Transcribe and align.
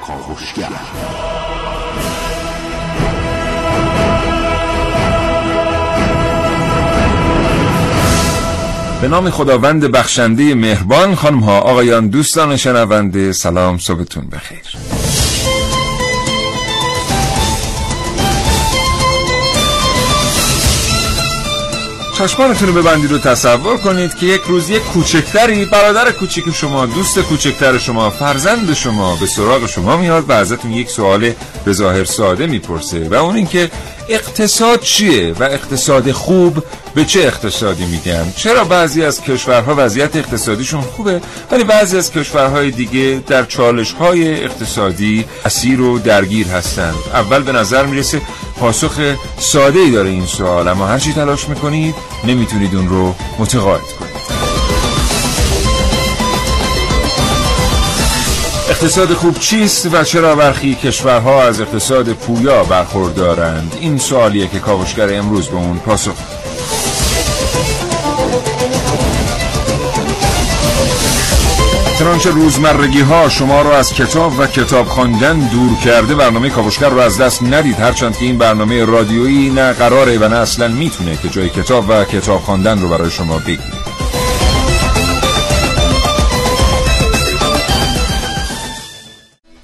کاوشگر 0.00 0.68
به 9.02 9.08
نام 9.08 9.30
خداوند 9.30 9.84
بخشنده 9.84 10.54
مهربان 10.54 11.14
خانم 11.14 11.38
ها 11.38 11.60
آقایان 11.60 12.08
دوستان 12.08 12.56
شنونده 12.56 13.32
سلام 13.32 13.78
صبحتون 13.78 14.26
بخیر. 14.26 14.91
چشمانتون 22.22 22.68
رو 22.68 22.82
ببندید 22.82 23.12
و 23.12 23.18
تصور 23.18 23.76
کنید 23.76 24.14
که 24.14 24.26
یک 24.26 24.42
روز 24.42 24.70
یک 24.70 24.82
کوچکتری 24.82 25.64
برادر 25.64 26.10
کوچک 26.10 26.42
شما 26.54 26.86
دوست 26.86 27.18
کوچکتر 27.18 27.78
شما 27.78 28.10
فرزند 28.10 28.74
شما 28.74 29.16
به 29.16 29.26
سراغ 29.26 29.66
شما 29.66 29.96
میاد 29.96 30.30
و 30.30 30.32
ازتون 30.32 30.72
یک 30.72 30.90
سوال 30.90 31.32
به 31.64 31.72
ظاهر 31.72 32.04
ساده 32.04 32.46
می‌پرسه 32.46 33.08
و 33.08 33.14
اون 33.14 33.36
اینکه 33.36 33.70
اقتصاد 34.08 34.80
چیه 34.80 35.32
و 35.32 35.42
اقتصاد 35.44 36.12
خوب 36.12 36.64
به 36.94 37.04
چه 37.04 37.20
اقتصادی 37.20 37.84
میگن؟ 37.84 38.32
چرا 38.36 38.64
بعضی 38.64 39.04
از 39.04 39.20
کشورها 39.20 39.74
وضعیت 39.76 40.16
اقتصادیشون 40.16 40.80
خوبه 40.80 41.20
ولی 41.50 41.64
بعضی 41.64 41.96
از 41.96 42.12
کشورهای 42.12 42.70
دیگه 42.70 43.22
در 43.26 43.44
چالش 43.44 43.92
های 43.92 44.44
اقتصادی 44.44 45.24
اسیر 45.44 45.80
و 45.80 45.98
درگیر 45.98 46.46
هستند؟ 46.46 46.94
اول 47.14 47.42
به 47.42 47.52
نظر 47.52 47.86
می‌رسه 47.86 48.20
پاسخ 48.62 49.00
ساده 49.38 49.78
ای 49.78 49.90
داره 49.90 50.08
این 50.08 50.26
سوال 50.26 50.68
اما 50.68 50.86
هرچی 50.86 51.12
تلاش 51.12 51.48
می‌کنید 51.48 51.94
نمی‌تونید 52.24 52.74
اون 52.74 52.88
رو 52.88 53.14
متقاعد 53.38 53.80
کنید. 53.80 54.12
اقتصاد 58.70 59.14
خوب 59.14 59.38
چیست 59.38 59.88
و 59.92 60.04
چرا 60.04 60.34
برخی 60.34 60.74
کشورها 60.74 61.42
از 61.42 61.60
اقتصاد 61.60 62.12
پویا 62.12 62.64
برخوردارند؟ 62.64 63.76
این 63.80 63.98
سوالیه 63.98 64.48
که 64.48 64.58
کاوشگر 64.58 65.18
امروز 65.18 65.48
به 65.48 65.56
اون 65.56 65.78
پاسخ 65.78 66.14
چنانچه 72.02 72.30
روزمرگی 72.30 73.00
ها 73.00 73.28
شما 73.28 73.62
رو 73.62 73.70
از 73.70 73.92
کتاب 73.92 74.38
و 74.38 74.46
کتاب 74.46 74.86
خواندن 74.86 75.38
دور 75.38 75.78
کرده 75.84 76.14
برنامه 76.14 76.50
کاوشگر 76.50 76.88
رو 76.88 76.98
از 76.98 77.18
دست 77.18 77.42
ندید. 77.42 77.80
هرچند 77.80 78.16
که 78.16 78.24
این 78.24 78.38
برنامه 78.38 78.84
رادیویی 78.84 79.50
نه 79.50 79.72
قراره 79.72 80.18
و 80.18 80.28
نه 80.28 80.36
اصلا 80.36 80.68
می‌تونه 80.68 81.16
که 81.16 81.28
جای 81.28 81.48
کتاب 81.48 81.84
و 81.88 82.04
کتاب 82.04 82.40
خواندن 82.40 82.80
رو 82.80 82.88
برای 82.88 83.10
شما 83.10 83.38
بگیره 83.38 83.81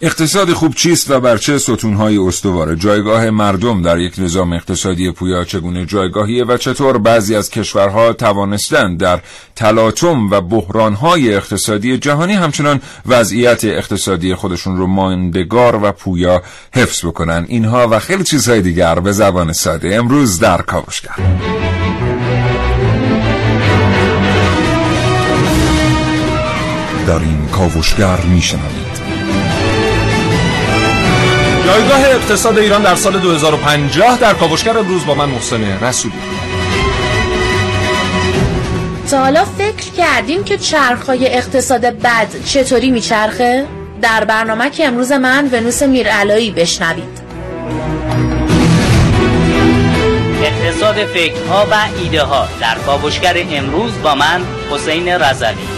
اقتصاد 0.00 0.52
خوب 0.52 0.74
چیست 0.74 1.10
و 1.10 1.20
بر 1.20 1.36
چه 1.36 1.58
ستونهای 1.58 2.18
استواره؟ 2.18 2.76
جایگاه 2.76 3.30
مردم 3.30 3.82
در 3.82 3.98
یک 3.98 4.14
نظام 4.18 4.52
اقتصادی 4.52 5.10
پویا 5.10 5.44
چگونه 5.44 5.86
جایگاهیه 5.86 6.44
و 6.44 6.56
چطور 6.56 6.98
بعضی 6.98 7.36
از 7.36 7.50
کشورها 7.50 8.12
توانستند 8.12 9.00
در 9.00 9.20
تلاطم 9.56 10.30
و 10.30 10.40
بحرانهای 10.40 11.34
اقتصادی 11.34 11.98
جهانی 11.98 12.32
همچنان 12.32 12.80
وضعیت 13.06 13.64
اقتصادی 13.64 14.34
خودشون 14.34 14.76
رو 14.76 14.86
ماندگار 14.86 15.84
و 15.84 15.92
پویا 15.92 16.42
حفظ 16.74 17.04
بکنن؟ 17.04 17.44
اینها 17.48 17.88
و 17.90 17.98
خیلی 17.98 18.24
چیزهای 18.24 18.60
دیگر 18.60 19.00
به 19.00 19.12
زبان 19.12 19.52
ساده 19.52 19.96
امروز 19.96 20.40
در 20.40 20.62
کاوشگر 20.62 21.16
در 27.06 27.18
این 27.18 27.48
کاوشگر 27.52 28.20
میشنوید. 28.20 28.87
جایگاه 31.68 32.00
اقتصاد 32.00 32.58
ایران 32.58 32.82
در 32.82 32.94
سال 32.94 33.18
2050 33.18 34.18
در 34.18 34.34
کاوشگر 34.34 34.78
امروز 34.78 35.06
با 35.06 35.14
من 35.14 35.28
محسن 35.28 35.84
رسولی. 35.84 36.14
تا 39.10 39.18
حالا 39.18 39.44
فکر 39.44 39.90
کردیم 39.96 40.44
که 40.44 40.58
چرخهای 40.58 41.26
اقتصاد 41.26 41.80
بد 41.80 42.26
چطوری 42.46 42.90
میچرخه؟ 42.90 43.66
در 44.02 44.24
برنامه 44.24 44.70
که 44.70 44.86
امروز 44.86 45.12
من 45.12 45.48
ونوس 45.52 45.82
میرعلایی 45.82 46.50
بشنوید. 46.50 47.18
اقتصاد 50.42 50.96
فکرها 50.96 51.66
و 51.70 51.74
ایده 52.02 52.22
ها 52.22 52.48
در 52.60 52.78
کاوشگر 52.86 53.36
امروز 53.50 53.92
با 54.02 54.14
من 54.14 54.42
حسین 54.70 55.08
رزوی 55.08 55.77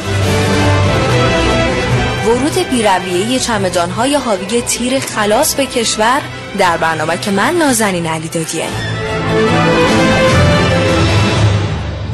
ورود 2.26 2.69
بیرویه 2.70 3.38
چمدانهای 3.38 4.14
حاوی 4.14 4.62
تیر 4.62 5.00
خلاص 5.00 5.54
به 5.54 5.66
کشور 5.66 6.20
در 6.58 6.76
برنامه 6.76 7.19
که 7.19 7.31
من 7.31 7.54
نازنین 7.54 8.06
علی 8.06 8.28
دادیه. 8.28 8.66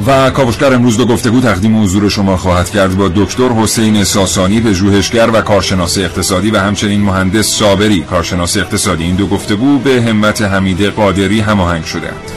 و 0.06 0.30
کاوشگر 0.30 0.74
امروز 0.74 0.96
دو 0.96 1.06
گفتگو 1.06 1.40
تقدیم 1.40 1.82
حضور 1.82 2.08
شما 2.08 2.36
خواهد 2.36 2.70
کرد 2.70 2.96
با 2.96 3.08
دکتر 3.08 3.48
حسین 3.48 4.04
ساسانی 4.04 4.60
پژوهشگر 4.60 5.30
و 5.30 5.40
کارشناس 5.40 5.98
اقتصادی 5.98 6.50
و 6.50 6.58
همچنین 6.58 7.00
مهندس 7.00 7.46
صابری. 7.46 8.00
کارشناس 8.00 8.56
اقتصادی 8.56 9.04
این 9.04 9.16
دو 9.16 9.26
گفتگو 9.26 9.78
به 9.78 10.02
همت 10.02 10.42
حمید 10.42 10.82
قادری 10.82 11.40
هماهنگ 11.40 11.84
شدهاند. 11.84 12.35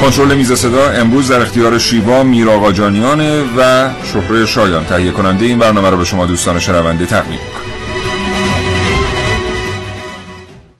کنترل 0.00 0.34
میز 0.34 0.52
صدا 0.52 0.90
امروز 0.90 1.28
در 1.28 1.40
اختیار 1.40 1.78
شیوا 1.78 2.22
میراقاجانیانه 2.22 3.42
و 3.56 3.90
شهره 4.12 4.46
شایان. 4.46 4.84
تهیه 4.84 5.10
کننده 5.10 5.44
این 5.46 5.58
برنامه 5.58 5.90
را 5.90 5.96
به 5.96 6.04
شما 6.04 6.26
دوستان 6.26 6.58
شنونده 6.58 7.06
تقدیم 7.06 7.32
می‌کنم. 7.32 7.70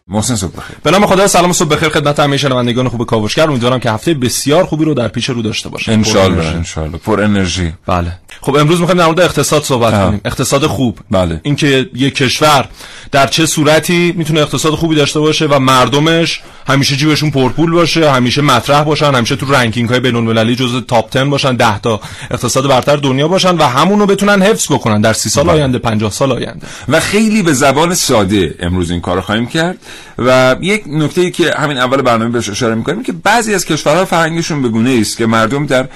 محسن 0.09 0.35
صبح 0.35 0.57
بخیر. 0.57 0.77
به 0.83 0.91
نام 0.91 1.07
خدا 1.07 1.27
سلام 1.27 1.53
صبح 1.53 1.69
بخیر 1.69 1.89
خدمت 1.89 2.21
همه 2.21 2.37
شنوندگان 2.37 2.89
خوب 2.89 3.07
کاوشگر. 3.07 3.51
امیدوارم 3.51 3.81
که 3.81 3.91
هفته 3.91 4.15
بسیار 4.15 4.65
خوبی 4.65 4.85
رو 4.85 4.95
در 4.95 5.09
پیش 5.09 5.31
رو 5.31 5.43
داشته 5.43 5.69
باشه 5.69 5.93
انشالله 5.93 6.47
انشالله 6.47 6.99
پر 6.99 7.21
انرژی. 7.21 7.73
بله. 7.87 8.13
خب 8.41 8.57
امروز 8.57 8.81
می‌خوایم 8.81 8.99
در 8.99 9.07
مورد 9.07 9.21
اقتصاد 9.21 9.63
صحبت 9.63 9.93
کنیم. 9.93 10.21
اقتصاد 10.25 10.67
خوب. 10.67 10.99
بله. 11.11 11.41
اینکه 11.43 11.89
یک 11.95 12.15
کشور 12.15 12.69
در 13.13 13.27
چه 13.27 13.47
صورتی 13.47 14.15
می‌تونه 14.17 14.41
اقتصاد 14.41 14.73
خوبی 14.73 14.95
داشته 14.97 15.21
باشه 15.21 15.47
و 15.47 15.59
مردمش 15.59 16.41
همیشه 16.69 16.97
جیبشون 16.97 17.31
پرپول 17.31 17.73
باشه 17.73 18.11
همیشه 18.11 18.43
مطرح 18.43 18.83
باشن 18.83 19.15
همیشه 19.15 19.37
تو 19.37 19.53
ranking 19.53 19.89
های 19.89 20.01
بین 20.01 20.17
المللی 20.17 20.57
جزو 20.57 20.81
top 20.81 21.13
10 21.13 21.25
باشن 21.25 21.57
10 21.57 21.79
تا 21.79 22.01
اقتصاد 22.31 22.69
برتر 22.69 22.97
دنیا 22.97 23.29
باشن 23.29 23.57
و 23.57 23.63
همونو 23.63 24.07
بتونن 24.07 24.43
حفظ 24.43 24.73
بکنن 24.73 25.01
در 25.01 25.13
30 25.13 25.29
سال 25.29 25.45
بله. 25.45 25.53
آینده 25.53 25.79
50 25.79 26.11
سال 26.11 26.33
آینده 26.33 26.67
و 26.89 27.01
خیلی 27.01 27.43
به 27.43 27.53
زبان 27.53 27.95
ساده 27.95 28.55
امروز 28.61 28.91
این 28.91 29.01
کار 29.01 29.21
خواهیم 29.21 29.47
کرد 29.47 29.79
و 30.19 30.57
یک 30.61 30.83
نکته 30.87 31.21
ای 31.21 31.31
که 31.31 31.55
همین 31.59 31.79
اول 31.79 32.03
برنامه 32.03 32.31
بهش 32.31 32.49
اشاره 32.49 32.75
می‌کنیم 32.75 33.03
که 33.03 33.13
بعضی 33.13 33.55
از 33.55 33.65
کشورها 33.65 34.05
فرهنگشون 34.05 34.63
به 34.63 34.69
گونه 34.69 34.99
است 35.01 35.17
که 35.17 35.27
مردم 35.27 35.67
در 35.67 35.89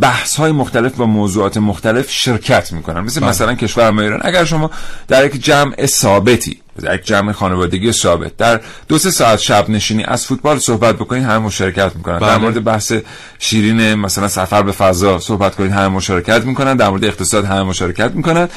بحث 0.00 0.36
های 0.36 0.52
مختلف 0.52 0.94
با 0.94 1.06
موضوعات 1.06 1.56
مختلف 1.56 2.10
شرکت 2.10 2.72
می‌کنن. 2.72 3.00
مثل 3.00 3.24
مثلا 3.24 3.54
کشور 3.54 3.90
ما 3.90 4.02
ایران. 4.02 4.20
اگر 4.22 4.44
شما 4.44 4.70
در 5.08 5.26
یک 5.26 5.44
جمع 5.44 5.86
ثابتی 5.86 6.60
یک 6.82 7.04
جمع 7.04 7.32
خانوادگی 7.32 7.92
ثابت. 7.92 8.36
در 8.36 8.60
دو 8.88 8.98
سه 8.98 9.10
ساعت 9.10 9.38
شب 9.38 9.70
نشینی 9.70 10.04
از 10.04 10.26
فوتبال 10.26 10.58
صحبت 10.58 10.94
بکنید 10.94 11.22
همه 11.22 11.38
مشارکت 11.38 11.96
می‌کنن. 11.96 12.18
در 12.18 12.26
بله. 12.26 12.38
مورد 12.38 12.64
بحث 12.64 12.92
شیرین 13.38 13.94
مثلا 13.94 14.28
سفر 14.28 14.62
به 14.62 14.72
فضا 14.72 15.18
صحبت 15.18 15.54
کنید 15.54 15.72
همه 15.72 15.88
مشارکت 15.88 16.44
می‌کنن. 16.44 16.76
در 16.76 16.88
مورد 16.88 17.04
اقتصاد 17.04 17.44
همه 17.44 17.62
مشارکت 17.62 18.10
می‌کنن. 18.14 18.48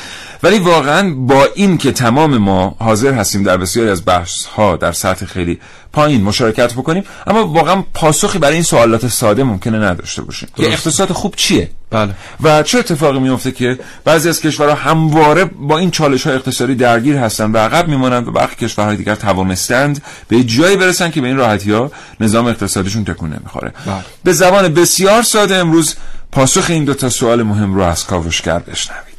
ولی 0.43 0.59
واقعا 0.59 1.13
با 1.13 1.47
این 1.55 1.77
که 1.77 1.91
تمام 1.91 2.37
ما 2.37 2.75
حاضر 2.79 3.13
هستیم 3.13 3.43
در 3.43 3.57
بسیاری 3.57 3.89
از 3.89 4.05
بحث 4.05 4.45
ها 4.45 4.75
در 4.75 4.91
سطح 4.91 5.25
خیلی 5.25 5.59
پایین 5.93 6.23
مشارکت 6.23 6.73
بکنیم 6.73 7.03
اما 7.27 7.47
واقعا 7.47 7.83
پاسخی 7.93 8.39
برای 8.39 8.53
این 8.53 8.63
سوالات 8.63 9.07
ساده 9.07 9.43
ممکنه 9.43 9.77
نداشته 9.79 10.21
باشیم. 10.21 10.49
که 10.55 10.67
اقتصاد 10.67 11.11
خوب 11.11 11.35
چیه؟ 11.35 11.69
بله. 11.93 12.13
و 12.43 12.63
چه 12.63 12.79
اتفاقی 12.79 13.19
میفته 13.19 13.51
که 13.51 13.79
بعضی 14.05 14.29
از 14.29 14.41
کشورها 14.41 14.75
همواره 14.75 15.45
با 15.45 15.77
این 15.77 15.91
چالش 15.91 16.23
های 16.23 16.35
اقتصادی 16.35 16.75
درگیر 16.75 17.17
هستند 17.17 17.55
و 17.55 17.57
عقب 17.57 17.87
میمانند 17.87 18.27
و 18.27 18.31
برخی 18.31 18.55
کشورهای 18.55 18.97
دیگر 18.97 19.15
توانستند 19.15 20.01
به 20.27 20.43
جایی 20.43 20.77
برسن 20.77 21.11
که 21.11 21.21
به 21.21 21.27
این 21.27 21.37
راحتی 21.37 21.71
ها 21.71 21.91
نظام 22.19 22.47
اقتصادیشون 22.47 23.03
تکون 23.03 23.29
نمی‌خوره 23.29 23.73
بله. 23.85 23.95
به 24.23 24.33
زبان 24.33 24.73
بسیار 24.73 25.21
ساده 25.23 25.55
امروز 25.55 25.95
پاسخ 26.31 26.69
این 26.69 26.85
دو 26.85 26.93
تا 26.93 27.09
سوال 27.09 27.43
مهم 27.43 27.75
رو 27.75 27.81
از 27.81 28.05
کاوشگر 28.05 28.59
بشنوید. 28.59 29.13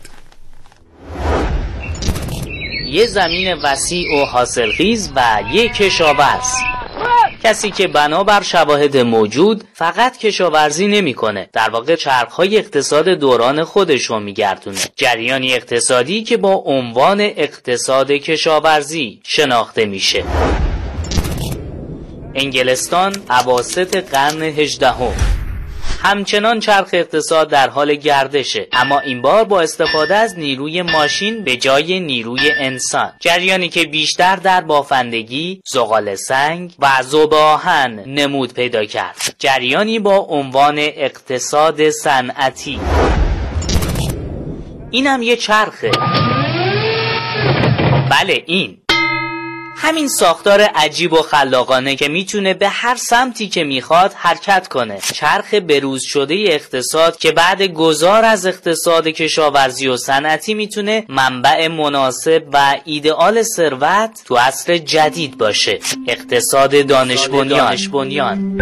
یه 2.90 3.06
زمین 3.06 3.54
وسیع 3.64 4.22
و 4.22 4.24
حاصلخیز 4.24 5.10
و 5.16 5.40
یک 5.52 5.72
کشاورز. 5.72 6.52
کسی 7.44 7.70
که 7.70 7.86
بنابر 7.86 8.42
شواهد 8.42 8.96
موجود 8.96 9.64
فقط 9.74 10.18
کشاورزی 10.18 10.86
نمی‌کنه. 10.86 11.48
در 11.52 11.70
واقع 11.70 11.96
چرخهای 11.96 12.58
اقتصاد 12.58 13.08
دوران 13.08 13.64
خودش 13.64 14.04
رو 14.04 14.20
میگردونه. 14.20 14.78
جریانی 14.96 15.54
اقتصادی 15.54 16.22
که 16.22 16.36
با 16.36 16.52
عنوان 16.52 17.20
اقتصاد 17.20 18.10
کشاورزی 18.10 19.20
شناخته 19.24 19.86
میشه. 19.86 20.24
انگلستان 22.34 23.16
عواست 23.30 23.96
قرن 23.96 24.42
هجدهم. 24.42 25.43
همچنان 26.06 26.60
چرخ 26.60 26.88
اقتصاد 26.92 27.50
در 27.50 27.68
حال 27.68 27.94
گردشه. 27.94 28.68
اما 28.72 29.00
این 29.00 29.22
بار 29.22 29.44
با 29.44 29.60
استفاده 29.60 30.14
از 30.14 30.38
نیروی 30.38 30.82
ماشین 30.82 31.44
به 31.44 31.56
جای 31.56 32.00
نیروی 32.00 32.50
انسان. 32.58 33.12
جریانی 33.20 33.68
که 33.68 33.84
بیشتر 33.84 34.36
در 34.36 34.60
بافندگی 34.60 35.62
زغال 35.66 36.14
سنگ 36.14 36.74
و 36.78 37.02
ذوب 37.02 37.34
آهن 37.34 38.00
نمود 38.06 38.54
پیدا 38.54 38.84
کرد. 38.84 39.34
جریانی 39.38 39.98
با 39.98 40.16
عنوان 40.16 40.78
اقتصاد 40.78 41.90
صنعتی. 41.90 42.80
اینم 44.90 45.22
یه 45.22 45.36
چرخه. 45.36 45.90
بله 48.10 48.42
این. 48.46 48.83
همین 49.76 50.08
ساختار 50.08 50.60
عجیب 50.60 51.12
و 51.12 51.22
خلاقانه 51.22 51.96
که 51.96 52.08
می‌تونه 52.08 52.54
به 52.54 52.68
هر 52.68 52.94
سمتی 52.96 53.48
که 53.48 53.64
می‌خواد 53.64 54.12
حرکت 54.12 54.68
کنه. 54.68 54.98
چرخ 55.14 55.54
بروز 55.54 56.02
شده 56.06 56.34
اقتصاد 56.48 57.18
که 57.18 57.32
بعد 57.32 57.62
گذار 57.62 58.24
از 58.24 58.46
اقتصاد 58.46 59.08
کشاورزی 59.08 59.88
و 59.88 59.96
صنعتی 59.96 60.54
می‌تونه 60.54 61.04
منبع 61.08 61.68
مناسب 61.68 62.42
و 62.52 62.76
ایدئال 62.84 63.42
ثروت 63.42 64.22
تو 64.24 64.36
عصر 64.36 64.78
جدید 64.78 65.38
باشه. 65.38 65.78
اقتصاد 66.08 66.86
دانش 66.86 67.28
بنیان 67.28 68.58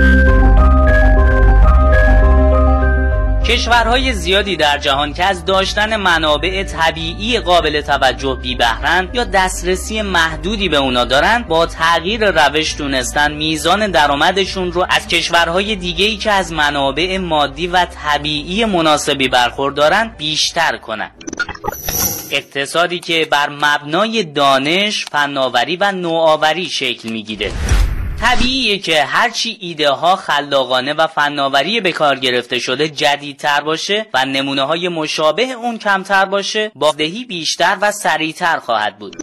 کشورهای 3.49 4.13
زیادی 4.13 4.57
در 4.57 4.79
جهان 4.79 5.15
که 5.15 5.25
از 5.25 5.45
داشتن 5.45 5.97
منابع 5.97 6.65
طبیعی 6.65 7.41
قابل 7.41 7.81
توجه 7.81 8.39
بی 8.43 8.55
بهرن 8.55 9.09
یا 9.13 9.25
دسترسی 9.25 10.03
محدودی 10.03 10.69
به 10.69 10.77
اونا 10.77 11.05
دارن 11.05 11.45
با 11.49 11.67
تغییر 11.67 12.31
روش 12.31 12.73
تونستن 12.73 13.33
میزان 13.33 13.91
درآمدشون 13.91 14.73
رو 14.73 14.87
از 14.89 15.09
کشورهای 15.09 15.77
دیگه 15.77 16.17
که 16.17 16.31
از 16.31 16.53
منابع 16.53 17.19
مادی 17.19 17.67
و 17.67 17.85
طبیعی 17.85 18.65
مناسبی 18.65 19.29
برخوردارن 19.29 20.15
بیشتر 20.19 20.77
کنن 20.77 21.11
اقتصادی 22.31 23.01
که 23.01 23.29
بر 23.31 23.49
مبنای 23.49 24.25
دانش، 24.25 25.05
فناوری 25.05 25.77
و 25.77 25.93
نوآوری 25.93 26.69
شکل 26.69 27.09
می‌گیره. 27.09 27.53
طبیعیه 28.23 28.79
که 28.79 29.05
هرچی 29.05 29.57
ایده 29.61 29.91
ها 29.91 30.17
خلاقانه 30.17 30.93
و 30.93 31.07
فناوری 31.07 31.81
به 31.81 31.93
کار 31.93 32.19
گرفته 32.19 32.59
شده 32.59 32.89
جدیدتر 32.89 33.61
باشه 33.61 34.07
و 34.15 34.25
نمونه 34.25 34.63
های 34.63 34.89
مشابه 34.89 35.43
اون 35.43 35.79
کمتر 35.79 36.25
باشه 36.25 36.73
بازدهی 36.75 37.25
بیشتر 37.25 37.77
و 37.81 37.93
سریعتر 37.93 38.59
خواهد 38.59 38.99
بود. 38.99 39.17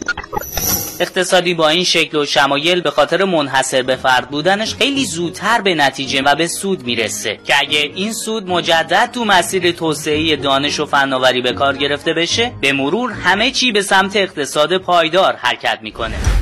اقتصادی 0.99 1.53
با 1.53 1.69
این 1.69 1.83
شکل 1.83 2.17
و 2.17 2.25
شمایل 2.25 2.81
به 2.81 2.91
خاطر 2.91 3.23
منحصر 3.23 3.81
به 3.81 3.95
فرد 3.95 4.29
بودنش 4.29 4.75
خیلی 4.75 5.05
زودتر 5.05 5.61
به 5.61 5.75
نتیجه 5.75 6.21
و 6.21 6.35
به 6.35 6.47
سود 6.47 6.83
می‌رسه 6.83 7.39
که 7.45 7.59
اگه 7.59 7.91
این 7.95 8.13
سود 8.13 8.49
مجدد 8.49 9.11
تو 9.13 9.25
مسیر 9.25 9.71
توسعه 9.71 10.35
دانش 10.35 10.79
و 10.79 10.85
فناوری 10.85 11.41
به 11.41 11.53
کار 11.53 11.77
گرفته 11.77 12.13
بشه 12.13 12.51
به 12.61 12.73
مرور 12.73 13.11
همه 13.11 13.51
چی 13.51 13.71
به 13.71 13.81
سمت 13.81 14.15
اقتصاد 14.15 14.77
پایدار 14.77 15.35
حرکت 15.35 15.79
می‌کنه. 15.81 16.38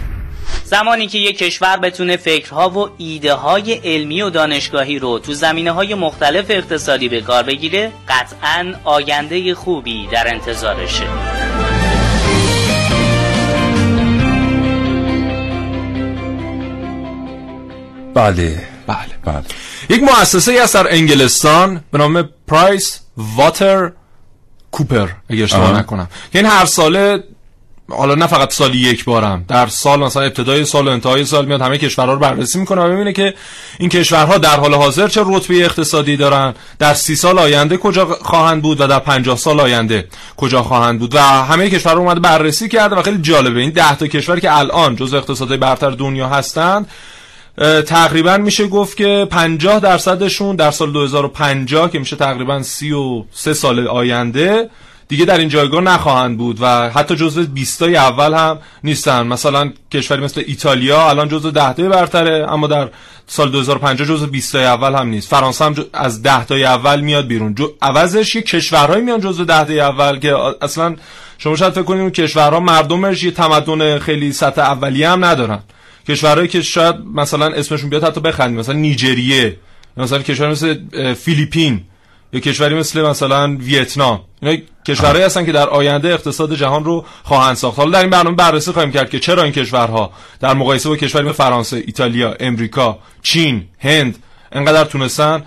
زمانی 0.70 1.08
که 1.08 1.18
یک 1.18 1.38
کشور 1.38 1.78
بتونه 1.78 2.18
فکرها 2.18 2.70
و 2.70 2.90
ایده 2.98 3.34
های 3.34 3.74
علمی 3.74 4.22
و 4.22 4.30
دانشگاهی 4.30 5.00
رو 5.00 5.20
تو 5.20 5.34
زمینه 5.34 5.72
های 5.72 5.96
مختلف 5.96 6.46
اقتصادی 6.50 7.10
به 7.10 7.22
کار 7.22 7.44
بگیره 7.44 7.92
قطعا 8.08 8.74
آینده 8.84 9.56
خوبی 9.56 10.08
در 10.12 10.34
انتظارشه. 10.34 11.04
بله. 18.14 18.62
بله. 18.88 18.98
بله. 19.26 19.44
یک 19.90 20.04
مؤسسه 20.04 20.52
ای 20.52 20.58
هست 20.58 20.74
در 20.74 20.94
انگلستان 20.94 21.84
به 21.92 21.98
نام 21.98 22.30
پرایس 22.48 23.00
واتر 23.18 23.92
کوپر 24.72 25.10
اگه 25.30 25.44
اشتباه. 25.44 25.80
نکنم. 25.80 26.08
که 26.34 26.40
این 26.40 26.48
هر 26.48 26.66
ساله 26.66 27.24
حالا 27.90 28.16
نه 28.16 28.28
فقط 28.28 28.54
سالی 28.54 28.78
یک 28.78 29.06
بارم 29.06 29.46
در 29.48 29.68
سال 29.68 30.00
مثلا 30.00 30.24
ابتدای 30.24 30.66
سال 30.66 30.88
و 30.88 30.92
انتهای 30.92 31.26
سال 31.26 31.46
میاد 31.46 31.62
همه 31.62 31.78
کشورها 31.78 32.14
رو 32.14 32.20
بررسی 32.20 32.60
می‌کنه 32.60 32.82
و 32.82 32.90
ببینه 32.94 33.14
که 33.14 33.34
این 33.80 33.90
کشورها 33.90 34.38
در 34.38 34.60
حال 34.60 34.74
حاضر 34.74 35.08
چه 35.08 35.22
رتبه 35.26 35.66
اقتصادی 35.66 36.18
دارن 36.18 36.54
در 36.80 36.94
سی 36.94 37.16
سال 37.16 37.40
آینده 37.40 37.78
کجا 37.78 38.06
خواهند 38.06 38.62
بود 38.62 38.82
و 38.82 38.88
در 38.88 39.00
پنجاه 39.00 39.38
سال 39.38 39.60
آینده 39.60 40.08
کجا 40.38 40.64
خواهند 40.64 41.00
بود 41.00 41.16
و 41.16 41.20
همه 41.20 41.70
کشورها 41.70 41.98
رو 41.98 42.04
اومده 42.04 42.20
بررسی 42.20 42.70
کرده 42.70 42.96
و 42.96 43.02
خیلی 43.02 43.18
جالبه. 43.18 43.60
این 43.60 43.70
ده 43.70 43.96
تا 43.96 44.08
کشور 44.08 44.40
که 44.40 44.58
الان 44.58 44.96
جز 44.96 45.14
اقتصادهای 45.14 45.58
برتر 45.58 45.90
دنیا 45.90 46.28
هستند 46.28 46.88
تقریبا 47.88 48.38
میشه 48.38 48.68
گفت 48.68 48.98
که 48.98 49.28
50 49.30 49.80
درصدشون 49.80 50.56
در 50.56 50.72
سال 50.72 50.92
2050 50.92 51.92
که 51.92 52.00
میشه 52.00 52.16
تقریبا 52.16 52.64
33 52.64 53.54
سال 53.54 53.88
آینده 53.88 54.70
دیگه 55.08 55.26
در 55.26 55.38
این 55.38 55.50
جایگاه 55.50 55.82
نخواهند 55.82 56.38
بود 56.38 56.58
و 56.62 56.90
حتی 56.90 57.16
جزو 57.16 57.46
20 57.46 57.80
تای 57.80 57.96
اول 57.96 58.34
هم 58.34 58.60
نیستن. 58.84 59.28
مثلا 59.28 59.72
کشوری 59.92 60.22
مثل 60.22 60.44
ایتالیا 60.48 61.10
الان 61.10 61.28
جزو 61.28 61.52
10 61.52 61.74
تای 61.74 61.88
برتره 61.90 62.54
اما 62.54 62.68
در 62.68 62.90
سال 63.28 63.52
2050 63.52 64.08
جزو 64.08 64.28
20 64.28 64.52
تای 64.52 64.64
اول 64.64 64.96
هم 64.96 65.08
نیست. 65.08 65.30
فرانسه 65.30 65.66
هم 65.66 65.76
از 65.94 66.24
10 66.24 66.46
تای 66.46 66.64
اول 66.64 67.02
میاد 67.02 67.28
بیرون. 67.28 67.56
عوضش 67.82 68.36
یه 68.36 68.42
کشورهایی 68.42 69.04
میان 69.04 69.22
جزو 69.22 69.46
10 69.46 69.64
تای 69.64 69.80
اول 69.80 70.20
که 70.20 70.36
اصلا 70.62 70.96
شما 71.38 71.56
شاید 71.56 71.74
فکر 71.74 71.84
کنید 71.84 72.14
کشورها 72.14 72.60
مردمش 72.60 73.24
یه 73.24 73.32
تمدن 73.32 74.00
خیلی 74.00 74.34
سطح 74.34 74.62
اولیه 74.62 75.10
هم 75.10 75.26
ندارن. 75.26 75.60
کشورهایی 76.10 76.48
که 76.48 76.62
شاید 76.62 76.96
مثلا 77.14 77.46
اسمشون 77.46 77.90
بیاد 77.90 78.04
حتی 78.04 78.22
بخندیم. 78.22 78.60
مثلا 78.60 78.76
نیجریه 78.76 79.58
مثلا 79.98 80.20
کشور 80.20 80.50
مثل 80.50 80.78
فیلیپین. 81.14 81.84
یا 82.34 82.40
کشوری 82.40 82.76
مثل 82.76 83.02
مثلا 83.02 83.58
ویتنام. 83.58 84.22
اینا 84.42 84.62
کشورهایی 84.88 85.24
هستن 85.24 85.46
که 85.46 85.52
در 85.52 85.70
آینده 85.70 86.08
اقتصاد 86.08 86.56
جهان 86.56 86.84
رو 86.84 87.06
خواهند 87.24 87.56
ساخت. 87.56 87.80
حالا 87.80 87.92
در 87.92 88.02
این 88.02 88.10
برنامه 88.10 88.36
بررسی 88.36 88.72
خواهیم 88.72 88.92
کرد 88.92 89.10
که 89.10 89.20
چرا 89.20 89.44
این 89.44 89.52
کشورها 89.52 90.12
در 90.40 90.54
مقایسه 90.54 90.90
با 90.90 90.96
کشوری 90.96 91.26
مثل 91.26 91.34
فرانسه، 91.34 91.84
ایتالیا، 91.86 92.36
امریکا، 92.40 93.00
چین، 93.24 93.64
هند 93.80 94.18
انقدر 94.52 94.84
تونستن 94.84 95.44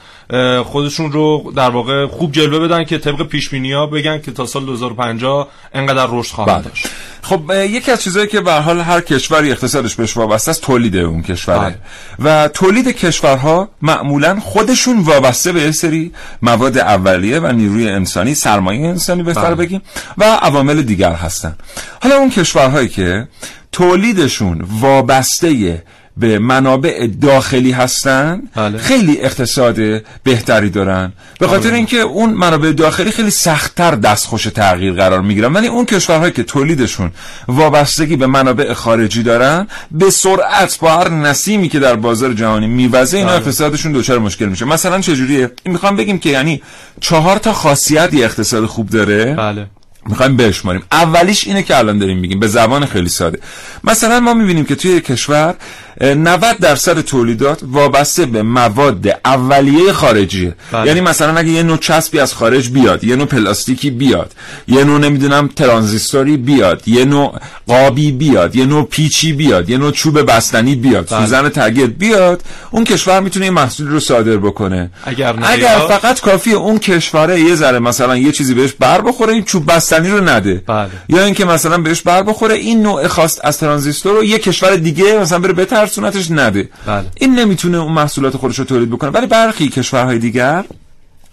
خودشون 0.65 1.13
رو 1.13 1.53
در 1.57 1.71
واقع 1.71 2.07
خوب 2.07 2.33
جلوه 2.33 2.59
بدن 2.59 2.85
که 2.85 2.99
طبق 2.99 3.23
پیش 3.23 3.55
ها 3.55 3.87
بگن 3.87 4.21
که 4.21 4.33
تا 4.33 4.47
سال 4.47 4.65
2050 4.67 5.49
انقدر 5.75 6.09
رشد 6.11 6.35
خواهند 6.35 6.55
بله. 6.55 6.65
داشت 6.65 6.87
خب 7.23 7.51
یکی 7.51 7.91
از 7.91 8.03
چیزایی 8.03 8.27
که 8.27 8.41
به 8.41 8.53
هر 8.53 8.61
حال 8.61 8.81
هر 8.81 9.01
کشوری 9.01 9.51
اقتصادش 9.51 9.95
بهش 9.95 10.17
وابسته 10.17 10.51
است 10.51 10.63
تولید 10.63 10.97
اون 10.97 11.23
کشوره 11.23 11.59
بله. 11.59 11.79
و 12.19 12.49
تولید 12.49 12.89
کشورها 12.89 13.69
معمولا 13.83 14.41
خودشون 14.41 15.01
وابسته 15.01 15.53
به 15.53 15.73
سری 15.73 16.13
مواد 16.43 16.79
اولیه 16.79 17.41
و 17.41 17.53
نیروی 17.53 17.89
انسانی 17.89 18.35
سرمایه 18.35 18.89
انسانی 18.89 19.23
بهتر 19.23 19.55
بله. 19.55 19.55
بگیم 19.55 19.83
و 20.19 20.25
عوامل 20.25 20.83
دیگر 20.83 21.13
هستن 21.13 21.57
حالا 22.03 22.17
اون 22.17 22.31
کشورهایی 22.31 22.89
که 22.89 23.29
تولیدشون 23.73 24.65
وابسته 24.81 25.83
به 26.17 26.39
منابع 26.39 27.07
داخلی 27.21 27.73
هستن 27.73 28.43
بله. 28.55 28.79
خیلی 28.79 29.21
اقتصاد 29.21 29.77
بهتری 30.23 30.71
دارن. 30.71 31.13
به 31.39 31.49
خاطر 31.49 31.73
اینکه 31.73 31.97
اون 31.97 32.31
منابع 32.31 32.73
داخلی 32.73 33.11
خیلی 33.11 33.31
سختتر 33.31 33.95
دستخوش 33.95 34.43
تغییر 34.43 34.93
قرار 34.93 35.21
می‌گیرن. 35.21 35.53
ولی 35.53 35.67
اون 35.67 35.85
کشورهایی 35.85 36.33
که 36.33 36.43
تولیدشون 36.43 37.13
وابستگی 37.49 38.17
به 38.17 38.27
منابع 38.27 38.73
خارجی 38.73 39.23
دارن 39.23 39.67
به 39.91 40.11
سرعت 40.11 40.79
با 40.79 40.97
هر 40.97 41.09
نسیمی 41.09 41.69
که 41.69 41.79
در 41.79 41.97
بازار 41.97 42.33
جهانی 42.33 42.67
میوزه 42.67 43.17
اینا 43.17 43.29
بله. 43.29 43.39
اقتصادشون 43.39 43.93
دچار 43.93 44.19
مشکل 44.19 44.47
میشه. 44.47 44.65
مثلا 44.65 45.01
چجوریه؟ 45.01 45.51
می‌خوام 45.65 45.97
بگیم 45.97 46.19
که 46.19 46.29
یعنی 46.29 46.63
چهار 47.01 47.37
تا 47.37 47.53
خاصیت 47.53 48.15
یه 48.15 48.25
اقتصاد 48.25 48.67
خوب 48.67 48.91
داره. 48.91 49.35
بله. 49.35 49.67
می‌خوایم 50.07 50.37
بشماریم. 50.37 50.83
اولیش 50.93 51.47
اینه 51.47 51.63
که 51.63 51.79
الان 51.79 51.99
داریم 51.99 52.19
میگیم 52.19 52.41
به 52.41 52.49
زبان 52.49 52.87
خیلی 52.87 53.09
ساده. 53.09 53.39
مثلا 53.85 54.21
ما 54.21 54.35
می‌بینیم 54.35 54.65
که 54.65 54.75
توی 54.75 55.01
کشور 55.01 55.55
90 56.01 56.59
درصد 56.59 57.01
تولیدات 57.01 57.61
وابسته 57.63 58.27
به 58.27 58.43
مواد 58.43 59.19
اولیه 59.25 59.93
خارجیه 59.93 60.55
بله. 60.73 60.87
یعنی 60.87 61.01
مثلا 61.01 61.39
اگه 61.39 61.49
یه 61.49 61.63
نوع 61.63 61.77
چسبی 61.77 62.19
از 62.19 62.35
خارج 62.35 62.69
بیاد 62.69 63.05
یه 63.05 63.17
نوع 63.17 63.27
پلاستیکی 63.27 63.91
بیاد 63.91 64.33
یه 64.69 64.85
نوع 64.85 64.99
نمی‌دونم 64.99 65.49
ترانزیستوری 65.57 66.37
بیاد 66.37 66.89
یه 66.89 67.05
نوع 67.05 67.41
قابی 67.67 68.13
بیاد 68.13 68.57
یه 68.57 68.67
نوع 68.67 68.85
پیچی 68.85 69.33
بیاد 69.33 69.71
یه 69.71 69.79
نوع 69.79 69.91
چوب 69.91 70.23
بستنی 70.23 70.75
بیاد 70.75 71.09
بله. 71.11 71.21
سوزن 71.21 71.49
تگت 71.49 71.91
بیاد 71.91 72.43
اون 72.71 72.85
کشور 72.85 73.21
می‌تونه 73.21 73.45
این 73.45 73.55
محصول 73.55 73.89
رو 73.89 74.01
صادر 74.01 74.37
بکنه 74.37 74.91
اگر 75.05 75.35
اگر 75.43 75.79
فقط 75.89 76.21
کافی 76.21 76.53
اون 76.53 76.79
کشوره 76.79 77.41
یه 77.41 77.55
ذره 77.55 77.79
مثلا 77.79 78.17
یه 78.17 78.33
چیزی 78.33 78.55
بهش 78.55 78.73
بر 78.73 79.01
بخوره 79.01 79.33
این 79.33 79.45
چوب 79.45 79.73
بستنی 79.73 80.09
رو 80.09 80.21
نده 80.21 80.63
بله. 80.67 80.91
یا 81.09 81.25
اینکه 81.25 81.45
مثلا 81.45 81.79
بهش 81.79 82.01
بر 82.01 82.23
بخوره 82.23 82.55
این 82.55 82.83
نوع 82.83 83.07
خاص 83.09 83.39
از 83.45 83.59
ترانزیستور 83.59 84.17
رو 84.17 84.25
یه 84.25 84.39
کشور 84.39 84.77
دیگه 84.77 85.19
مثلا 85.19 85.39
بره 85.39 85.53
بترسونتش 85.91 86.31
نده. 86.31 86.69
بله. 86.87 87.05
این 87.17 87.35
نمی‌تونه 87.35 87.79
اون 87.79 87.93
محصولات 87.93 88.37
خودش 88.37 88.59
رو 88.59 88.65
تولید 88.65 88.91
بکنه. 88.91 89.11
ولی 89.11 89.27
برخی 89.27 89.69
کشورهای 89.69 90.19
دیگر 90.19 90.65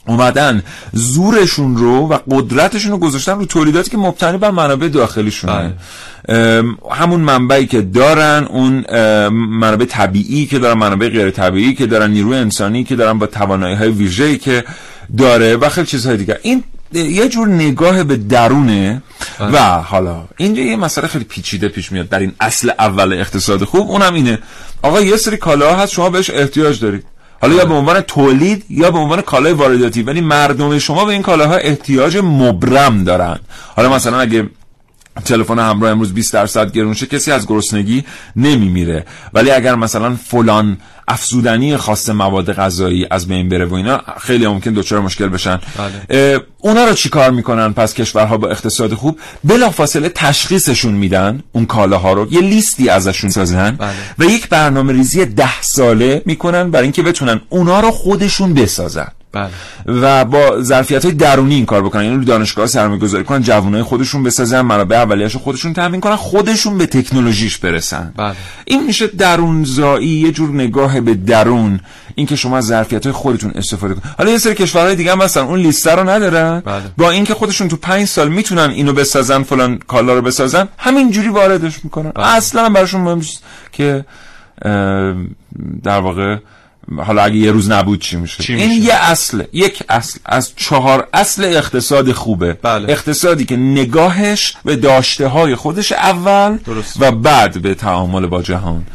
اومدن 0.07 0.63
زورشون 0.93 1.77
رو 1.77 2.07
و 2.07 2.17
قدرتشون 2.31 2.91
رو 2.91 2.97
گذاشتن 2.97 3.31
رو 3.31 3.45
تولیداتی 3.45 3.91
که 3.91 3.97
مبتنی 3.97 4.37
بر 4.37 4.51
منابع 4.51 4.87
داخلیشونه. 4.87 5.73
ام، 6.29 6.77
همون 6.91 7.21
منبعی 7.21 7.65
که 7.67 7.81
دارن 7.81 8.47
اون 8.49 8.85
منابع 9.29 9.85
طبیعی 9.85 10.45
که 10.45 10.59
دارن 10.59 10.77
منابع 10.77 11.09
غیر 11.09 11.31
طبیعی 11.31 11.73
که 11.73 11.85
دارن 11.85 12.11
نیروی 12.11 12.37
انسانی 12.37 12.83
که 12.83 12.95
دارن 12.95 13.19
با 13.19 13.25
توانایی 13.25 13.75
های 13.75 13.89
ویژه‌ای 13.89 14.37
که 14.37 14.63
داره 15.17 15.55
و 15.55 15.69
خیلی 15.69 15.87
چیزهای 15.87 16.17
دیگه 16.17 16.39
این 16.41 16.63
یه 16.93 17.29
جور 17.29 17.47
نگاه 17.47 18.03
به 18.03 18.15
درونه 18.15 19.01
و 19.39 19.81
حالا 19.81 20.23
اینجا 20.37 20.61
یه 20.61 20.75
مسئله 20.75 21.07
خیلی 21.07 21.23
پیچیده 21.23 21.67
پیش 21.67 21.91
میاد 21.91 22.09
در 22.09 22.19
این 22.19 22.33
اصل 22.39 22.71
اول 22.79 23.13
اقتصاد 23.13 23.63
خوب 23.63 23.91
اونم 23.91 24.13
اینه. 24.13 24.39
آقا 24.81 25.01
یه 25.01 25.17
سری 25.17 25.37
کالا 25.37 25.75
هست 25.75 25.91
شما 25.93 26.09
بهش 26.09 26.29
احتیاج 26.29 26.79
دارید. 26.79 27.05
حالا 27.41 27.55
یا 27.55 27.65
به 27.65 27.73
عنوان 27.73 28.01
تولید 28.01 28.65
یا 28.69 28.91
به 28.91 28.97
عنوان 28.97 29.21
کالای 29.21 29.53
وارداتی 29.53 30.03
ولی 30.03 30.21
مردم 30.21 30.79
شما 30.79 31.05
به 31.05 31.11
این 31.11 31.21
کالاها 31.21 31.55
احتیاج 31.55 32.17
مبرم 32.17 33.03
دارن. 33.03 33.39
حالا 33.75 33.93
مثلا 33.93 34.19
اگه 34.19 34.49
تلفن 35.25 35.59
همراه 35.59 35.91
امروز 35.91 36.13
20 36.13 36.33
درصد 36.33 36.71
گرون 36.71 36.93
شه 36.93 37.05
کسی 37.05 37.31
از 37.31 37.47
گرسنگی 37.47 38.03
نمیمیره. 38.35 39.05
ولی 39.33 39.51
اگر 39.51 39.75
مثلا 39.75 40.15
فلان 40.15 40.77
افزودنی 41.07 41.77
خاص 41.77 42.09
مواد 42.09 42.53
غذایی 42.53 43.07
از 43.11 43.27
بین 43.27 43.49
بره 43.49 43.65
و 43.65 43.73
اینا 43.73 44.01
خیلی 44.19 44.47
ممکن 44.47 44.73
دچار 44.73 44.99
مشکل 44.99 45.27
بشن. 45.27 45.59
بله. 46.09 46.39
اونا 46.57 46.85
رو 46.85 46.93
چیکار 46.93 47.31
می‌کنن؟ 47.31 47.73
پس 47.73 47.93
کشورها 47.93 48.37
با 48.37 48.49
اقتصاد 48.49 48.93
خوب 48.93 49.19
بلافاصله 49.43 50.09
تشخیصشون 50.09 50.93
میدن 50.93 51.43
اون 51.51 51.65
کالاها 51.65 52.13
رو. 52.13 52.33
یه 52.33 52.41
لیستی 52.41 52.89
ازشون 52.89 53.29
سازن 53.29 53.71
بله. 53.71 53.91
و 54.19 54.23
یک 54.23 54.49
برنامه 54.49 54.93
ریزی 54.93 55.25
ده 55.25 55.61
ساله 55.61 56.21
می‌کنن 56.25 56.71
برای 56.71 56.83
اینکه 56.83 57.01
بتونن 57.01 57.41
اونا 57.49 57.79
رو 57.79 57.91
خودشون 57.91 58.53
بسازن. 58.53 59.07
بله. 59.37 60.01
و 60.01 60.25
با 60.25 60.61
ظرفیت 60.61 61.05
های 61.05 61.13
درونی 61.13 61.55
این 61.55 61.65
کار 61.65 61.81
بکنن. 61.81 62.03
یعنی 62.03 62.25
دانشگاه 62.25 62.67
سرمایه 62.67 62.99
گذاری 62.99 63.23
کنن 63.23 63.41
جوانای 63.41 63.83
خودشون 63.83 64.23
بسازن 64.23 64.61
منابع 64.61 64.97
اولیه‌اش 64.97 65.35
خودشون 65.35 65.73
تامین 65.73 66.01
کنن 66.01 66.15
خودشون 66.15 66.77
به 66.77 66.85
تکنولوژیش 66.85 67.57
برسن. 67.57 68.13
بله. 68.17 68.35
این 68.65 68.83
میشه 68.85 69.07
درونزایی 69.07 70.07
یه 70.07 70.31
جور 70.31 70.49
نگاه 70.49 71.01
به 71.01 71.13
درون 71.13 71.79
اینکه 72.15 72.35
شما 72.35 72.57
از 72.57 72.65
ظرفیت 72.65 73.03
های 73.03 73.13
خودتون 73.13 73.51
استفاده 73.55 73.93
کنید. 73.93 74.15
حالا 74.17 74.31
یه 74.31 74.37
سری 74.37 74.55
کشورهای 74.55 74.95
دیگه 74.95 75.11
هم 75.11 75.21
هستن 75.21 75.41
اون 75.41 75.59
لیست 75.59 75.87
رو 75.87 76.09
ندارن. 76.09 76.59
بله. 76.59 76.81
با 76.97 77.11
اینکه 77.11 77.33
خودشون 77.33 77.67
تو 77.67 77.75
پنج 77.75 78.07
سال 78.07 78.29
می‌تونن 78.29 78.69
اینو 78.69 78.93
بسازن 78.93 79.43
فلان 79.43 79.77
کالا 79.77 80.13
رو 80.13 80.21
بسازن 80.21 80.67
همینجوری 80.77 81.27
واردش 81.27 81.83
می‌کنن. 81.83 82.11
اصلا 82.15 82.65
هم 82.65 82.73
براشون 82.73 83.01
مهم 83.01 83.21
که 83.71 84.05
در 85.83 85.99
واقع 85.99 86.37
حالا 86.95 87.23
اگه 87.23 87.35
یه 87.35 87.51
روز 87.51 87.71
نبود 87.71 88.01
چی 88.01 88.15
میشه 88.15 88.43
چی 88.43 88.53
این 88.53 88.69
میشه؟ 88.69 88.81
یه 88.81 88.93
اصل 88.93 89.43
یک 89.53 89.83
اصل 89.89 90.19
از 90.25 90.51
چهار 90.55 91.07
اصل 91.13 91.43
اقتصاد 91.45 92.11
خوبه 92.11 92.53
بله. 92.53 92.91
اقتصادی 92.91 93.45
که 93.45 93.55
نگاهش 93.55 94.53
به 94.65 94.75
داشته 94.75 95.27
های 95.27 95.55
خودش 95.55 95.91
اول 95.91 96.57
درست. 96.57 96.97
و 96.99 97.11
بعد 97.11 97.61
به 97.61 97.73
تعامل 97.73 98.25
با 98.25 98.41
جهان 98.41 98.85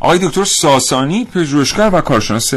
آقای 0.00 0.18
دکتر 0.18 0.44
ساسانی 0.44 1.24
پژوهشگر 1.24 1.90
و 1.92 2.00
کارشناس 2.00 2.54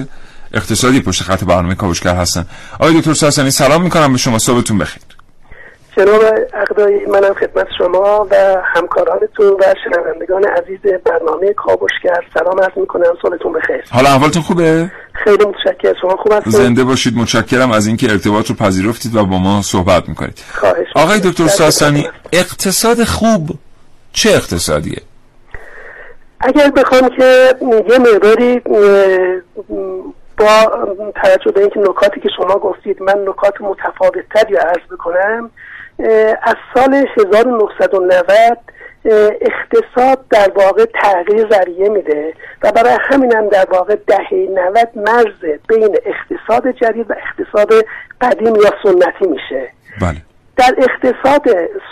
اقتصادی 0.53 1.01
پشت 1.01 1.24
خط 1.24 1.43
برنامه 1.43 1.75
کاوشگر 1.75 2.15
هستن. 2.15 2.46
آقای 2.79 3.00
دکتر 3.00 3.13
ساسانی 3.13 3.51
سلام 3.51 3.81
می‌کنم 3.81 4.12
به 4.12 4.17
شما. 4.17 4.39
صبحتون 4.39 4.77
بخیر. 4.77 5.03
جناب 5.98 6.22
اقدایی 6.62 7.05
منم 7.05 7.34
خدمت 7.34 7.67
شما 7.77 8.27
و 8.31 8.36
همکارانتون 8.75 9.48
و 9.60 9.63
شنوندگان 9.84 10.43
عزیز 10.43 10.79
برنامه 11.05 11.53
کاوشگر. 11.53 12.22
سلام 12.34 12.60
عرض 12.60 12.77
می‌کنم. 12.77 13.03
صبحتون 13.22 13.53
بخیر. 13.53 13.84
حالا 13.91 14.10
احوالتون 14.10 14.41
خوبه؟ 14.41 14.91
خیلی 15.24 15.46
متشکرم. 15.46 15.93
شما 16.01 16.15
خوب 16.15 16.34
هستید 16.34 16.53
زنده 16.53 16.84
باشید. 16.84 17.17
متشکرم 17.17 17.72
از 17.72 17.88
اینکه 17.88 18.12
ارتباط 18.12 18.50
رو 18.50 18.55
پذیرفتید 18.55 19.15
و 19.15 19.25
با 19.25 19.38
ما 19.38 19.62
صحبت 19.62 20.10
می‌کنید. 20.10 20.43
خواهش 20.53 20.88
آقای. 20.96 21.20
دکتر 21.20 21.48
ساسانی. 21.48 22.10
اقتصاد 22.34 23.03
خوب 23.03 23.50
چه 24.13 24.29
اقتصادیه؟ 24.29 25.01
اگر 26.39 26.72
بخوام 26.72 27.10
که 27.17 27.55
یه 27.89 27.98
مقداری 27.98 28.62
با 30.41 30.86
توجه 31.24 31.51
به 31.51 31.62
اینکه 31.62 31.79
نکاتی 31.79 32.21
که 32.21 32.29
شما 32.38 32.55
گفتید 32.55 33.03
من 33.03 33.25
نکات 33.27 33.62
متفاوتتری 33.62 34.53
رو 34.53 34.60
عرض 34.60 34.88
بکنم 34.91 35.51
از 36.43 36.55
سال 36.74 36.93
1990 37.17 38.57
اه، 39.05 39.31
اقتصاد 39.41 40.19
در 40.29 40.51
واقع 40.55 40.86
تغییر 40.86 41.50
ذریعه 41.50 41.89
میده 41.89 42.33
و 42.63 42.71
برای 42.71 42.98
همینم 43.01 43.50
در 43.50 43.65
واقع 43.71 43.95
دهه 44.07 44.33
90 44.33 44.89
مرز 44.95 45.60
بین 45.69 45.98
اقتصاد 46.05 46.71
جدید 46.71 47.12
و 47.12 47.13
اقتصاد 47.13 47.86
قدیم 48.21 48.55
یا 48.55 48.71
سنتی 48.83 49.27
میشه. 49.27 49.69
بله. 50.01 50.21
در 50.57 50.75
اقتصاد 50.77 51.41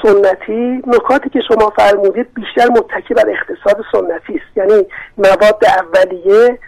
سنتی 0.03 0.81
نکاتی 0.87 1.29
که 1.29 1.39
شما 1.47 1.73
فرمودید 1.77 2.33
بیشتر 2.33 2.67
متکی 2.69 3.13
بر 3.13 3.25
اقتصاد 3.29 3.85
سنتی 3.91 4.33
است. 4.33 4.57
یعنی 4.57 4.87
مواد 5.17 5.63
اولیه 5.65 6.59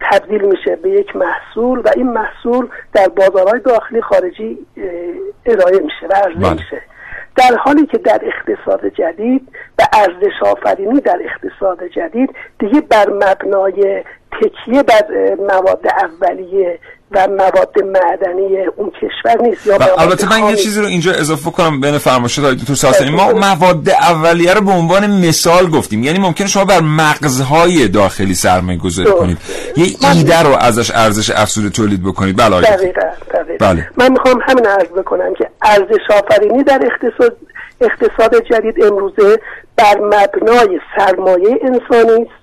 تبدیل 0.00 0.44
میشه 0.44 0.76
به 0.76 0.90
یک 0.90 1.16
محصول 1.16 1.78
و 1.78 1.90
این 1.96 2.12
محصول 2.12 2.68
در 2.92 3.08
بازارهای 3.08 3.60
داخلی 3.60 4.00
خارجی 4.00 4.58
ارائه 5.46 5.78
میشه 5.78 6.06
و 6.10 6.12
عرضه 6.12 6.40
بله. 6.40 6.52
میشه 6.52 6.82
در 7.36 7.56
حالی 7.56 7.86
که 7.86 7.98
در 7.98 8.20
اقتصاد 8.22 8.86
جدید 8.86 9.48
و 9.78 9.82
ارزش 9.92 10.42
آفرینی 10.42 11.00
در 11.00 11.20
اقتصاد 11.24 11.84
جدید 11.84 12.30
دیگه 12.58 12.80
بر 12.80 13.08
مبنای 13.08 14.04
تکیه 14.40 14.82
بر 14.82 15.04
مواد 15.48 15.86
اولیه 16.02 16.78
و 17.10 17.28
مواد 17.28 17.74
معدنی 17.84 18.66
اون 18.76 18.90
کشور 18.90 19.42
نیست 19.42 19.66
یا 19.66 19.78
البته 19.98 20.28
من 20.28 20.48
یه 20.48 20.56
چیزی 20.56 20.80
رو 20.80 20.86
اینجا 20.86 21.12
اضافه 21.12 21.50
کنم 21.50 21.80
بین 21.80 21.98
فرمایشات 21.98 22.44
آقای 22.44 22.56
دکتر 22.56 22.74
ساسانی 22.74 23.10
ما 23.10 23.32
مواد 23.32 23.90
اولیه 23.90 24.54
رو 24.54 24.60
به 24.60 24.70
عنوان 24.70 25.06
مثال 25.10 25.70
گفتیم 25.70 26.02
یعنی 26.02 26.18
ممکنه 26.18 26.46
شما 26.46 26.64
بر 26.64 26.80
مغزهای 26.80 27.88
داخلی 27.88 28.34
سرمایه 28.34 28.78
گذاری. 28.78 29.10
کنید 29.10 29.38
یه 29.76 29.86
ایده 30.12 30.42
رو 30.42 30.56
ازش 30.56 30.90
ارزش 30.94 31.30
افزوده 31.30 31.70
تولید 31.70 32.02
بکنید 32.02 32.36
بله 32.36 32.56
آقای. 32.56 32.62
دقیقا 32.62 33.00
دقیقا 33.34 33.66
بله. 33.66 33.88
من 33.96 34.12
می‌خوام 34.12 34.40
همین 34.48 34.66
عرض 34.66 34.88
بکنم 34.88 35.34
که 35.34 35.48
ارزش 35.62 36.10
آفرینی 36.10 36.64
در 36.64 36.80
اقتصاد 36.86 37.36
اقتصاد 37.80 38.44
جدید 38.50 38.84
امروزه 38.84 39.40
بر 39.76 39.98
مبنای 39.98 40.80
سرمایه 40.96 41.58
انسانی 41.62 42.22
است 42.22 42.30
بله. 42.30 42.39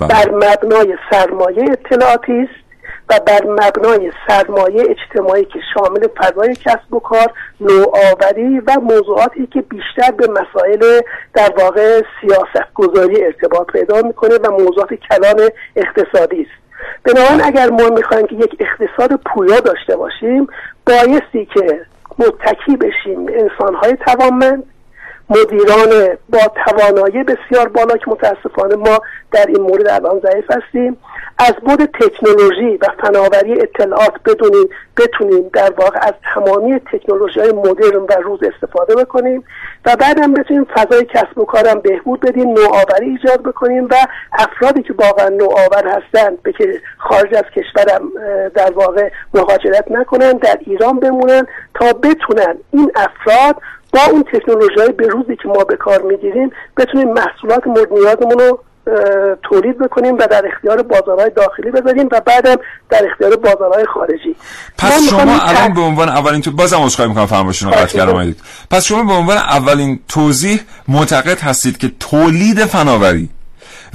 بر 0.00 0.30
مبنای 0.30 0.96
سرمایه 1.10 1.64
اطلاعاتی 1.72 2.32
است 2.32 2.64
و 3.10 3.20
بر 3.26 3.44
مبنای 3.44 4.12
سرمایه 4.28 4.84
اجتماعی 4.90 5.44
که 5.44 5.58
شامل 5.74 6.06
فضای 6.16 6.54
کسب 6.54 6.94
و 6.94 7.00
کار 7.00 7.32
نوآوری 7.60 8.60
و 8.66 8.80
موضوعاتی 8.82 9.46
که 9.46 9.60
بیشتر 9.60 10.10
به 10.10 10.28
مسائل 10.30 11.00
در 11.34 11.52
واقع 11.58 12.02
سیاست 12.20 12.74
گذاری 12.74 13.24
ارتباط 13.24 13.66
پیدا 13.66 14.02
می‌کنه 14.02 14.34
و 14.34 14.50
موضوعات 14.50 14.94
کلان 14.94 15.48
اقتصادی 15.76 16.40
است. 16.40 16.64
بنابراین 17.04 17.40
اگر 17.44 17.70
ما 17.70 17.88
می‌خوایم 17.88 18.26
که 18.26 18.34
یک 18.34 18.56
اقتصاد 18.60 19.20
پویا 19.26 19.60
داشته 19.60 19.96
باشیم 19.96 20.46
بایستی 20.86 21.46
که 21.54 21.80
متکی 22.18 22.76
بشیم 22.76 23.26
به 23.26 23.40
انسانهای 23.40 23.96
توانمند 24.06 24.62
مدیران 25.30 26.18
با 26.28 26.38
توانایی 26.66 27.24
بسیار 27.24 27.68
بالا 27.68 27.96
که 27.96 28.10
متاسفانه 28.10 28.74
ما 28.76 28.98
در 29.32 29.46
این 29.46 29.60
مورد 29.60 29.88
الان 29.88 30.20
ضعیف 30.20 30.50
هستیم. 30.50 30.96
از 31.38 31.52
بود 31.52 31.84
تکنولوژی 31.84 32.76
و 32.76 32.86
فناوری 33.02 33.60
اطلاعات 33.60 34.12
بدونیم 34.24 34.68
بتونیم 34.96 35.50
در 35.52 35.72
واقع 35.78 35.98
از 36.02 36.12
تمامی 36.34 36.80
تکنولوژی 36.92 37.40
های 37.40 37.52
مدرن 37.52 38.02
و 38.02 38.12
روز 38.22 38.40
استفاده 38.42 38.94
بکنیم 38.94 39.44
و 39.86 39.96
بعدم 39.96 40.34
بتونیم 40.34 40.64
فضای 40.64 41.04
کسب 41.04 41.38
و 41.38 41.44
کارم 41.44 41.80
بهبود 41.80 42.20
بدیم 42.20 42.48
نوآوری 42.48 43.08
ایجاد 43.08 43.42
بکنیم 43.42 43.84
و 43.90 43.94
افرادی 44.32 44.82
که 44.82 44.94
واقعا 44.98 45.28
نوآور 45.28 45.86
هستند 45.86 46.42
به 46.42 46.52
که 46.52 46.80
خارج 46.98 47.34
از 47.34 47.44
کشورم 47.56 48.08
در 48.54 48.70
واقع 48.70 49.10
مهاجرت 49.34 49.90
نکنن 49.90 50.32
در 50.32 50.58
ایران 50.60 51.00
بمونن 51.00 51.46
تا 51.74 51.92
بتونن 51.92 52.56
این 52.72 52.92
افراد 52.96 53.56
با 53.94 54.00
اون 54.10 54.24
تکنولوژی 54.32 54.80
های 54.80 54.92
به 54.92 55.06
روزی 55.06 55.36
که 55.36 55.48
ما 55.48 55.64
به 55.64 55.76
کار 55.76 56.02
می‌گیریم 56.02 56.50
بتونیم 56.76 57.12
محصولات 57.12 57.66
مورد 57.66 57.92
نیازمون 57.92 58.38
رو 58.38 58.60
تولید 59.42 59.78
بکنیم 59.78 60.14
و 60.14 60.26
در 60.30 60.42
اختیار 60.54 60.82
بازارهای 60.82 61.30
داخلی 61.36 61.70
بذاریم 61.70 62.08
و 62.12 62.20
بعدم 62.20 62.56
در 62.90 63.06
اختیار 63.10 63.36
بازارهای 63.36 63.84
خارجی. 63.94 64.36
پس 64.78 65.08
شما 65.10 65.20
الان 65.20 65.72
تق- 65.72 65.74
به 65.74 65.80
عنوان 65.80 66.08
اولین 66.08 66.40
تو 66.42 66.50
بازم 66.50 66.76
عذرخواهی 66.76 67.08
می‌کنم 67.08 67.26
فرمایشتون 67.26 67.72
رو 67.72 67.78
قطع 67.78 67.98
کردم. 67.98 68.34
پس 68.70 68.84
شما 68.84 69.04
به 69.04 69.12
عنوان 69.12 69.36
اولین 69.36 70.00
توضیح 70.08 70.60
معتقد 70.88 71.40
هستید 71.40 71.78
که 71.78 71.90
تولید 72.00 72.64
فناوری 72.64 73.28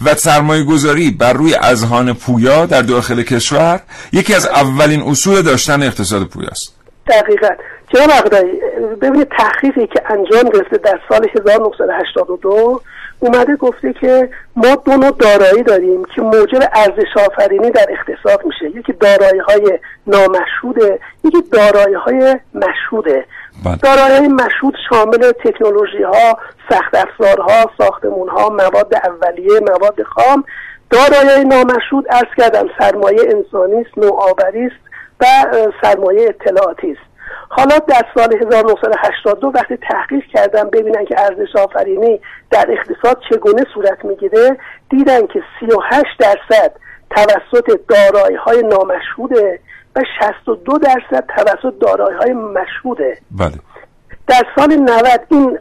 و 0.06 0.16
سرمایه 0.16 0.64
گذاری 0.64 1.12
بر 1.12 1.34
روی 1.34 1.56
اذهان 1.56 2.14
پویا 2.14 2.66
در 2.66 2.82
داخل 2.82 3.22
کشور 3.22 3.80
یکی 4.14 4.34
از 4.34 4.46
اولین 4.46 5.02
اصول 5.02 5.42
داشتن 5.42 5.84
اقتصاد 5.84 6.24
پویاست. 6.24 6.76
دقیقا. 7.08 7.48
جناب 7.94 8.10
اقدایی 8.10 8.62
ببینید 9.02 9.28
تحقیقی 9.38 9.88
که 9.88 10.02
انجام 10.06 10.50
گرفته 10.50 10.78
در 10.78 11.00
سال 11.10 11.28
1982 11.36 12.82
اومده 13.20 13.56
گفته 13.56 13.94
که 13.94 14.30
ما 14.56 14.76
دو 14.76 14.92
نوع 14.92 15.12
دارایی 15.12 15.64
داریم 15.64 16.06
که 16.16 16.22
موجب 16.22 16.70
ارزش 16.74 17.18
آفرینی 17.28 17.72
در 17.72 17.86
اقتصاد 17.90 18.46
میشه. 18.46 18.78
یکی 18.78 18.94
دارایی 18.94 19.40
های 19.40 19.80
نامشهوده 20.08 21.00
یکی 21.24 21.42
دارایی 21.52 21.96
های 21.96 22.40
مشهوده 22.54 23.26
بله. 23.66 23.76
دارایی 23.76 24.28
مشهود 24.28 24.76
شامل 24.90 25.32
تکنولوژی 25.32 26.04
ها 26.04 26.38
سخت 26.70 26.96
افزارها 26.96 27.72
ساختمون 27.78 28.30
ها 28.30 28.50
مواد 28.50 28.94
اولیه 29.04 29.60
مواد 29.60 30.04
خام. 30.04 30.44
دارایی 30.90 31.44
نامشهود 31.46 32.06
ارز 32.10 32.36
کردم 32.38 32.68
سرمایه 32.80 33.20
انسانی 33.22 33.82
است 33.82 33.98
نوآوری 33.98 34.66
است 34.66 34.90
و 35.20 35.26
سرمایه 35.82 36.30
اطلاعاتی 36.30 36.92
است. 36.92 37.09
حالا 37.50 37.78
در 37.78 38.06
سال 38.16 38.38
1982 38.42 39.48
وقتی 39.48 39.78
تحقیق 39.78 40.24
کردم 40.34 40.70
ببینن 40.70 41.06
که 41.06 41.16
ارزش 41.20 41.56
آفرینی 41.56 42.20
در 42.52 42.66
اقتصاد 42.70 43.22
چگونه 43.30 43.64
صورت 43.74 44.06
می‌گیره 44.06 44.58
دیدن 44.90 45.28
که 45.28 45.44
38 45.60 46.06
درصد 46.20 46.72
توسط 47.10 47.80
دارایی 47.88 48.36
های 48.36 48.64
نامشهوده 48.64 49.60
و 49.96 50.02
62 50.20 50.78
درصد 50.78 51.26
توسط 51.36 51.80
دارایی 51.80 52.18
های 52.18 52.34
مشهوده. 52.34 53.18
بله. 53.32 53.52
در 54.28 54.44
سال 54.56 54.76
90 54.76 55.26
این 55.30 55.60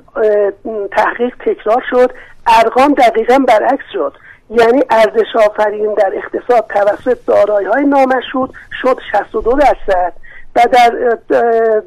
تحقیق 0.92 1.34
تکرار 1.46 1.84
شد 1.90 2.10
ارقام 2.46 2.94
دقیقا 2.94 3.38
برعکس 3.48 3.84
شد. 3.92 4.12
یعنی 4.50 4.82
ارزش 4.90 5.36
آفرین 5.46 5.94
در 5.94 6.12
اقتصاد 6.14 6.66
توسط 6.66 7.18
دارایی 7.26 7.66
های 7.66 7.84
نامشهود 7.84 8.54
شد 8.82 8.98
62 9.12 9.52
درصد. 9.52 10.12
و 10.58 10.68
در 10.72 11.18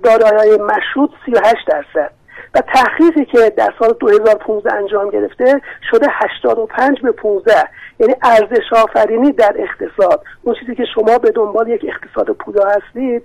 دارایی 0.03 0.57
مشهود 0.57 1.13
38 1.25 1.67
درصد. 1.67 2.11
و 2.53 2.61
تحقیقی 2.61 3.25
که 3.25 3.53
در 3.57 3.73
سال 3.79 3.93
2015 3.99 4.73
انجام 4.73 5.09
گرفته 5.09 5.61
شده 5.91 6.07
85 6.11 7.01
به 7.01 7.11
15 7.11 7.53
یعنی 7.99 8.15
ارزش 8.21 8.73
آفرینی 8.73 9.31
در 9.31 9.55
اقتصاد. 9.59 10.23
اون 10.41 10.55
چیزی 10.59 10.75
که 10.75 10.85
شما 10.95 11.17
به 11.17 11.31
دنبال 11.31 11.67
یک 11.67 11.85
اقتصاد 11.87 12.35
پویا 12.35 12.67
هستید 12.67 13.23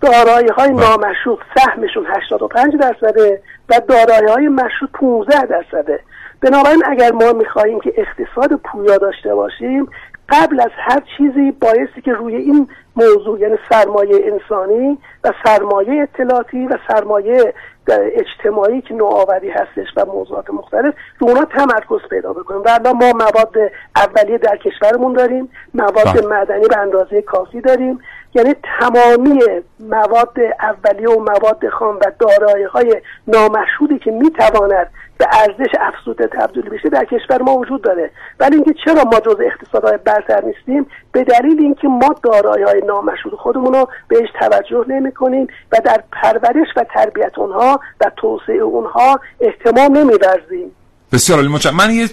دارایی 0.00 0.48
های 0.48 0.70
نامشروط 0.70 1.38
سهمشون 1.56 2.06
85 2.06 2.76
درصده 2.76 3.42
و 3.68 3.80
دارایی 3.88 4.28
های 4.28 4.48
مشروط 4.48 4.90
15 4.92 5.46
درصده. 5.46 6.00
بنابراین 6.40 6.82
اگر 6.86 7.12
ما 7.12 7.32
می‌خواهیم 7.32 7.80
که 7.80 7.92
اقتصاد 7.96 8.60
پویا 8.64 8.98
داشته 8.98 9.34
باشیم 9.34 9.88
قبل 10.32 10.60
از 10.60 10.70
هر 10.76 11.02
چیزی 11.16 11.50
بایستی 11.50 12.00
که 12.04 12.12
روی 12.12 12.36
این 12.36 12.68
موضوع 12.96 13.40
یعنی 13.40 13.56
سرمایه 13.70 14.32
انسانی 14.32 14.98
و 15.24 15.32
سرمایه 15.44 16.02
اطلاعاتی 16.02 16.66
و 16.66 16.78
سرمایه 16.88 17.54
اجتماعی 17.88 18.80
که 18.80 18.94
نوآوری 18.94 19.50
هستش 19.50 19.86
و 19.96 20.04
موضوعات 20.04 20.50
مختلف 20.50 20.94
رو 21.18 21.28
اونا 21.28 21.44
تمرکز 21.44 22.08
پیدا 22.10 22.32
بکنیم. 22.32 22.62
و 22.64 22.94
ما 22.94 23.12
مواد 23.12 23.56
اولیه 23.96 24.38
در 24.38 24.56
کشورمون 24.56 25.12
داریم 25.12 25.48
مواد 25.74 26.24
معدنی 26.24 26.68
به 26.68 26.78
اندازه 26.78 27.22
کافی 27.22 27.60
داریم. 27.60 27.98
یعنی 28.34 28.54
تمامی 28.80 29.40
مواد 29.80 30.36
اولیه 30.60 31.08
و 31.08 31.20
مواد 31.20 31.68
خام 31.68 31.96
و 31.96 32.12
دارایی 32.18 32.64
های 32.64 33.02
نامشهودی 33.28 33.98
که 33.98 34.10
می‌تواند 34.10 34.90
به 35.22 35.28
ارزش 35.32 35.72
افزوده 35.80 36.26
تبدیل 36.26 36.62
بشه 36.62 36.88
در 36.88 37.04
کشور 37.04 37.42
ما 37.42 37.56
وجود 37.56 37.82
داره. 37.82 38.10
ولی 38.40 38.54
اینکه 38.54 38.74
چرا 38.84 39.04
ما 39.04 39.20
جز 39.20 39.36
اقتصادهای 39.46 39.98
برتر 40.04 40.44
نیستیم؟ 40.44 40.86
به 41.12 41.24
دلیل 41.24 41.60
اینکه 41.60 41.88
ما 41.88 42.14
دارایی 42.24 42.64
های 42.64 42.82
نامشهود 42.86 43.34
خودمون 43.34 43.72
رو 43.74 43.88
بهش 44.08 44.28
توجه 44.40 44.84
نمی 44.88 45.12
کنیم 45.12 45.46
و 45.72 45.76
در 45.84 46.02
پرورش 46.12 46.68
و 46.76 46.84
تربیت 46.94 47.38
اونها 47.38 47.80
و 48.00 48.10
توسعه 48.16 48.56
اونها 48.56 49.20
احتمام 49.40 49.96
نمیورزیم. 49.96 50.70
بسیار 51.12 51.38
عالی 51.38 51.58
من 51.74 51.90
یه 51.90 52.08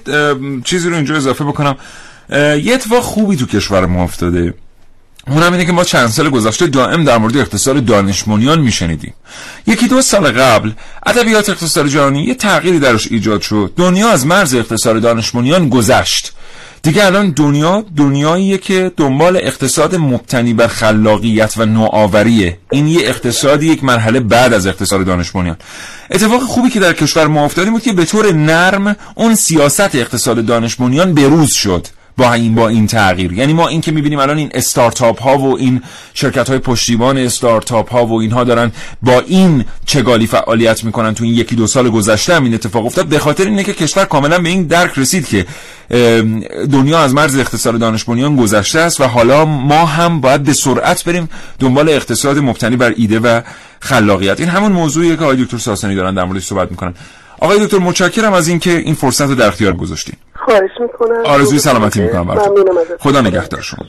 چیزی 0.63 0.89
رو 0.89 0.95
اینجا 0.95 1.15
اضافه 1.15 1.43
بکنم. 1.43 1.75
یه 2.63 2.73
اتفاق 2.73 2.99
خوبی 2.99 3.35
تو 3.35 3.45
کشور 3.45 3.85
ما 3.85 4.03
افتاده. 4.03 4.53
اونم 5.27 5.51
اینه 5.51 5.65
که 5.65 5.71
ما 5.71 5.83
چند 5.83 6.07
سال 6.07 6.29
گذشته 6.29 6.67
دائم 6.67 7.03
در 7.03 7.17
مورد 7.17 7.37
اقتصاد 7.37 7.85
دانشمندان 7.85 8.59
میشنیدیم. 8.59 9.13
یکی 9.67 9.87
دو 9.87 10.01
سال 10.01 10.31
قبل 10.31 10.71
ادبیات 11.05 11.49
اقتصاد 11.49 11.87
جهانی 11.87 12.23
یه 12.23 12.35
تغییری 12.35 12.79
درش 12.79 13.07
ایجاد 13.11 13.41
شد. 13.41 13.73
دنیا 13.77 14.09
از 14.09 14.25
مرز 14.25 14.53
اقتصاد 14.53 15.01
دانشمندان 15.01 15.69
گذشت. 15.69 16.33
دیگه 16.83 17.05
الان 17.05 17.29
دنیا 17.29 17.85
دنیاییه 17.97 18.57
که 18.57 18.91
دنبال 18.97 19.37
اقتصاد 19.37 19.95
مبتنی 19.95 20.53
بر 20.53 20.67
خلاقیت 20.67 21.53
و 21.57 21.65
نوآوریه. 21.65 22.57
این 22.71 22.87
یه 22.87 22.99
اقتصادی 23.03 23.67
یک 23.67 23.83
مرحله 23.83 24.19
بعد 24.19 24.53
از 24.53 24.67
اقتصاد 24.67 25.05
دانشمندان 25.05 25.57
اتفاق 26.11 26.41
خوبی 26.41 26.69
که 26.69 26.79
در 26.79 26.93
کشور 26.93 27.27
ما 27.27 27.45
افتاده 27.45 27.71
بود 27.71 27.81
که 27.81 27.93
به 27.93 28.05
طور 28.05 28.33
نرم 28.33 28.95
اون 29.15 29.35
سیاست 29.35 29.95
اقتصاد 29.95 30.45
دانشمندان 30.45 31.13
بروز 31.13 31.53
شد. 31.53 31.87
با 32.19 32.33
این 32.33 32.55
با 32.55 32.67
این 32.67 32.87
تغییر. 32.87 33.33
یعنی 33.33 33.53
ما 33.53 33.67
این 33.67 33.81
که 33.81 33.91
می‌بینیم 33.91 34.19
الان 34.19 34.37
این 34.37 34.49
استارتاپ 34.53 35.21
ها 35.21 35.37
و 35.37 35.57
این 35.57 35.81
شرکت 36.13 36.49
های 36.49 36.59
پشتیبان 36.59 37.17
استارتاپ 37.17 37.91
ها 37.91 38.05
و 38.05 38.19
اینها 38.21 38.43
دارن 38.43 38.71
با 39.01 39.19
این 39.27 39.65
چگالی 39.85 40.27
فعالیت 40.27 40.83
می‌کنن 40.83 41.13
تو 41.13 41.23
این 41.23 41.33
یکی 41.33 41.55
دو 41.55 41.67
سال 41.67 41.89
گذشته 41.89 42.35
هم 42.35 42.43
این 42.43 42.53
اتفاق 42.53 42.85
افتاد. 42.85 43.05
به 43.05 43.19
خاطر 43.19 43.45
اینه 43.45 43.63
که 43.63 43.73
کشور 43.73 44.05
کاملا 44.05 44.39
به 44.39 44.49
این 44.49 44.63
درک 44.63 44.91
رسید 44.97 45.27
که 45.27 45.45
دنیا 46.71 46.99
از 46.99 47.13
مرز 47.13 47.39
اقتصاد 47.39 47.79
دانش 47.79 48.03
بنیان 48.03 48.35
گذشته 48.35 48.79
است 48.79 49.01
و 49.01 49.03
حالا 49.03 49.45
ما 49.45 49.85
هم 49.85 50.21
باید 50.21 50.43
به 50.43 50.53
سرعت 50.53 51.03
بریم 51.03 51.29
دنبال 51.59 51.89
اقتصاد 51.89 52.37
مبتنی 52.37 52.75
بر 52.75 52.93
ایده 52.97 53.19
و 53.19 53.41
خلاقیت. 53.79 54.39
این 54.39 54.49
همون 54.49 54.71
موضوعیه 54.71 55.15
که 55.15 55.23
آقای 55.23 55.43
دکتر 55.43 55.57
ساسانی 55.57 55.95
دارن 55.95 56.13
در 56.13 56.23
موردش 56.23 56.45
صحبت 56.45 56.71
می‌کنن. 56.71 56.93
آقای 57.39 57.65
دکتر 57.65 57.77
متشکرم 57.77 58.33
از 58.33 58.47
اینکه 58.47 58.77
این 58.77 58.95
فرصت 58.95 59.21
رو 59.21 59.35
در 59.35 59.47
اختیار 59.47 59.73
گذاشتین. 59.73 60.15
خواهش 60.49 60.71
می‌کنم. 60.79 61.25
آرزوی 61.25 61.59
سلامتی 61.59 62.01
می‌کنم 62.01 62.27
براتون. 62.27 62.65
خدا 62.99 63.21
نگهدار 63.21 63.61
شما. 63.61 63.85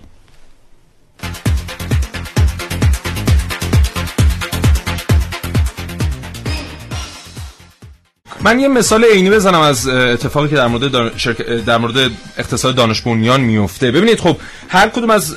من 8.43 8.61
یه 8.61 8.69
مثال 8.69 9.05
عینی 9.05 9.31
بزنم 9.31 9.61
از 9.61 9.89
اتفاقی 9.89 10.49
که 10.49 10.57
در 10.57 10.67
مورد 10.67 10.91
دان... 10.91 11.11
شرک... 11.17 11.43
در 11.43 11.79
مورد 11.79 12.11
اقتصاد 12.39 12.75
دانش 12.75 13.01
بنیان 13.01 13.41
میفته 13.41 13.91
ببینید 13.91 14.21
خب 14.21 14.37
هر 14.69 14.89
کدوم 14.89 15.11
از 15.11 15.37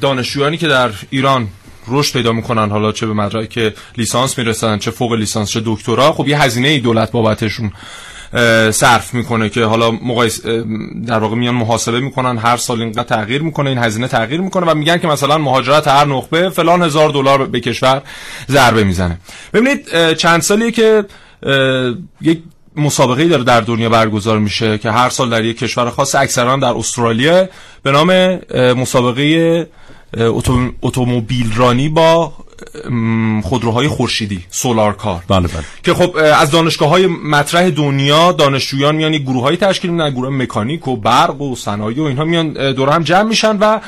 دانشجویانی 0.00 0.56
که 0.56 0.68
در 0.68 0.90
ایران 1.10 1.48
رشد 1.88 2.12
پیدا 2.12 2.32
می‌کنن 2.32 2.70
حالا 2.70 2.92
چه 2.92 3.06
به 3.06 3.12
مدرک 3.12 3.74
لیسانس 3.96 4.38
می‌رسن 4.38 4.78
چه 4.78 4.90
فوق 4.90 5.12
لیسانس 5.12 5.50
چه 5.50 5.62
دکترا 5.64 6.12
خب 6.12 6.28
یه 6.28 6.42
هزینه 6.42 6.78
دولت 6.78 7.10
بابتشون 7.10 7.72
صرف 8.70 9.14
می‌کنه 9.14 9.48
که 9.48 9.64
حالا 9.64 9.90
مقایس 9.90 10.46
در 11.06 11.18
واقع 11.18 11.36
میان 11.36 11.54
محاسبه 11.54 12.00
می‌کنن 12.00 12.38
هر 12.38 12.56
سال 12.56 12.82
اینقدر 12.82 13.02
تغییر 13.02 13.42
می‌کنه 13.42 13.70
این 13.70 13.78
هزینه 13.78 14.08
تغییر 14.08 14.40
می‌کنه 14.40 14.66
و 14.66 14.74
میگن 14.74 14.98
که 14.98 15.06
مثلا 15.06 15.38
مهاجرت 15.38 15.88
هر 15.88 16.04
نخبه 16.06 16.50
فلان 16.50 16.82
هزار 16.82 17.10
دلار 17.10 17.46
به 17.46 17.60
کشور 17.60 18.02
ضربه 18.50 18.84
می‌زنه. 18.84 19.18
ببینید 19.52 20.12
چند 20.12 20.40
سالیه 20.42 20.70
که 20.70 21.04
یک 22.20 22.42
مسابقه 22.76 23.28
داره 23.28 23.44
در 23.44 23.60
دنیا 23.60 23.88
برگزار 23.88 24.38
میشه 24.38 24.78
که 24.78 24.90
هر 24.90 25.08
سال 25.08 25.30
در 25.30 25.44
یک 25.44 25.58
کشور 25.58 25.90
خاص 25.90 26.14
اکثرا 26.14 26.56
در 26.56 26.72
استرالیا 26.76 27.48
به 27.82 27.92
نام 27.92 28.38
مسابقه 28.80 29.66
اتومبیل 30.82 31.52
رانی 31.56 31.88
با 31.88 32.32
خودروهای 33.42 33.88
خورشیدی 33.88 34.44
سولار 34.50 34.92
کار. 34.92 35.22
بله 35.28 35.48
بله. 35.48 35.64
که 35.82 35.94
خب 35.94 36.16
از 36.34 36.50
دانشگاه 36.50 36.88
های 36.88 37.06
مطرح 37.06 37.70
دنیا 37.70 38.32
دانشجویان 38.32 38.96
میان 38.96 39.18
گروه 39.18 39.42
های 39.42 39.56
تشکیل 39.56 39.90
میدن 39.90 40.10
گروه 40.10 40.28
مکانیک 40.28 40.88
و 40.88 40.96
برق 40.96 41.40
و 41.40 41.56
صنایع 41.56 42.02
و 42.02 42.02
اینها 42.02 42.24
میان 42.24 42.72
دور 42.72 42.88
هم 42.88 43.02
جمع 43.02 43.22
میشن 43.22 43.56
و 43.56 43.80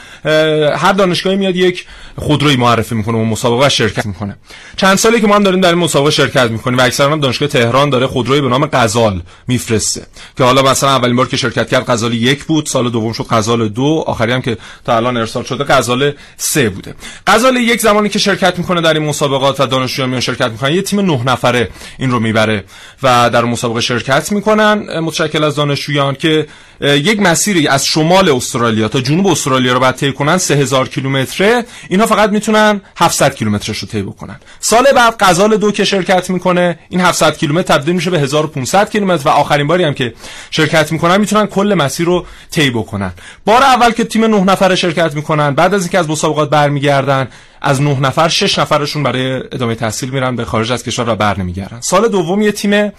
هر 0.77 0.93
دانشگاهی 0.93 1.37
میاد 1.37 1.57
یک 1.57 1.87
خودروی 2.17 2.57
معرفی 2.57 2.95
می‌کنه 2.95 3.19
و 3.19 3.25
مسابقه 3.25 3.69
شرکت 3.69 4.07
می‌کنه. 4.07 4.37
چند 4.77 4.97
سالی 4.97 5.21
که 5.21 5.27
ما 5.27 5.35
هم 5.35 5.43
داریم 5.43 5.61
در 5.61 5.69
این 5.69 5.79
مسابقه 5.79 6.11
شرکت 6.11 6.51
می‌کنیم 6.51 6.79
و 6.79 6.83
اکثرا 6.83 7.17
دانشگاه 7.17 7.49
تهران 7.49 7.91
داره 7.91 8.07
خودروی 8.07 8.41
به 8.41 8.49
نام 8.49 8.69
غزال 8.73 9.23
میفرسته. 9.49 10.07
که 10.39 10.45
حالا 10.45 10.63
مثلا 10.63 10.91
اولین 10.91 11.17
بار 11.17 11.29
که 11.29 11.37
شرکت 11.37 11.69
کرد 11.69 11.91
غزال 11.91 12.15
یک 12.15 12.45
بود 12.45 12.67
سال 12.67 12.91
دوم 12.91 13.13
شد 13.13 13.27
غزال 13.31 13.69
دو 13.69 14.05
آخری 14.07 14.33
هم 14.33 14.43
که 14.43 14.57
تا 14.85 14.97
الان 14.97 15.17
ارسال 15.17 15.43
شده 15.43 15.65
غزال 15.65 16.13
سه 16.37 16.69
بوده. 16.69 16.95
غزال 17.27 17.57
یک 17.57 17.81
زمانی 17.81 18.09
که 18.09 18.19
شرکت 18.19 18.59
می‌کنه 18.63 18.81
در 18.81 18.95
این 18.95 19.03
مسابقات 19.03 19.61
و 19.61 19.67
دانشجویان 19.67 20.09
میان 20.09 20.21
شرکت 20.21 20.51
می‌کنن. 20.51 20.73
یه 20.73 20.83
تیم 20.83 21.01
نه 21.01 21.21
نفره 21.27 21.69
این 21.99 22.11
رو 22.11 22.21
می‌بره 22.21 22.65
و 23.03 23.31
در 23.31 23.45
مسابقه 23.45 23.81
شرکت 23.81 24.33
می‌کنن. 24.33 25.01
متشکل 25.01 25.45
از 25.45 25.55
دانشجویان 25.55 26.15
که 26.15 26.47
یک 26.81 27.21
مسیری 27.21 27.69
از 27.69 27.87
شمال 27.87 28.29
استرالیا 28.29 28.89
تا 28.89 29.01
جنوب 29.01 29.27
استرالیا 29.27 29.73
رو 29.73 29.81
بعد 29.81 29.97
طی 29.97 30.13
کنن 30.13 30.39
3000 30.39 30.89
کیلومتره. 30.89 31.65
اینها 31.89 32.07
فقط 32.07 32.31
می‌تونن 32.31 32.81
700 32.97 33.35
کیلومترش 33.35 33.79
رو 33.79 33.89
طی 33.89 34.03
بکنن. 34.03 34.41
سال 34.61 34.85
بعد 34.97 35.17
غزال 35.21 35.57
دو 35.57 35.73
که 35.73 35.85
شرکت 35.85 36.31
می‌کنه 36.31 36.79
این 36.89 37.01
700 37.01 37.37
کیلومتر 37.37 37.79
تبدیل 37.79 37.95
میشه 37.95 38.11
به 38.11 38.21
1500 38.21 38.91
کیلومتر 38.91 39.29
و 39.29 39.31
آخرین 39.33 39.67
باری 39.67 39.85
هم 39.85 39.95
که 39.95 40.15
شرکت 40.51 40.93
می‌کنن 40.93 41.21
می‌تونن 41.21 41.47
کل 41.47 41.75
مسیر 41.75 42.07
رو 42.07 42.27
طی 42.51 42.71
بکنن. 42.71 43.13
بار 43.45 43.63
اول 43.63 43.91
که 43.91 44.05
تیم 44.05 44.25
نه 44.25 44.45
نفره 44.45 44.75
شرکت 44.75 45.15
می‌کنن 45.15 45.55
بعد 45.55 45.75
از 45.75 45.83
اینکه 45.83 45.99
از 45.99 46.11
مسابقات 46.11 46.51
برمیگردن 46.51 47.29
از 47.63 47.83
نه 47.83 48.01
نفر 48.01 48.29
شش 48.29 48.59
نفرشون 48.59 49.03
برای 49.03 49.35
ادامه 49.53 49.75
تحصیل 49.75 50.11
میرن 50.11 50.37
به 50.37 50.45
خارج 50.45 50.73
از 50.73 50.85
کشور 50.85 51.09
و 51.09 51.17
بر 51.17 51.39
نمیگردن. 51.39 51.81
سال 51.81 52.09
دوم 52.09 52.43
یه 52.43 52.53
تیم 52.53 52.93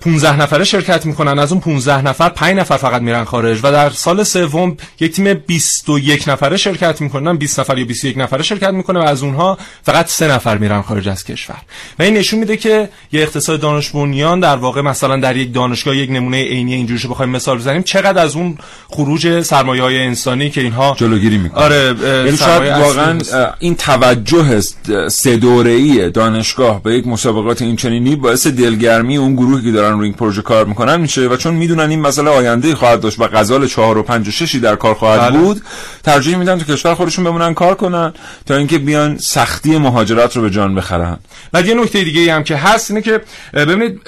15 0.00 0.40
نفره 0.40 0.64
شرکت 0.64 1.06
می‌کنن. 1.06 1.38
از 1.38 1.52
اون 1.52 1.60
15 1.60 2.02
نفر 2.02 2.28
5 2.28 2.56
نفر 2.56 2.76
فقط 2.76 3.02
میرن 3.02 3.24
خارج 3.24 3.58
و 3.62 3.72
در 3.72 3.90
سال 3.90 4.22
سوم 4.22 4.76
یک 5.00 5.12
تیم 5.12 5.34
21 5.34 6.28
نفره 6.28 6.56
شرکت 6.56 7.00
می‌کنن. 7.00 7.36
20 7.36 7.60
نفر 7.60 7.78
یا 7.78 7.84
21 7.84 8.18
نفره 8.18 8.42
شرکت 8.42 8.70
می‌کنه 8.70 9.00
و 9.00 9.02
از 9.02 9.22
اونها 9.22 9.58
فقط 9.82 10.06
3 10.06 10.28
نفر 10.28 10.58
میرن 10.58 10.82
خارج 10.82 11.08
از 11.08 11.24
کشور. 11.24 11.56
و 11.98 12.02
این 12.02 12.14
نشون 12.14 12.38
میده 12.38 12.56
که 12.56 12.88
یه 13.12 13.22
اقتصاد 13.22 13.60
دانش 13.60 13.90
بنیان 13.90 14.40
در 14.40 14.56
واقع 14.56 14.80
مثلا 14.80 15.16
در 15.16 15.36
یک 15.36 15.54
دانشگاه 15.54 15.96
یک 15.96 16.10
نمونه 16.10 16.42
عینی 16.42 16.74
اینجوری 16.74 17.08
بخوایم 17.08 17.30
مثال 17.30 17.58
بزنیم 17.58 17.82
چقدر 17.82 18.22
از 18.22 18.36
اون 18.36 18.58
خروج 18.88 19.40
سرمایه 19.42 19.82
های 19.82 20.02
انسانی 20.02 20.50
که 20.50 20.60
اینها 20.60 20.96
جلوگیری 20.98 21.38
می‌کنه. 21.38 21.64
آره 21.64 21.94
یعنی 22.24 22.36
شاید 22.36 22.72
واقعا 22.72 23.18
این 23.58 23.74
توجه 23.74 24.60
سه 25.08 25.36
دوره‌ای 25.36 26.10
دانشگاه 26.10 26.82
به 26.82 26.94
یک 26.94 27.06
مسابقات 27.06 27.62
این 27.62 27.76
چنینی 27.76 28.16
باعث 28.16 28.46
دلگرمی 28.46 29.16
اون 29.16 29.34
گروهی 29.34 29.65
که 29.66 29.72
دارن 29.72 29.98
روی 29.98 30.04
این 30.04 30.14
پروژه 30.14 30.42
کار 30.42 30.64
می‌کنن 30.64 31.00
میشه. 31.00 31.28
و 31.28 31.36
چون 31.36 31.54
می‌دونن 31.54 31.90
این 31.90 32.00
مسئله 32.00 32.30
آینده 32.30 32.74
خواهد 32.74 33.00
داشت 33.00 33.20
و 33.20 33.26
غزال 33.26 33.66
چهار 33.66 33.98
و 33.98 34.02
پنج 34.02 34.28
و 34.28 34.30
ششی 34.30 34.60
در 34.60 34.76
کار 34.76 34.94
خواهد 34.94 35.20
بله. 35.20 35.38
بود 35.38 35.62
ترجیح 36.04 36.36
میدن 36.36 36.58
تو 36.58 36.72
کشور 36.72 36.94
خودشون 36.94 37.24
بمونن 37.24 37.54
کار 37.54 37.74
کنن 37.74 38.12
تا 38.46 38.56
اینکه 38.56 38.78
بیان 38.78 39.18
سختی 39.18 39.78
مهاجرت 39.78 40.36
رو 40.36 40.42
به 40.42 40.50
جان 40.50 40.74
بخرن. 40.74 41.18
و 41.52 41.62
یه 41.62 41.74
نکته 41.74 42.04
دیگه 42.04 42.34
هم 42.34 42.44
که 42.44 42.56
هست 42.56 42.90
اینه 42.90 43.02
که 43.02 43.20
ببینید 43.54 44.00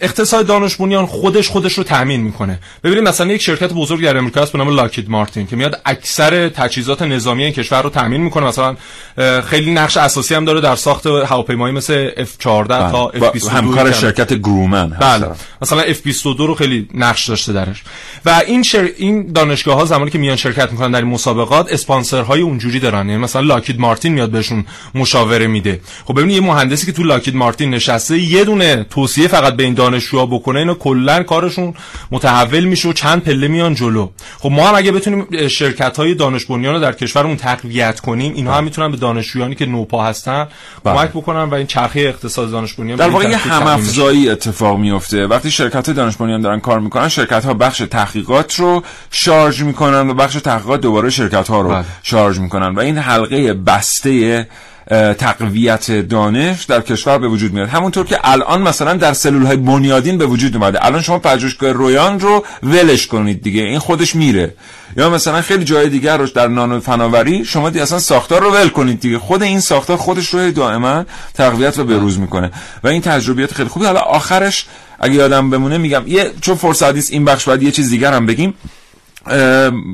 اقتصاد 0.00 0.46
دانش 0.46 0.76
بنیان 0.76 1.06
خودش 1.06 1.48
خودش 1.48 1.78
رو 1.78 1.84
تامین 1.84 2.20
می‌کنه. 2.20 2.58
ببینید 2.84 3.08
مثلا 3.08 3.26
یک 3.26 3.42
شرکت 3.42 3.72
بزرگ 3.72 4.04
در 4.04 4.16
امریکا 4.16 4.42
هست 4.42 4.52
به 4.52 4.58
نام 4.58 4.68
لاکید 4.68 5.10
مارتین 5.10 5.46
که 5.46 5.56
میاد 5.56 5.80
اکثر 5.84 6.48
تجهیزات 6.48 7.02
نظامی 7.02 7.44
این 7.44 7.52
کشور 7.52 7.82
رو 7.82 7.90
تامین 7.90 8.20
می‌کنه. 8.20 8.46
مثلا 8.46 8.76
خیلی 9.40 9.72
نقش 9.72 9.96
اساسی 9.96 10.34
هم 10.34 10.44
داره 10.44 10.60
در 10.60 10.76
ساخت 10.76 11.06
هواپیمایی 11.06 11.74
مثل 11.74 12.10
F14 12.10 12.46
بله. 12.46 12.90
تا 12.90 13.12
F22 13.14 13.48
همکار 13.48 13.92
شرکت 13.92 14.32
گرومن 14.54 14.88
بله. 14.88 15.26
مثلا 15.62 15.82
F22 15.82 16.38
رو 16.38 16.54
خیلی 16.54 16.88
نقش 16.94 17.28
داشته 17.28 17.52
درش. 17.52 17.82
و 18.24 18.42
این 18.46 18.62
شر... 18.62 18.88
این 18.96 19.32
دانشگاه 19.32 19.76
ها 19.76 19.84
زمانی 19.84 20.10
که 20.10 20.18
میان 20.18 20.36
شرکت 20.36 20.72
می‌کنن 20.72 20.90
در 20.90 21.00
این 21.00 21.08
مسابقات 21.08 21.72
اسپانسرهای 21.72 22.40
اونجوری 22.40 22.80
دارن. 22.80 23.08
یعنی 23.08 23.22
مثلا 23.22 23.42
لاکید 23.42 23.80
مارتین 23.80 24.12
میاد 24.12 24.30
بهشون 24.30 24.64
مشاوره 24.94 25.46
میده. 25.46 25.80
خب 26.04 26.14
ببینید 26.14 26.36
یه 26.36 26.40
مهندسی 26.40 26.86
که 26.86 26.92
تو 26.92 27.02
لاکید 27.02 27.36
مارتین 27.36 27.70
نشسته 27.70 28.18
یه 28.18 28.44
دونه 28.44 28.86
توصیه 28.90 29.28
فقط 29.28 29.56
به 29.56 29.62
این 29.62 29.74
دانشجوها 29.74 30.26
بکنه. 30.26 30.58
اینا 30.58 30.74
کلا 30.74 31.22
کارشون 31.22 31.74
متحول 32.10 32.64
میشه 32.64 32.88
و 32.88 32.92
چند 32.92 33.22
پله 33.22 33.48
میان 33.48 33.74
جلو. 33.74 34.08
خب 34.38 34.50
ما 34.50 34.68
هم 34.68 34.74
اگه 34.74 34.92
بتونیم 34.92 35.48
شرکت 35.48 35.96
های 35.96 36.14
دانش 36.14 36.44
بنیان 36.44 36.74
رو 36.74 36.80
در 36.80 36.92
کشورمون 36.92 37.36
تقویت 37.36 38.00
کنیم 38.00 38.34
اینها 38.34 38.54
هم 38.54 38.64
می‌تونن 38.64 38.90
به 38.90 38.96
دانشجویانی 38.96 39.54
که 39.54 39.66
نوپا 39.66 40.04
هستن 40.04 40.46
بله. 40.84 40.94
کمک 40.94 41.10
بکنن 41.10 41.42
و 41.42 41.54
این 41.54 41.66
چرخه 41.66 42.00
اقتصاد 42.00 42.50
دانش 42.50 42.74
بنیان 42.74 42.98
در 42.98 43.08
واقع 43.08 43.28
یه 43.28 43.36
هم 43.36 43.66
افزایی 43.66 44.28
اتفاق 44.46 44.78
میفته 44.78 45.26
وقتی 45.26 45.50
شرکت 45.50 45.90
دانش 45.90 46.16
بنیان 46.16 46.40
دارن 46.40 46.60
کار 46.60 46.80
می‌کنن 46.80 47.08
شرکت 47.08 47.44
ها 47.44 47.54
بخش 47.54 47.78
تحقیقات 47.78 48.54
رو 48.54 48.82
شارژ 49.10 49.62
می‌کنن 49.62 50.10
و 50.10 50.14
بخش 50.14 50.34
تحقیقات 50.34 50.80
دوباره 50.80 51.10
شرکت 51.10 51.48
ها 51.48 51.60
رو 51.60 51.68
بله. 51.68 51.84
شارژ 52.02 52.38
می‌کنن 52.38 52.74
و 52.74 52.80
این 52.80 52.98
حلقه 52.98 53.52
بسته 53.52 54.46
تقویت 55.18 55.90
دانش 55.90 56.64
در 56.64 56.80
کشور 56.80 57.18
به 57.18 57.28
وجود 57.28 57.52
میاد. 57.52 57.68
همونطور 57.68 58.06
که 58.06 58.18
الان 58.22 58.62
مثلا 58.62 58.94
در 58.94 59.12
سلول 59.12 59.42
های 59.42 59.56
بنیادین 59.56 60.18
به 60.18 60.26
وجود 60.26 60.56
اومده. 60.56 60.86
الان 60.86 61.02
شما 61.02 61.18
پژوهشگاه 61.18 61.72
رویان 61.72 62.20
رو 62.20 62.44
ولش 62.62 63.06
کنید 63.06 63.42
دیگه. 63.42 63.62
این 63.62 63.78
خودش 63.78 64.14
میره. 64.14 64.54
یا 64.96 65.10
مثلا 65.10 65.42
خیلی 65.42 65.64
جای 65.64 65.88
دیگر 65.88 66.16
رو 66.16 66.26
در 66.26 66.48
نانو 66.48 66.80
فناوری 66.80 67.44
شما 67.44 67.70
دی 67.70 67.80
اصلا 67.80 67.98
ساختار 67.98 68.40
رو 68.40 68.50
ول 68.50 68.68
کنید 68.68 69.00
دیگه. 69.00 69.18
خود 69.18 69.42
این 69.42 69.60
ساختار 69.60 69.96
خودش 69.96 70.34
رو 70.34 70.50
دائما 70.50 71.04
تقویت 71.34 71.78
و 71.78 71.84
بروز 71.84 72.18
می‌کنه. 72.18 72.50
و 72.84 72.88
این 72.88 73.02
تجربیات 73.02 73.54
خیلی 73.54 73.68
خوبی 73.68 73.86
حالا 73.86 74.00
آخرش 74.00 74.66
اگه 75.00 75.14
یادم 75.14 75.50
بمونه 75.50 75.78
میگم 75.78 76.02
یه 76.06 76.30
چون 76.40 76.54
فرصت 76.54 77.10
این 77.10 77.24
بخش 77.24 77.48
بعد 77.48 77.62
یه 77.62 77.70
چیز 77.70 77.90
دیگر 77.90 78.12
هم 78.12 78.26
بگیم. 78.26 78.54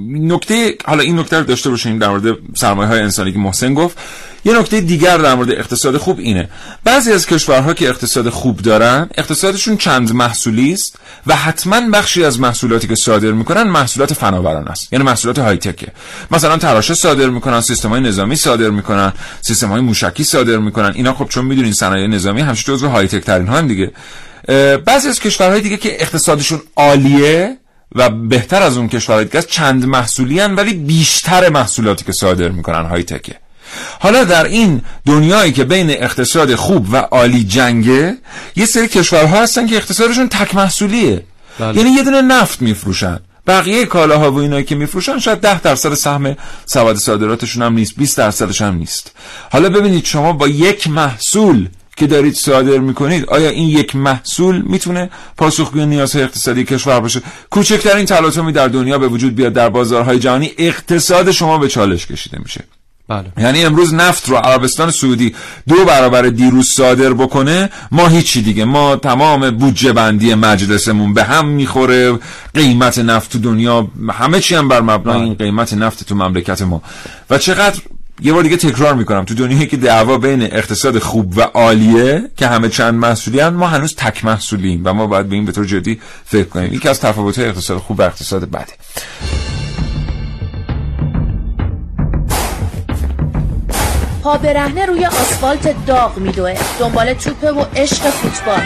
نکته 0.09 0.75
حالا 0.85 1.03
این 1.03 1.19
نکته 1.19 1.39
رو 1.39 1.45
داشته 1.45 1.71
باشیم 1.71 1.99
در 1.99 2.09
مورد 2.09 2.37
سرمایه 2.55 2.89
های 2.89 3.01
انسانی 3.01 3.33
که 3.33 3.39
محسن 3.39 3.75
گفت. 3.75 3.99
یه 4.45 4.59
نکته 4.59 4.81
دیگر 4.81 5.19
در 5.19 5.35
مورد 5.35 5.51
اقتصاد 5.51 5.97
خوب 5.97 6.19
اینه. 6.19 6.49
بعضی 6.85 7.13
از 7.13 7.27
کشورها 7.27 7.75
که 7.75 7.89
اقتصاد 7.89 8.29
خوب 8.29 8.57
دارن 8.57 9.09
اقتصادشون 9.15 9.77
چند 9.77 10.13
محصولی 10.13 10.73
است 10.73 10.97
و 11.27 11.37
حتما 11.37 11.81
بخشی 11.91 12.25
از 12.25 12.41
محصولاتی 12.41 12.89
که 12.89 12.95
صادر 12.95 13.31
می‌کنن 13.33 13.63
محصولات 13.63 14.15
فناوران 14.15 14.69
است. 14.69 14.93
یعنی 14.93 15.05
محصولات 15.05 15.39
های 15.39 15.57
تکه 15.57 15.93
مثلا 16.31 16.59
تراشه 16.59 16.95
صادر 16.95 17.27
می‌کنن 17.27 17.61
سیستم 17.61 17.89
های 17.89 18.01
نظامی 18.01 18.37
صادر 18.37 18.71
می‌کنن 18.71 19.13
سیستم 19.41 19.69
های 19.69 19.81
موشکی 19.81 20.25
صادر 20.25 20.57
می‌کنن. 20.57 20.93
اینا 20.95 21.15
خب 21.15 21.29
چون 21.29 21.45
می‌دونین 21.45 21.73
صنایع 21.73 22.07
نظامی 22.07 22.41
همیشه 22.41 22.65
جزو 22.65 22.89
های 22.89 23.09
تک 23.09 23.25
ترین 23.25 23.49
ها 23.49 23.61
دیگه 23.61 23.93
بعضی 24.87 25.09
از 25.09 25.21
کشورهای 25.21 25.61
دیگه 25.61 25.77
که 25.77 26.03
اقتصادشون 26.03 26.63
عالیه 26.77 27.57
و 27.95 28.11
بهتر 28.11 28.63
از 28.63 28.77
اون 28.77 28.89
کشورهای 28.89 29.25
دیگه 29.25 29.43
چند 29.43 29.85
محصولی 29.85 30.41
هن 30.41 30.55
ولی 30.55 30.75
بیشتر 30.75 31.49
محصولاتی 31.49 32.05
که 32.05 32.13
صادر 32.13 32.49
می‌کنن 32.49 32.87
های 32.87 33.03
تکه 33.03 33.35
حالا 34.01 34.25
در 34.25 34.45
این 34.45 34.83
دنیایی 35.07 35.53
که 35.53 35.65
بین 35.65 35.91
اقتصاد 35.91 36.55
خوب 36.55 36.87
و 36.93 36.97
عالی 36.97 37.45
جنگه 37.45 38.17
یه 38.57 38.67
سری 38.67 38.89
کشورها 38.89 39.43
هستن 39.43 39.67
که 39.67 39.77
اقتصادشون 39.77 40.29
تک 40.29 40.55
محصولیه 40.55 41.25
بله. 41.59 41.77
یعنی 41.77 41.91
یه 41.91 42.03
دونه 42.03 42.23
نفت 42.23 42.63
میفروشن. 42.63 43.19
بقیه 43.47 43.87
کالاها 43.87 44.33
و 44.33 44.39
اینایی 44.39 44.65
که 44.65 44.75
میفروشن 44.75 45.19
شاید 45.19 45.39
ده 45.39 45.61
درصد 45.61 45.95
سهم 45.95 46.37
سواد 46.67 46.97
صادراتشون 46.97 47.63
هم 47.63 47.73
نیست 47.73 47.97
20 47.97 48.19
درصدش 48.19 48.63
هم 48.63 48.75
نیست. 48.75 49.13
حالا 49.53 49.69
ببینید 49.69 50.05
شما 50.05 50.33
با 50.33 50.49
یک 50.49 50.89
محصول 50.89 51.69
که 51.97 52.07
دارید 52.07 52.35
صادر 52.35 52.79
می‌کنید 52.79 53.25
آیا 53.25 53.51
این 53.51 53.69
یک 53.69 53.97
محصول 53.97 54.63
می‌تونه 54.63 55.11
پاسخگوی 55.37 55.87
نیازهای 55.87 56.25
اقتصادی 56.25 56.65
کشور 56.65 57.01
باشه؟ 57.01 57.23
کوچکترین 57.51 58.07
تلاطمی 58.07 58.53
در 58.53 58.69
دنیا 58.69 58.99
به 58.99 59.09
وجود 59.09 59.35
بیاد 59.35 59.53
در 59.53 59.69
بازارهای 59.69 60.19
جهانی 60.19 60.53
اقتصاد 60.59 61.31
شما 61.31 61.59
به 61.59 61.69
چالش 61.69 62.07
کشیده 62.07 62.39
میشه. 62.39 62.65
بله. 63.11 63.33
یعنی 63.39 63.65
امروز 63.65 63.95
نفت 63.95 64.29
رو 64.29 64.37
عربستان 64.37 64.91
سعودی 64.91 65.35
دو 65.69 65.85
برابر 65.85 66.23
دیروز 66.23 66.69
صادر 66.69 67.13
بکنه 67.13 67.71
ما 67.91 68.09
هیچی 68.09 68.43
دیگه. 68.43 68.65
ما 68.65 68.97
تمام 68.97 69.51
بودجه 69.51 69.93
بندی 69.93 70.35
مجلسمون 70.35 71.15
به 71.15 71.25
هم 71.25 71.49
می‌خوره. 71.49 72.19
قیمت 72.55 72.99
نفت 72.99 73.33
تو 73.33 73.39
دنیا 73.39 73.89
همه 74.13 74.41
چی 74.41 74.55
هم 74.55 74.69
بر 74.69 74.81
مبنای 74.81 75.17
بله. 75.17 75.25
این 75.25 75.35
قیمت 75.35 75.73
نفت 75.73 76.05
تو 76.05 76.15
مملکت 76.15 76.63
ما. 76.63 76.83
و 77.31 77.39
چقدر 77.39 77.81
یه 78.23 78.33
بار 78.33 78.43
دیگه 78.43 78.57
تکرار 78.57 78.95
می‌کنم. 78.95 79.25
تو 79.25 79.35
دنیایی 79.35 79.67
که 79.67 79.77
دعوا 79.77 80.19
بین 80.19 80.43
اقتصاد 80.43 80.99
خوب 80.99 81.39
و 81.39 81.41
عالیه 81.41 82.31
که 82.37 82.47
همه 82.47 82.69
چند 82.69 82.95
مسئولی 82.95 83.49
ما 83.49 83.67
هنوز 83.67 83.95
تک 83.97 84.25
محصولیم 84.25 84.81
و 84.85 84.95
ما 84.95 85.07
باید 85.07 85.29
به 85.29 85.35
این 85.35 85.45
به 85.45 85.53
طور 85.53 85.65
جدی 85.65 86.01
فکر 86.25 86.49
کنیم. 86.49 86.75
یکی 86.75 86.89
از 86.89 87.01
تفاوت 87.01 87.39
اقتصاد 87.39 87.79
خوب 87.79 87.99
و 87.99 88.03
اقتصاد 88.03 88.51
بده. 88.51 88.73
پا 94.25 94.39
برهنه 94.39 94.87
روی 94.87 95.07
آسفالت 95.07 95.87
داغ 95.87 96.19
میدوه. 96.19 96.55
دنبال 96.79 97.15
توپه 97.15 97.53
و 97.53 97.65
عشق 97.77 98.03
فوتبال. 98.03 98.63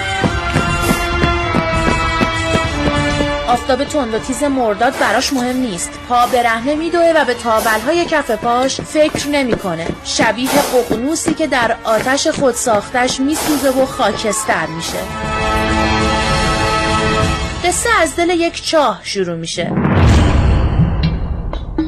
آفتاب 3.49 3.85
تند 3.85 4.15
و 4.15 4.19
تیز 4.19 4.43
مرداد 4.43 4.99
براش 4.99 5.33
مهم 5.33 5.57
نیست. 5.57 5.91
پا 6.09 6.27
برهنه 6.27 6.75
میدوه 6.75 7.13
و 7.17 7.25
به 7.25 7.35
های 7.87 8.05
کف 8.05 8.31
پاش 8.31 8.81
فکر 8.81 9.29
نمی‌کنه. 9.29 9.87
شبیه 10.05 10.51
ققنوسی 10.51 11.35
که 11.35 11.47
در 11.47 11.77
آتش 11.85 12.27
خود 12.27 12.55
ساختش 12.55 13.21
میسوزه 13.21 13.71
و 13.71 13.87
خاکستر 13.87 14.67
میشه. 14.67 14.99
قصه 17.65 17.89
از 18.03 18.17
دل 18.17 18.31
یک 18.31 18.65
چاه 18.65 19.01
شروع 19.03 19.37
میشه. 19.37 19.94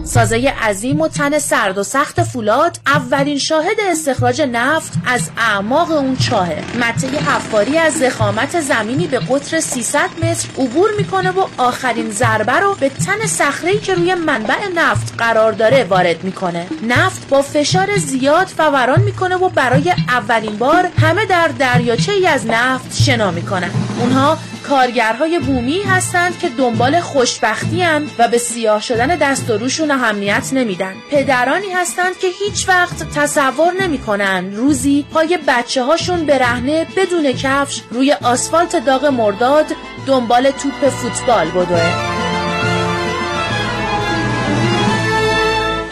سازه 0.07 0.55
عظیم 0.63 1.01
و 1.01 1.09
تن 1.09 1.39
سرد 1.39 1.79
و 1.79 1.83
سخت 1.83 2.23
فولاد 2.23 2.79
اولین 2.87 3.39
شاهد 3.39 3.77
استخراج 3.91 4.43
نفت 4.43 4.93
از 5.07 5.31
اعماق 5.37 5.91
اون 5.91 6.17
چاهه. 6.17 6.65
مته 6.81 7.09
حفاری 7.09 7.79
از 7.79 7.95
زخامت 7.95 8.61
زمینی 8.61 9.07
به 9.07 9.19
قطر 9.19 9.61
300 9.61 10.01
متر 10.23 10.49
عبور 10.59 10.91
می‌کنه 10.99 11.31
و 11.31 11.47
آخرین 11.57 12.11
ضربه 12.11 12.53
رو 12.53 12.75
به 12.75 12.89
تن 12.89 13.27
صخره 13.27 13.79
که 13.79 13.95
روی 13.95 14.15
منبع 14.15 14.69
نفت 14.75 15.15
قرار 15.19 15.53
داره 15.53 15.85
وارد 15.85 16.25
می‌کنه. 16.25 16.67
نفت 16.83 17.29
با 17.29 17.43
فشار 17.43 17.97
زیاد 17.97 18.47
فوران 18.47 19.01
می‌کنه 19.01 19.37
و 19.37 19.49
برای 19.49 19.95
اولین 20.09 20.57
بار 20.57 20.89
همه 21.01 21.27
در 21.27 21.49
دریاچه 21.49 22.13
ای 22.13 22.27
از 22.27 22.47
نفت 22.47 23.03
شنا 23.03 23.31
می‌کنن 23.31 23.71
اونها 24.01 24.39
کارگرهای 24.69 25.39
بومی 25.39 25.83
هستند 25.83 26.39
که 26.39 26.49
دنبال 26.49 27.01
خوشبختی 27.01 27.83
هم 27.83 28.11
و 28.19 28.29
به 28.29 28.39
سیاه 28.39 28.81
شدن 28.81 29.07
دست 29.07 29.51
و 29.51 29.59
روشون 29.59 29.91
اهمیت 29.91 30.51
نمیدن. 30.53 30.95
پدرانی 31.11 31.71
هستند 31.71 32.19
که 32.19 32.27
هیچ 32.27 32.69
وقت 32.69 33.11
تصور 33.15 33.73
نمی‌کنن 33.81 34.55
روزی 34.55 35.07
پای 35.13 35.39
بچه 35.49 35.83
هاشون 35.83 36.27
برهنه 36.27 36.87
بدون 36.97 37.33
کفش 37.33 37.83
روی 37.91 38.13
آسفالت 38.13 38.85
داغ 38.85 39.05
مرداد 39.05 39.67
دنبال 40.07 40.51
توپ 40.51 40.89
فوتبال 40.89 41.47
بدوه. 41.51 42.26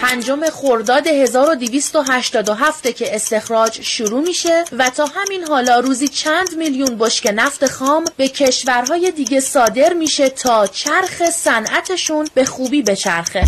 پنجم 0.04 0.50
خرداد 0.50 1.06
1287 1.06 2.90
که 2.96 3.14
استخراج 3.14 3.82
شروع 3.82 4.20
میشه 4.20 4.64
و 4.78 4.90
تا 4.90 5.06
همین 5.14 5.44
حالا 5.44 5.78
روزی 5.80 6.08
چند 6.08 6.56
میلیون 6.56 6.96
بشک 6.98 7.32
نفت 7.36 7.66
خام 7.66 8.04
به 8.16 8.28
کشورهای 8.28 9.10
دیگه 9.16 9.40
صادر 9.40 9.92
میشه 9.92 10.28
تا 10.28 10.66
چرخ 10.66 11.30
صنعتشون 11.30 12.28
به 12.34 12.44
خوبی 12.44 12.82
بچرخه. 12.82 13.44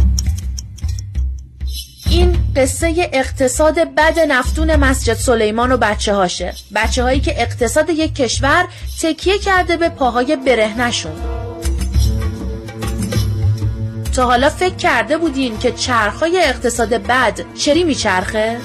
این 2.11 2.38
قصه 2.57 3.11
اقتصاد 3.12 3.75
بد 3.79 4.21
نفتون 4.21 4.77
مسجد 4.77 5.14
سلیمان 5.14 5.73
و 5.73 5.77
بچه 5.77 6.14
هاشه 6.14 6.55
بچه 6.75 7.03
هایی 7.03 7.21
که 7.21 7.42
اقتصاد 7.42 7.90
یک 7.90 8.14
کشور 8.14 8.69
تکیه 9.03 9.38
کرده 9.38 9.77
به 9.77 9.88
پاهای 9.88 10.37
برهنشون 10.37 11.45
تا 14.16 14.26
حالا 14.26 14.48
فکر 14.48 14.74
کرده 14.74 15.18
بودین 15.18 15.59
که 15.59 15.72
چرخهای 15.72 16.40
اقتصاد 16.42 16.88
بد 16.88 17.40
چری 17.55 17.85
میچرخه؟ 17.85 18.59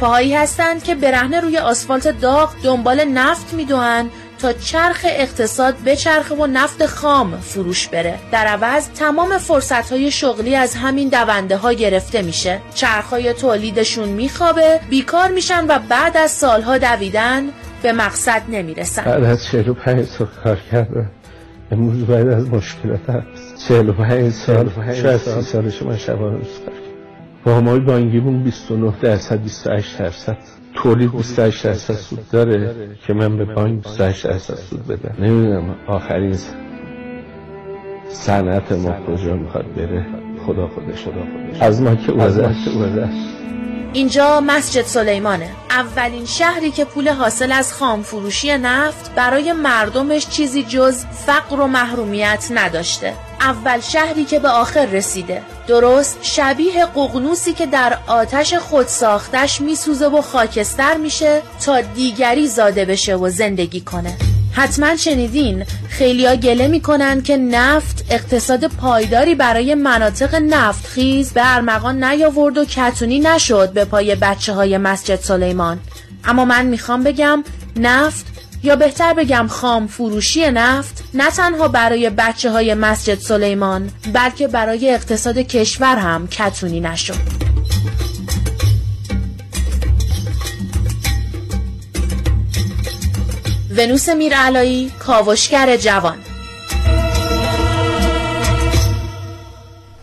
پاهایی 0.00 0.34
هستند 0.34 0.82
که 0.82 0.94
برهنه 0.94 1.40
روی 1.40 1.58
آسفالت 1.58 2.20
داغ 2.20 2.50
دنبال 2.62 3.04
نفت 3.04 3.54
می‌دوند 3.54 4.10
تا 4.38 4.52
چرخ 4.52 5.00
اقتصاد 5.04 5.74
بچرخه 5.86 6.34
و 6.34 6.46
نفت 6.46 6.86
خام 6.86 7.40
فروش 7.40 7.88
بره. 7.88 8.18
در 8.32 8.46
عوض 8.46 8.88
تمام 8.88 9.38
فرصت 9.38 9.92
های 9.92 10.10
شغلی 10.10 10.56
از 10.56 10.74
همین 10.74 11.08
دونده 11.08 11.56
ها 11.56 11.72
گرفته 11.72 12.22
میشه. 12.22 12.60
چرخ 12.74 13.06
های 13.06 13.34
تولیدشون 13.34 14.08
میخوابه 14.08 14.80
بیکار 14.90 15.28
میشن 15.28 15.66
و 15.68 15.78
بعد 15.88 16.16
از 16.16 16.30
سالها 16.30 16.78
دویدن 16.78 17.42
به 17.82 17.92
مقصد 17.92 18.42
نمی‌رسن. 18.48 19.04
بعد 19.04 19.24
از 19.24 19.38
45 19.52 20.06
سال 20.06 20.28
کار 20.44 20.58
کردم 20.72 21.10
امروز 21.72 22.06
باید 22.06 22.28
از 22.28 22.50
مشکلات 22.50 23.10
هست. 23.10 23.68
45 23.68 24.32
سال. 24.32 24.70
شاید 24.94 25.16
30 25.16 25.42
سالش 25.42 25.82
من 25.82 25.96
شبانه 25.96 26.36
روز 26.36 26.46
با 27.44 27.54
همای 27.54 27.80
بانگیمون 27.80 28.42
29 28.42 28.92
درصد 29.00 29.42
28 29.42 29.98
درصد. 29.98 30.36
تولید 30.74 31.12
28 31.12 31.64
درصد 31.64 31.94
سود 31.94 32.30
داره 32.32 32.74
که 33.06 33.12
من 33.12 33.36
به 33.36 33.44
بانک 33.44 33.82
28 33.82 34.26
درصد 34.26 34.54
سود 34.54 34.86
بدم. 34.86 35.24
نمی‌دونم 35.24 35.74
آخرین 35.86 36.36
صنعت 38.08 38.72
ما 38.72 38.92
کجا 39.06 39.36
می‌خواد 39.36 39.64
بره. 39.76 40.06
خدا 40.46 40.68
خودش. 40.68 41.02
خدا 41.02 41.12
خودش. 41.12 41.62
از 41.62 41.82
ما 41.82 41.94
که 41.94 42.12
گذشت 42.12 42.68
اینجا 43.94 44.40
مسجد 44.40 44.86
سلیمانه. 44.86 45.50
اولین 45.70 46.26
شهری 46.26 46.70
که 46.70 46.84
پول 46.84 47.08
حاصل 47.08 47.52
از 47.52 47.72
خام 47.72 48.02
فروشی 48.02 48.58
نفت 48.58 49.14
برای 49.14 49.52
مردمش 49.52 50.28
چیزی 50.28 50.62
جز 50.62 51.04
فقر 51.26 51.60
و 51.60 51.66
محرومیت 51.66 52.46
نداشته. 52.50 53.14
اول 53.40 53.80
شهری 53.80 54.24
که 54.24 54.38
به 54.38 54.48
آخر 54.48 54.86
رسیده. 54.86 55.42
درست 55.66 56.18
شبیه 56.22 56.86
ققنوسی 56.86 57.52
که 57.52 57.66
در 57.66 57.98
آتش 58.06 58.54
خود 58.54 58.86
ساختش 58.86 59.60
میسوزه 59.60 60.06
و 60.06 60.22
خاکستر 60.22 60.96
میشه 60.96 61.42
تا 61.64 61.80
دیگری 61.80 62.46
زاده 62.46 62.84
بشه 62.84 63.16
و 63.16 63.28
زندگی 63.28 63.80
کنه. 63.80 64.31
حتما 64.52 64.96
شنیدین 64.96 65.64
خیلیا 65.88 66.36
گله 66.36 66.68
می‌کنن 66.68 67.22
که 67.22 67.36
نفت 67.36 68.04
اقتصاد 68.10 68.66
پایداری 68.66 69.34
برای 69.34 69.74
مناطق 69.74 70.34
نفت 70.34 70.86
خیز 70.86 71.32
به 71.32 71.54
ارمغان 71.54 72.04
نیاورد 72.04 72.58
و 72.58 72.64
کتونی 72.64 73.20
نشد 73.20 73.72
به 73.72 73.84
پای 73.84 74.14
بچه 74.14 74.52
های 74.52 74.78
مسجد 74.78 75.16
سلیمان. 75.20 75.80
اما 76.24 76.44
من 76.44 76.66
می‌خوام 76.66 77.04
بگم 77.04 77.44
نفت 77.76 78.26
یا 78.62 78.76
بهتر 78.76 79.12
بگم 79.12 79.46
خام 79.50 79.86
فروشی 79.86 80.50
نفت 80.50 81.04
نه 81.14 81.30
تنها 81.30 81.68
برای 81.68 82.10
بچه 82.10 82.50
های 82.50 82.74
مسجد 82.74 83.18
سلیمان 83.18 83.90
بلکه 84.12 84.48
برای 84.48 84.94
اقتصاد 84.94 85.38
کشور 85.38 85.96
هم 85.96 86.28
کتونی 86.28 86.80
نشد. 86.80 87.51
ونوس 93.76 94.08
میرعلایی 94.08 94.90
کاوشگر 94.98 95.76
جوان. 95.76 96.18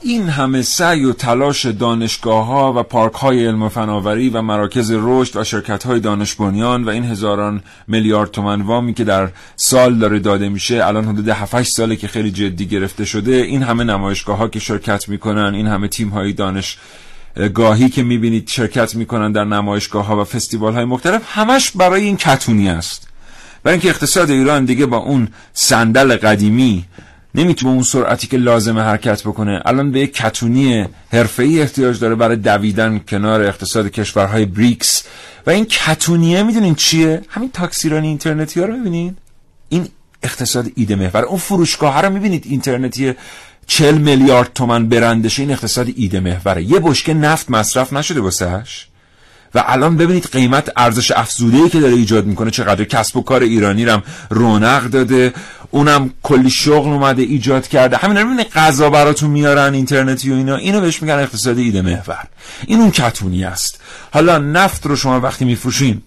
این 0.02 0.30
همه 0.30 0.62
سعی 0.62 1.06
و 1.06 1.14
تلاش 1.14 1.66
دانشگاه 1.66 2.46
ها 2.46 2.74
و 2.74 2.84
پارک 2.84 3.14
های 3.14 3.46
علم 3.46 3.64
و 3.64 3.70
فناوری 3.70 4.30
و 4.30 4.42
مراکز 4.42 4.92
رشد 4.96 5.38
و 5.38 5.44
شرکت 5.44 5.84
های 5.84 6.00
دانش 6.00 6.36
بنیان 6.36 6.84
و 6.84 6.90
این 6.90 7.06
هزاران 7.06 7.64
میلیارد 7.88 8.32
تومن 8.32 8.62
وامی 8.62 8.94
که 8.94 9.04
در 9.04 9.30
سال 9.56 9.96
داره 9.96 10.20
داده 10.20 10.50
میشه 10.50 10.86
الان 10.86 11.06
حدود 11.06 11.30
7 11.30 11.64
ساله 11.64 11.96
که 11.96 12.08
خیلی 12.08 12.32
جدی 12.32 12.66
گرفته 12.66 13.06
شده 13.06 13.32
این 13.32 13.64
همه 13.64 13.84
نمایشگاه 13.84 14.38
ها 14.38 14.48
که 14.48 14.60
شرکت 14.60 15.10
می‌کنن 15.10 15.56
این 15.56 15.68
همه 15.68 15.88
تیم 15.88 16.10
های 16.10 16.34
دانش 16.34 16.78
گاهی 17.54 17.90
که 17.90 18.04
می‌بینید 18.04 18.48
شرکت 18.48 18.96
می‌کنن 18.96 19.32
در 19.32 19.44
نمایشگاه 19.44 20.06
ها 20.06 20.22
و 20.22 20.24
فستیوال 20.24 20.74
های 20.74 20.86
مختلف 20.86 21.22
همش 21.26 21.72
برای 21.72 22.04
این 22.04 22.18
کتونی 22.18 22.70
است. 22.70 23.09
برای 23.64 23.74
اینکه 23.74 23.90
اقتصاد 23.90 24.30
ایران 24.30 24.66
دیگه 24.66 24.86
با 24.86 24.98
اون 24.98 25.28
صندل 25.54 26.16
قدیمی 26.16 26.86
نمی‌تونه 27.36 27.74
اون 27.74 27.84
سرعتی 27.84 28.28
که 28.28 28.38
لازمه 28.38 28.82
حرکت 28.82 29.22
بکنه 29.24 29.62
الان 29.66 29.92
به 29.92 30.00
یک 30.00 30.14
کتونی 30.14 30.86
حرفه‌ای 31.12 31.62
احتیاج 31.62 32.00
داره 32.00 32.16
برای 32.16 32.36
دویدن 32.36 33.00
کنار 33.00 33.44
اقتصاد 33.44 33.88
کشورهای 33.88 34.46
بریکس. 34.46 35.04
و 35.48 35.50
این 35.50 35.66
کتونیه 35.66 36.44
می‌دونین 36.44 36.76
چیه؟ 36.76 37.22
همین 37.30 37.52
تاکسیرانی 37.52 38.08
اینترنتی 38.08 38.60
ها 38.60 38.66
رو 38.66 38.74
می‌بینین؟ 38.74 39.16
این 39.70 39.88
اقتصاد 40.24 40.72
ایده 40.76 40.96
محور. 40.96 41.24
اون 41.24 41.40
فروشگاه 41.40 42.02
رو 42.02 42.14
می‌بینید 42.14 42.46
اینترنتی 42.48 43.14
40 43.68 43.98
میلیارد 43.98 44.54
تومن 44.56 44.90
برندش 44.90 45.40
این 45.40 45.52
اقتصاد 45.52 45.88
ایده 45.96 46.20
محوره. 46.20 46.64
یه 46.64 46.80
بشکه 46.80 47.14
نفت 47.14 47.52
مصرف 47.52 47.94
نشده 47.94 48.22
واسهش. 48.22 48.89
و 49.56 49.64
الان 49.68 49.98
ببینید 49.98 50.30
قیمت 50.32 50.72
ارزش 50.78 51.12
افزوده 51.12 51.70
که 51.70 51.80
داره 51.80 51.94
ایجاد 51.94 52.26
می‌کنه 52.26 52.52
چقدر. 52.52 52.84
کسب 52.84 53.18
و 53.18 53.22
کار 53.22 53.42
ایرانی 53.42 53.86
رم 53.86 54.04
رونق 54.30 54.84
داده 54.84 55.34
اونم 55.72 56.10
کلی 56.24 56.50
شغل 56.50 56.90
اومده 56.90 57.22
ایجاد 57.22 57.68
کرده. 57.68 57.98
همین 57.98 58.18
رو 58.18 58.44
غذا 58.56 58.90
براتون 58.90 59.30
میارن 59.30 59.74
اینترنتی 59.74 60.32
و 60.32 60.34
اینا. 60.34 60.56
اینو 60.56 60.82
بهش 60.82 61.02
میگن 61.02 61.14
اقتصاد 61.14 61.58
ایده 61.58 61.82
محور. 61.82 62.24
این 62.68 62.80
اون 62.80 62.92
کتونی 62.92 63.44
است. 63.44 63.82
حالا 64.14 64.38
نفت 64.38 64.86
رو 64.86 64.96
شما 64.96 65.20
وقتی 65.20 65.46
میفروشین 65.46 66.02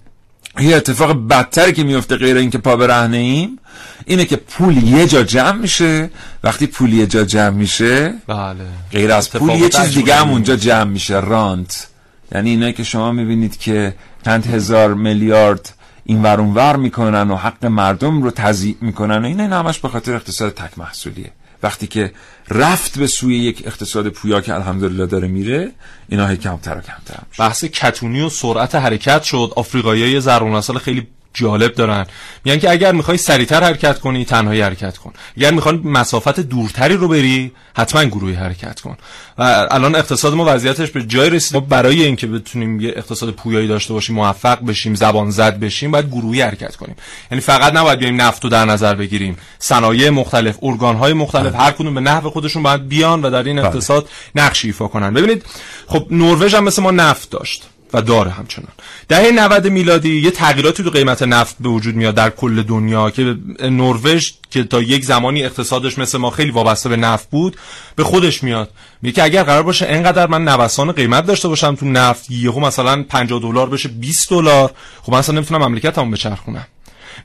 یه 0.60 0.76
اتفاق 0.76 1.28
بدتری 1.28 1.72
که 1.72 1.84
میفته 1.84 2.16
غیر 2.16 2.36
اینکه 2.36 2.58
پا 2.58 2.76
برهنه 2.76 3.16
ایم 3.16 3.58
اینه 4.04 4.24
که 4.24 4.36
پول 4.36 4.76
یه 4.76 5.06
جا 5.06 5.22
جمع 5.22 5.52
میشه. 5.52 6.10
وقتی 6.44 6.66
پول 6.66 6.92
یه 6.92 7.06
جا 7.06 7.24
جمع 7.24 7.50
میشه 7.50 8.14
بله. 8.26 8.54
غیر 8.92 9.12
از 9.12 9.30
پول 9.30 9.50
یه 9.50 9.68
چیز 9.68 9.94
دیگه 9.94 10.14
هم 10.14 10.30
اونجا 10.30 10.56
جمع 10.56 10.90
میشه. 10.90 11.20
رانت. 11.20 11.88
یعنی 12.34 12.50
اینایی 12.50 12.72
که 12.72 12.84
شما 12.84 13.12
می‌بینید 13.12 13.58
که 13.58 13.94
چند 14.24 14.46
هزار 14.46 14.94
میلیارد 14.94 15.74
این 16.04 16.22
ور 16.22 16.40
ور 16.40 16.76
می‌کنن 16.76 17.30
و 17.30 17.36
حق 17.36 17.66
مردم 17.66 18.22
رو 18.22 18.30
تضییع 18.30 18.76
می‌کنن 18.80 19.22
و 19.22 19.24
این 19.24 19.40
این 19.40 19.52
همش 19.52 19.78
به 19.78 19.88
خاطر 19.88 20.14
اقتصاد 20.14 20.54
تک 20.54 20.78
محصولیه. 20.78 21.30
وقتی 21.62 21.86
که 21.86 22.12
رفت 22.50 22.98
به 22.98 23.06
سوی 23.06 23.38
یک 23.38 23.62
اقتصاد 23.66 24.08
پویا 24.08 24.40
که 24.40 24.54
الحمدلله 24.54 25.06
داره 25.06 25.28
میره 25.28 25.72
اینا 26.08 26.26
هی 26.26 26.36
کمتر 26.36 26.78
و 26.78 26.80
کمتر 26.80 27.18
بحث 27.38 27.64
کتونی 27.64 28.20
و 28.20 28.28
سرعت 28.28 28.74
حرکت 28.74 29.22
شد. 29.22 29.52
آفریقایی 29.56 30.20
زرون 30.20 30.60
خیلی 30.60 31.06
جالب 31.34 31.74
دارن. 31.74 32.06
میگن 32.44 32.58
که 32.58 32.70
اگر 32.70 32.92
می‌خوای 32.92 33.16
سریعتر 33.16 33.64
حرکت 33.64 33.98
کنی 34.00 34.24
تنهایی 34.24 34.60
حرکت 34.60 34.96
کن. 34.98 35.12
اگر 35.36 35.50
می‌خوای 35.50 35.76
مسافت 35.76 36.40
دورتری 36.40 36.94
رو 36.94 37.08
بری 37.08 37.52
حتما 37.76 38.04
گروهی 38.04 38.34
حرکت 38.34 38.80
کن. 38.80 38.96
و 39.38 39.66
الان 39.70 39.94
اقتصاد 39.94 40.34
ما 40.34 40.44
وضعیتش 40.48 40.90
به 40.90 41.02
جای 41.02 41.30
رسید. 41.30 41.54
ما 41.54 41.60
برای 41.60 42.04
اینکه 42.04 42.26
بتونیم 42.26 42.80
یه 42.80 42.94
اقتصاد 42.96 43.30
پویایی 43.30 43.68
داشته 43.68 43.92
باشیم 43.92 44.16
موفق 44.16 44.64
بشیم 44.64 44.94
زبان 44.94 45.30
زد 45.30 45.58
بشیم 45.58 45.90
باید 45.90 46.08
گروهی 46.08 46.40
حرکت 46.40 46.76
کنیم. 46.76 46.96
یعنی 47.30 47.40
فقط 47.40 47.74
نباید 47.74 47.98
بیایم 47.98 48.20
نفت 48.20 48.44
رو 48.44 48.50
در 48.50 48.64
نظر 48.64 48.94
بگیریم. 48.94 49.38
صنایع 49.58 50.10
مختلف 50.10 50.58
ارگان 50.62 51.12
مختلف 51.12 51.54
هر 51.54 51.70
کدوم 51.70 51.94
به 51.94 52.00
نحو 52.00 52.30
خودشون 52.30 52.62
باید 52.62 52.88
بیان 52.88 53.22
و 53.22 53.30
در 53.30 53.42
این 53.42 53.56
بله. 53.56 53.66
اقتصاد 53.66 54.08
نقش 54.34 54.64
ایفا 54.64 54.88
کنن. 54.88 55.14
ببینید 55.14 55.44
خب 55.86 56.06
نروژ 56.10 56.54
هم 56.54 56.64
مثل 56.64 56.82
ما 56.82 56.90
نفت 56.90 57.30
داشت. 57.30 57.68
و 57.92 58.02
داره 58.02 58.30
همچنان. 58.30 58.72
دهه 59.08 59.30
90 59.30 59.66
میلادی 59.66 60.20
یه 60.20 60.30
تغییراتی 60.30 60.84
تو 60.84 60.90
قیمت 60.90 61.22
نفت 61.22 61.56
به 61.60 61.68
وجود 61.68 61.94
میاد 61.94 62.14
در 62.14 62.30
کل 62.30 62.62
دنیا 62.62 63.10
که 63.10 63.36
نروژ 63.60 64.30
که 64.50 64.64
تا 64.64 64.82
یک 64.82 65.04
زمانی 65.04 65.44
اقتصادش 65.44 65.98
مثل 65.98 66.18
ما 66.18 66.30
خیلی 66.30 66.50
وابسته 66.50 66.88
به 66.88 66.96
نفت 66.96 67.30
بود 67.30 67.56
به 67.96 68.04
خودش 68.04 68.42
میاد. 68.42 68.70
میگه 69.02 69.14
که 69.14 69.22
اگر 69.22 69.42
قرار 69.42 69.62
باشه 69.62 69.86
انقدر 69.88 70.26
من 70.26 70.44
نوسان 70.44 70.92
قیمت 70.92 71.26
داشته 71.26 71.48
باشم 71.48 71.74
تو 71.74 71.86
نفت 71.86 72.30
یهو 72.30 72.60
مثلا 72.60 73.02
50 73.02 73.40
دلار 73.40 73.68
بشه 73.68 73.88
20 73.88 74.30
دلار 74.30 74.70
خب 75.02 75.12
من 75.12 75.18
اصلا 75.18 75.34
نمی‌تونم 75.34 75.64
مملکتمو 75.64 76.10
بچرخونم. 76.10 76.66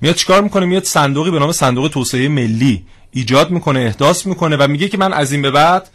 میاد 0.01 0.15
چیکار 0.15 0.41
می‌کنه؟ 0.41 0.65
میاد 0.65 0.83
صندوقی 0.83 1.31
به 1.31 1.39
نام 1.39 1.51
صندوق 1.51 1.87
توسعه 1.87 2.27
ملی 2.27 2.85
ایجاد 3.11 3.51
می‌کنه 3.51 3.79
احداث 3.79 4.25
می‌کنه 4.25 4.57
و 4.57 4.67
میگه 4.67 4.87
که 4.87 4.97
من 4.97 5.13
از 5.13 5.31
این 5.31 5.41
به 5.41 5.51
بعد 5.51 5.89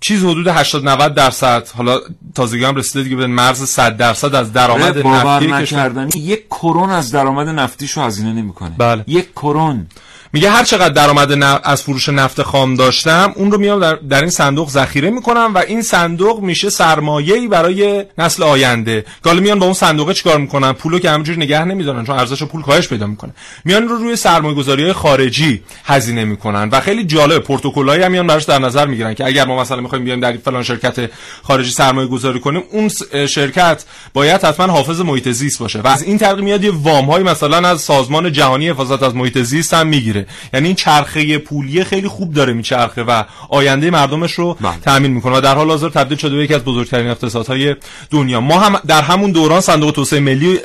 چیز 0.00 0.24
حدود 0.24 0.48
80 0.48 0.88
90 0.88 1.14
درصد. 1.14 1.68
حالا 1.68 2.00
تازگی 2.34 2.64
هم 2.64 2.76
رسیده 2.76 3.02
دیگه 3.02 3.16
به 3.16 3.26
مرز 3.26 3.68
100 3.68 3.96
درصد 3.96 4.34
از 4.34 4.52
درآمد 4.52 5.06
نفتی 5.06 5.46
نکردنی 5.46 6.10
یک 6.20 6.46
کرون 6.48 6.90
از 6.90 7.12
درآمد 7.12 7.48
نفتیشو 7.48 8.00
هزینه 8.00 8.32
نمی‌کنه. 8.32 8.74
بله. 8.78 9.04
یک 9.06 9.32
کرون. 9.32 9.86
میگه 10.32 10.50
هر 10.50 10.64
چقدر 10.64 10.88
درآمد 10.88 11.42
از 11.64 11.82
فروش 11.82 12.08
نفت 12.08 12.42
خام 12.42 12.74
داشتم 12.74 13.32
اون 13.36 13.52
رو 13.52 13.58
میام 13.58 13.80
در, 13.80 13.94
در 13.94 14.20
این 14.20 14.30
صندوق 14.30 14.70
ذخیره 14.70 15.10
می‌کنم 15.10 15.52
و 15.54 15.58
این 15.58 15.82
صندوق 15.82 16.40
میشه 16.40 16.70
سرمایه‌ای 16.70 17.48
برای 17.48 18.04
نسل 18.18 18.42
آینده. 18.42 19.04
حالا 19.24 19.40
میان 19.40 19.58
با 19.58 19.66
اون 19.66 19.74
صندوق 19.74 20.12
چیکار 20.12 20.38
می‌کنن؟ 20.38 20.72
پولو 20.72 20.98
که 20.98 21.10
همینجوری 21.10 21.38
نگه 21.38 21.64
نمیدارن 21.64 22.04
چون 22.04 22.18
ارزش 22.18 22.42
پول 22.42 22.62
کاهش 22.62 22.88
پیدا 22.88 23.06
می‌کنه. 23.06 23.32
میان 23.64 23.88
رو 23.88 23.96
روی 23.96 24.16
سرمایه‌گذاری 24.16 24.82
های 24.82 24.92
خارجی 24.92 25.62
هزینه 25.84 26.24
می‌کنن 26.24 26.68
و 26.72 26.80
خیلی 26.80 27.04
جالب 27.04 27.38
پروتکلایی 27.42 28.02
هم 28.02 28.12
میان 28.12 28.26
براش 28.26 28.44
در 28.44 28.58
نظر 28.58 28.86
می‌گیرن 28.86 29.14
که 29.14 29.26
اگر 29.26 29.46
ما 29.46 29.60
مثلا 29.60 29.80
می‌خوایم 29.80 30.04
بیایم 30.04 30.20
در 30.20 30.36
فلان 30.36 30.62
شرکت 30.62 31.10
خارجی 31.42 31.70
سرمایه 31.70 32.08
گذاری 32.08 32.40
کنیم 32.40 32.62
اون 32.72 32.90
شرکت 33.26 33.84
باید 34.14 34.44
حتما 34.44 34.72
حافظ 34.72 35.00
محیط 35.00 35.28
زیست 35.28 35.58
باشه. 35.58 35.80
و 35.80 35.86
از 35.86 36.02
این 36.02 36.18
طریق 36.18 36.40
میاد 36.40 36.64
یه 36.64 36.72
وام 36.74 37.04
های 37.04 37.22
مثلا 37.22 37.68
از 37.68 37.80
سازمان 37.80 38.32
جهانی 38.32 38.68
حفاظت 38.68 39.02
از 39.02 39.14
محیط 39.14 39.38
زیست 39.38 39.74
هم 39.74 39.86
می‌گیره. 39.86 40.19
یعنی 40.54 40.66
این 40.66 40.76
چرخه 40.76 41.38
پولی 41.38 41.84
خیلی 41.84 42.08
خوب 42.08 42.34
داره 42.34 42.52
میچرخه 42.52 43.02
و 43.02 43.24
آینده 43.48 43.90
مردمش 43.90 44.32
رو 44.32 44.56
بله. 44.60 44.76
تامین 44.84 45.10
می‌کنه. 45.10 45.36
و 45.36 45.40
در 45.40 45.54
حال 45.54 45.70
حاضر 45.70 45.88
تبدیل 45.88 46.18
شده 46.18 46.36
به 46.36 46.44
یکی 46.44 46.54
از 46.54 46.64
بزرگترین 46.64 47.06
اقتصادهای 47.06 47.76
دنیا. 48.10 48.40
ما 48.40 48.60
هم 48.60 48.80
در 48.86 49.02
همون 49.02 49.32
دوران 49.32 49.60
صندوق 49.60 49.90
توسعه 49.90 50.20
ملی 50.20 50.58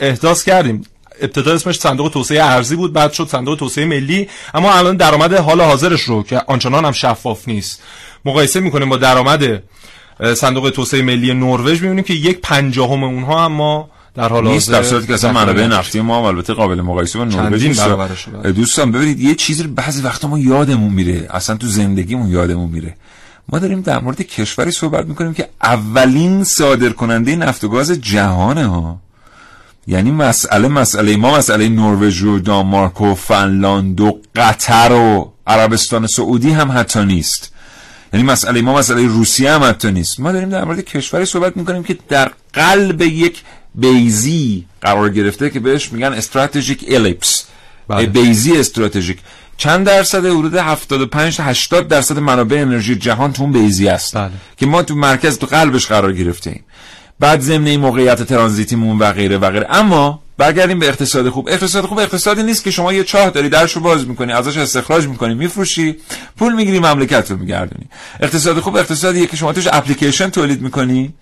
احداث 0.00 0.44
کردیم. 0.44 0.84
ابتدا 1.20 1.54
اسمش 1.54 1.78
صندوق 1.78 2.08
توسعه 2.08 2.44
ارزی 2.44 2.76
بود 2.76 2.92
بعد 2.92 3.12
شد 3.12 3.28
صندوق 3.28 3.58
توسعه 3.58 3.84
ملی. 3.84 4.28
اما 4.54 4.72
الان 4.72 4.96
درآمد 4.96 5.34
حال 5.34 5.60
حاضرش 5.60 6.00
رو 6.00 6.22
که 6.22 6.42
آنچنان 6.46 6.84
هم 6.84 6.92
شفاف 6.92 7.48
نیست 7.48 7.82
مقایسه 8.24 8.60
می‌کنیم 8.60 8.88
با 8.88 8.96
درآمد 8.96 9.62
صندوق 10.34 10.70
توسعه 10.70 11.02
ملی 11.02 11.34
نروژ. 11.34 11.82
می‌بینیم 11.82 12.04
که 12.04 12.14
یک 12.14 12.40
پنجاهم 12.40 13.04
اونها 13.04 13.44
هم 13.44 13.52
ما 13.52 13.90
در 14.18 14.28
حال 14.28 14.48
نیست 14.48 14.70
در 14.70 14.82
صورتی 14.82 15.06
که 15.06 15.14
اصلا 15.14 15.32
منابع 15.32 15.66
نفتی 15.66 16.00
ما 16.00 16.18
هم 16.18 16.24
البته 16.24 16.54
قابل 16.54 16.80
مقایسه 16.80 17.18
با 17.18 17.24
نروژ 17.24 17.66
نیست 17.66 17.88
دوستان 18.44 18.92
ببینید 18.92 19.20
یه 19.20 19.34
چیزی 19.34 19.62
بعضی 19.62 20.02
وقتا 20.02 20.28
ما 20.28 20.38
یادمون 20.38 20.92
میره. 20.92 21.26
اصلا 21.30 21.56
تو 21.56 21.66
زندگیمون 21.66 22.28
یادمون 22.28 22.70
میره. 22.70 22.94
ما 23.48 23.58
داریم 23.58 23.80
در 23.80 24.00
مورد 24.00 24.22
کشوری 24.22 24.70
صحبت 24.70 25.06
می‌کنیم 25.06 25.34
که 25.34 25.48
اولین 25.62 26.44
صادر 26.44 26.88
کننده 26.88 27.36
نفت 27.36 27.64
و 27.64 27.68
گاز 27.68 27.90
جهانه 27.90 28.66
ها. 28.66 28.98
یعنی 29.86 30.10
مسئله 30.10 30.68
مسئله 30.68 31.16
ما 31.16 31.38
مسئله 31.38 31.68
نروژ 31.68 32.22
و 32.22 32.38
دانمارک 32.38 33.00
و 33.00 33.14
فنلاند 33.14 34.00
و 34.00 34.20
قطر 34.36 34.92
و 34.92 35.32
عربستان 35.46 36.06
سعودی 36.06 36.50
هم 36.50 36.72
حتی 36.72 37.04
نیست. 37.04 37.52
یعنی 38.12 38.26
مسئله 38.26 38.62
ما 38.62 38.74
مسئله 38.74 39.06
روسیه 39.06 39.52
هم 39.52 39.64
حتی 39.64 39.92
نیست. 39.92 40.20
ما 40.20 40.32
داریم 40.32 40.48
در 40.48 40.64
مورد 40.64 40.80
کشوری 40.80 41.24
صحبت 41.24 41.56
می‌کنیم 41.56 41.82
که 41.82 41.98
در 42.08 42.30
قلب 42.52 43.02
یک 43.02 43.42
بیزی. 43.74 44.64
قرار 44.80 45.10
گرفته 45.10 45.50
که 45.50 45.60
بهش 45.60 45.92
میگن 45.92 46.12
استراتژیک 46.12 46.84
الیپس 46.88 47.44
بله. 47.88 48.06
بیزی 48.06 48.56
استراتژیک. 48.56 49.18
چند 49.56 49.86
درصد 49.86 50.26
حدود 50.26 50.54
75 50.54 51.36
تا 51.36 51.42
80 51.42 51.88
درصد 51.88 52.18
منابع 52.18 52.56
انرژی 52.60 52.96
جهان 52.96 53.32
تو 53.32 53.42
اون 53.42 53.52
بیزی 53.52 53.88
است 53.88 54.16
بله. 54.16 54.30
که 54.56 54.66
ما 54.66 54.82
تو 54.82 54.94
مرکز 54.94 55.38
تو 55.38 55.46
قلبش 55.46 55.86
قرار 55.86 56.12
گرفتیم 56.12 56.64
بعد 57.20 57.40
ضمن 57.40 57.66
این 57.66 57.80
موقعیت 57.80 58.22
ترانزیتیمون 58.22 58.98
و 58.98 59.12
غیره 59.12 59.38
و 59.38 59.50
غیره. 59.50 59.66
اما 59.70 60.22
برگردیم 60.38 60.78
به 60.78 60.88
اقتصاد 60.88 61.28
خوب. 61.28 61.48
اقتصاد 61.48 61.84
خوب 61.84 61.98
اقتصادی 61.98 62.42
نیست 62.42 62.64
که 62.64 62.70
شما 62.70 62.92
یه 62.92 63.04
چاه 63.04 63.30
داری 63.30 63.48
درشو 63.48 63.80
باز 63.80 64.08
می‌کنی 64.08 64.32
ازش 64.32 64.56
استخراج 64.56 65.06
می‌کنی 65.06 65.34
میفروشی 65.34 65.96
پول 66.36 66.54
می‌گیری 66.54 66.78
مملکت 66.78 67.30
رو 67.30 67.36
میگردونی. 67.36 67.86
اقتصاد 68.20 68.60
خوب 68.60 68.76
اقتصادیه 68.76 69.26
که 69.26 69.36
شما 69.36 69.52
توش 69.52 69.68
اپلیکیشن 69.72 70.30
تولید 70.30 70.62
می‌کنی. 70.62 71.14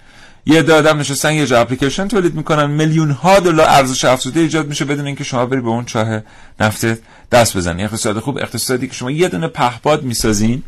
یه 0.47 0.63
دادم 0.63 0.99
نشستن 0.99 1.33
یه 1.33 1.47
جا 1.47 1.61
اپلیکیشن 1.61 2.09
تولید 2.09 2.35
می‌کنن. 2.35 2.71
میلیون 2.71 3.11
ها 3.11 3.41
دلار 3.41 3.67
ارزش 3.69 4.05
افزوده 4.05 4.41
ایجاد 4.41 4.69
میشه 4.69 4.85
بدون 4.85 5.07
اینکه 5.07 5.25
شما 5.25 5.47
بری 5.47 5.61
به 5.61 5.69
اون 5.69 5.85
چاه 5.85 6.23
نفت 6.61 6.87
دست 7.33 7.57
بزنی. 7.57 7.85
اقتصاد 7.85 8.19
خوب 8.19 8.39
اقتصادی 8.39 8.89
که 8.89 8.95
شما 8.95 9.11
یه 9.11 9.29
دونه 9.29 9.49
پهپاد 9.49 10.03
می‌سازین 10.03 10.63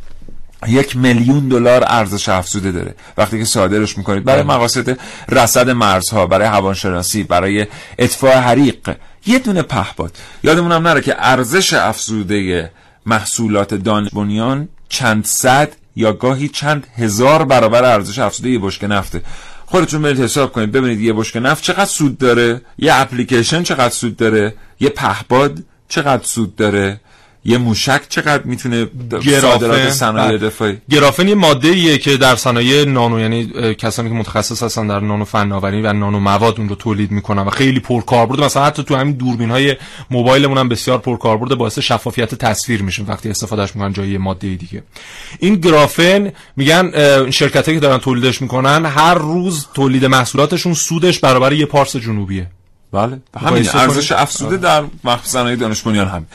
یک 0.67 0.97
میلیون 0.97 1.49
دلار 1.49 1.85
ارزش 1.87 2.29
افزوده 2.29 2.73
داره. 2.73 2.95
وقتی 3.17 3.39
که 3.39 3.45
صادرش 3.45 3.99
می‌کنید. 3.99 4.25
برای 4.25 4.43
بله. 4.43 4.55
مقاصد 4.55 4.99
رصد 5.29 5.71
مرزها 5.71 6.27
برای 6.27 6.49
هواشناسی 6.49 7.23
برای 7.23 7.67
اطفاء 7.99 8.41
حریق 8.41 8.97
یه 9.27 9.39
دونه 9.39 9.63
پهپاد. 9.63 10.17
یادمونم 10.43 10.89
نره 10.89 11.01
که 11.01 11.17
ارزش 11.19 11.75
افزوده 11.75 12.71
محصولات 13.07 13.75
دانش 13.75 14.11
بنیان 14.11 14.69
چند 14.89 15.25
صد 15.25 15.69
یا 15.97 16.13
گاهی 16.13 16.49
چند 16.49 16.87
هزار 16.97 17.45
برابر 17.45 17.85
ارزش 17.85 18.19
افزوده 18.19 18.51
یه 18.51 18.59
بشکه 18.59 18.87
نفته. 18.87 19.23
خودتون 19.71 20.03
برید 20.03 20.21
حساب 20.21 20.53
کنید 20.53 20.73
ببینید 20.73 21.01
یه 21.01 21.13
بشکه 21.13 21.41
نفت 21.41 21.63
چقدر 21.63 21.85
سود 21.85 22.19
داره 22.19 22.61
یه 22.79 22.95
اپلیکیشن 22.95 23.63
چقدر 23.63 23.95
سود 23.95 24.17
داره 24.17 24.55
یه 24.81 24.89
پهپاد 24.89 25.63
چقدر 25.89 26.25
سود 26.25 26.57
داره. 26.57 27.01
یه 27.45 27.59
موشک 27.59 28.03
چقدر 28.09 28.43
می‌تونه 28.43 28.87
صادرات 29.41 29.91
صنایع 29.91 30.29
بله. 30.29 30.39
دفاعی؟ 30.39 30.79
گرافن 30.91 31.29
یه 31.29 31.35
ماده 31.35 31.69
ایه 31.69 31.99
که 31.99 32.17
در 32.17 32.37
صنایع 32.37 32.85
نانو 32.85 33.21
یعنی 33.21 33.75
کسانی 33.75 34.09
که 34.09 34.15
متخصص 34.15 34.63
هستن 34.63 34.87
در 34.87 35.01
نانو 35.01 35.25
فناوری 35.25 35.83
و 35.83 35.93
نانو 35.93 36.19
مواد 36.21 36.59
اون 36.59 36.69
رو 36.69 36.75
تولید 36.75 37.11
می‌کنن 37.11 37.43
و 37.43 37.51
خیلی 37.51 37.81
پرکاربرد. 37.81 38.41
مثلا 38.41 38.65
حتی 38.65 38.83
تو 38.83 38.97
همین 38.97 39.15
دوربین 39.15 39.51
های 39.51 39.77
موبایلمون 40.11 40.59
هم 40.59 40.69
بسیار 40.69 40.99
پرکاربرد 40.99 41.55
باعث 41.55 41.79
شفافیت 41.79 42.35
تصویر 42.35 42.83
میشه 42.83 43.03
وقتی 43.03 43.31
استفادهش 43.31 43.77
می‌کنن 43.77 43.93
جای 43.93 44.19
ماده 44.19 44.55
دیگه. 44.55 44.83
این 45.39 45.55
گرافن 45.55 46.33
میگن 46.57 46.91
شرکتایی 47.31 47.77
که 47.77 47.83
دارن 47.83 47.99
تولیدش 47.99 48.43
می‌کنن 48.43 48.87
هر 48.87 49.15
روز 49.15 49.67
تولید 49.75 50.05
محصولاتشون 50.05 50.75
سودش 50.75 51.19
برابر 51.19 51.53
یه 51.53 51.67
پارس 51.67 51.97
جنوبیه. 51.97 52.47
بله. 52.93 53.21
همین 53.41 53.69
ارزش 53.75 54.13
افزوده 54.13 54.57
در 54.57 54.85
صنایع 55.23 55.57
دانش 55.57 55.83
بنیان 55.83 56.09
هم 56.09 56.27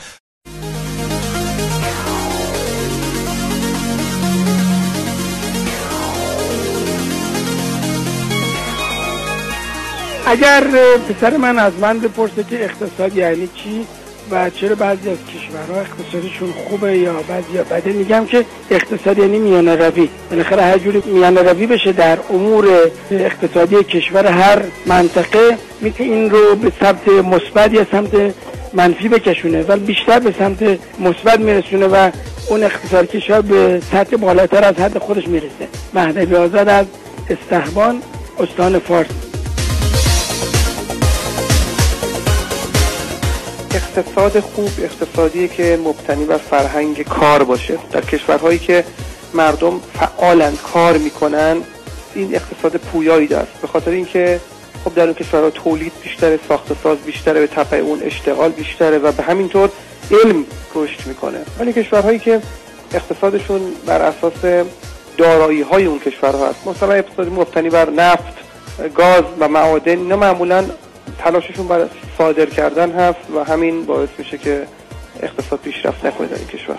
اگر 10.26 10.64
پسر 11.08 11.36
من 11.36 11.58
از 11.58 11.72
من 11.80 11.98
بپرسه 11.98 12.44
که 12.50 12.64
اقتصاد 12.64 13.16
یعنی 13.16 13.48
چی 13.54 13.86
و 14.30 14.50
چرا 14.50 14.74
بعضی 14.74 15.10
از 15.10 15.18
کشورها 15.18 15.80
اقتصادشون 15.80 16.52
خوبه 16.52 16.98
یا 16.98 17.12
بعضی 17.12 17.58
بده 17.70 17.92
میگم 17.92 18.26
که 18.26 18.44
اقتصاد 18.70 19.18
یعنی 19.18 19.38
میانه 19.38 19.76
روی. 19.76 20.08
بالاخره 20.30 20.62
هر 20.62 20.78
جوری 20.78 21.02
میانه 21.06 21.42
روی 21.42 21.66
بشه 21.66 21.92
در 21.92 22.18
امور 22.30 22.68
اقتصادی 23.10 23.76
کشور 23.76 24.26
هر 24.26 24.62
منطقه 24.86 25.58
می‌تونه 25.80 26.10
این 26.10 26.30
رو 26.30 26.54
به 26.54 26.72
سمت 26.80 27.08
مثبت 27.08 27.72
یا 27.72 27.86
سمت 27.92 28.34
منفی 28.72 29.08
بکشونه 29.08 29.62
ولی 29.62 29.80
بیشتر 29.80 30.18
به 30.18 30.34
سمت 30.38 30.78
مثبت 31.00 31.40
میرسونه 31.40 31.86
و 31.86 32.10
اون 32.50 32.62
اقتصاد 32.62 33.06
کشور 33.06 33.40
به 33.40 33.82
سطح 33.92 34.16
بالاتر 34.16 34.64
از 34.64 34.74
حد 34.74 34.98
خودش 34.98 35.28
می‌رسه. 35.28 35.68
مهدوی 35.94 36.36
آزاد 36.36 36.68
از 36.68 36.86
استحبان 37.30 38.02
استان 38.40 38.78
فارس. 38.78 39.33
اقتصاد 43.74 44.40
خوب 44.40 44.70
اقتصادی 44.82 45.48
که 45.48 45.78
مبتنی 45.84 46.24
بر 46.24 46.36
فرهنگ 46.36 47.02
کار 47.02 47.44
باشه. 47.44 47.78
در 47.92 48.00
کشورهایی 48.00 48.58
که 48.58 48.84
مردم 49.34 49.80
فعالند 49.98 50.58
کار 50.72 50.98
می‌کنن 50.98 51.56
این 52.14 52.34
اقتصاد 52.34 52.76
پویایی 52.76 53.26
داره. 53.26 53.46
به 53.62 53.68
خاطر 53.68 53.90
اینکه 53.90 54.40
خب 54.84 54.94
در 54.94 55.04
اون 55.04 55.14
کشورها 55.14 55.50
تولید 55.50 55.92
بیشتره 56.02 56.38
ساخت 56.48 56.82
ساز 56.82 56.98
بیشتره 56.98 57.40
به 57.40 57.46
تپه 57.46 57.76
اون 57.76 58.02
اشتغال 58.02 58.50
بیشتره 58.50 58.98
و 58.98 59.12
به 59.12 59.22
همین 59.22 59.48
طور 59.48 59.68
علم 60.10 60.44
رشد 60.74 61.06
می‌کنه. 61.06 61.38
ولی 61.58 61.72
کشورهایی 61.72 62.18
که 62.18 62.40
اقتصادشون 62.94 63.60
بر 63.86 64.02
اساس 64.02 64.64
دارایی 65.16 65.62
های 65.62 65.84
اون 65.84 65.98
کشورها 65.98 66.48
هست 66.48 66.66
مثلا 66.66 66.92
اقتصادی 66.92 67.30
مبتنی 67.30 67.70
بر 67.70 67.90
نفت 67.90 68.34
گاز 68.94 69.24
و 69.40 69.48
معادن 69.48 69.98
اینا 69.98 70.16
معمولا 70.16 70.64
تلاششون 71.18 71.68
برای 71.68 71.86
صادر 72.18 72.46
کردن 72.46 72.92
هست 72.92 73.18
و 73.36 73.44
همین 73.44 73.86
باعث 73.86 74.08
میشه 74.18 74.38
که 74.38 74.66
اقتصاد 75.22 75.58
پیشرفت 75.58 76.06
نکنه 76.06 76.26
در 76.26 76.36
این 76.36 76.46
کشور. 76.46 76.78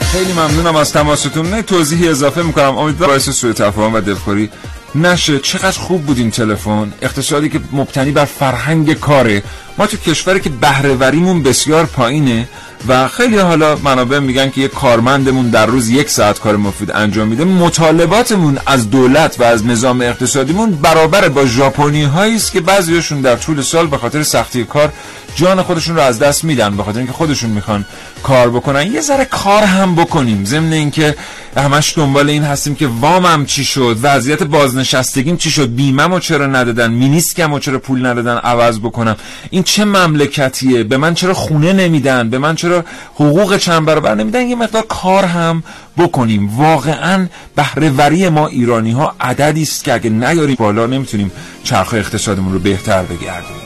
خیلی 0.00 0.32
ممنونم 0.32 0.76
از 0.76 0.92
تماستون. 0.92 1.50
نه 1.50 1.62
توضیحی 1.62 2.08
اضافه 2.08 2.42
می‌کنم. 2.42 2.78
امیدوارم 2.78 3.10
باعث 3.10 3.30
سوء 3.30 3.52
تفاهم 3.52 3.94
و 3.94 4.00
دلخوری 4.00 4.50
نشه. 4.94 5.38
چقدر 5.38 5.78
خوب 5.78 6.02
بود 6.02 6.18
این 6.18 6.30
تلفن. 6.30 6.92
اقتصادی 7.02 7.48
که 7.48 7.60
مبتنی 7.72 8.10
بر 8.10 8.24
فرهنگ 8.24 8.94
کاره. 8.94 9.42
ما 9.78 9.86
تو 9.86 9.96
کشوری 9.96 10.40
که 10.40 10.50
بهرهوریمون 10.50 11.42
بسیار 11.42 11.86
پایینه 11.86 12.48
و 12.88 13.08
خیلی 13.08 13.38
حالا 13.38 13.76
منابع 13.76 14.18
میگن 14.18 14.50
که 14.50 14.60
یک 14.60 14.70
کارمندمون 14.70 15.48
در 15.50 15.66
روز 15.66 15.88
یک 15.88 16.10
ساعت 16.10 16.38
کار 16.40 16.56
مفید 16.56 16.90
انجام 16.90 17.28
میده. 17.28 17.44
مطالباتمون 17.44 18.58
از 18.66 18.90
دولت 18.90 19.40
و 19.40 19.42
از 19.42 19.66
نظام 19.66 20.00
اقتصادیمون 20.00 20.70
برابر 20.70 21.28
با 21.28 21.46
ژاپنی 21.46 22.02
هایی 22.02 22.36
است 22.36 22.52
که 22.52 22.60
بعضیشون 22.60 23.20
در 23.20 23.36
طول 23.36 23.62
سال 23.62 23.86
به 23.86 23.98
خاطر 23.98 24.22
سختی 24.22 24.64
کار 24.64 24.92
جان 25.36 25.62
خودشون 25.62 25.96
رو 25.96 26.02
از 26.02 26.18
دست 26.18 26.44
میدن 26.44 26.76
به 26.76 26.82
خاطر 26.82 26.98
اینکه 26.98 27.12
خودشون 27.12 27.50
می‌خوان 27.50 27.84
کار 28.22 28.50
بکنن. 28.50 28.92
یه 28.92 29.00
ذره 29.00 29.24
کار 29.24 29.62
هم 29.62 29.94
بکنیم. 29.94 30.44
ضمن 30.44 30.72
اینکه 30.72 31.16
همش 31.56 31.94
دنبال 31.96 32.30
این 32.30 32.42
هستیم 32.42 32.74
که 32.74 32.86
وامم 33.00 33.46
چی 33.46 33.64
شد 33.64 33.98
وضعیت 34.02 34.42
بازنشستگیم 34.42 35.36
چی 35.36 35.50
شد 35.50 35.74
بیمه‌مو 35.74 36.18
چرا 36.18 36.46
ندادن 36.46 36.92
مینیسکمو 36.92 37.58
چرا 37.58 37.78
پول 37.78 38.06
ندادن 38.06 38.36
عوض 38.36 38.78
بکنم. 38.78 39.16
این 39.50 39.62
چه 39.64 39.84
مملکتیه؟ 39.84 40.84
به 40.84 40.96
من 40.96 41.14
چرا 41.14 41.34
خونه 41.34 41.72
نمیدن؟ 41.72 42.30
به 42.30 42.38
من 42.38 42.54
چرا 42.54 42.84
حقوق 43.14 43.56
چند 43.56 43.86
برابر 43.86 44.14
نمیدن؟ 44.14 44.42
یه 44.42 44.56
مقدار 44.56 44.82
کار 44.88 45.24
هم 45.24 45.62
بکنیم. 45.98 46.56
واقعا 46.56 47.26
بهرهوری 47.56 48.28
ما 48.28 48.46
ایرانی 48.46 48.92
ها 48.92 49.16
عددی 49.20 49.62
است 49.62 49.84
که 49.84 49.92
اگه 49.92 50.10
نیاریم 50.10 50.56
بالا 50.58 50.86
نمی‌تونیم 50.86 51.32
چرخ 51.64 51.94
اقتصادمون 51.94 52.52
رو 52.52 52.58
بهتر 52.58 53.02
بگردونیم. 53.02 53.64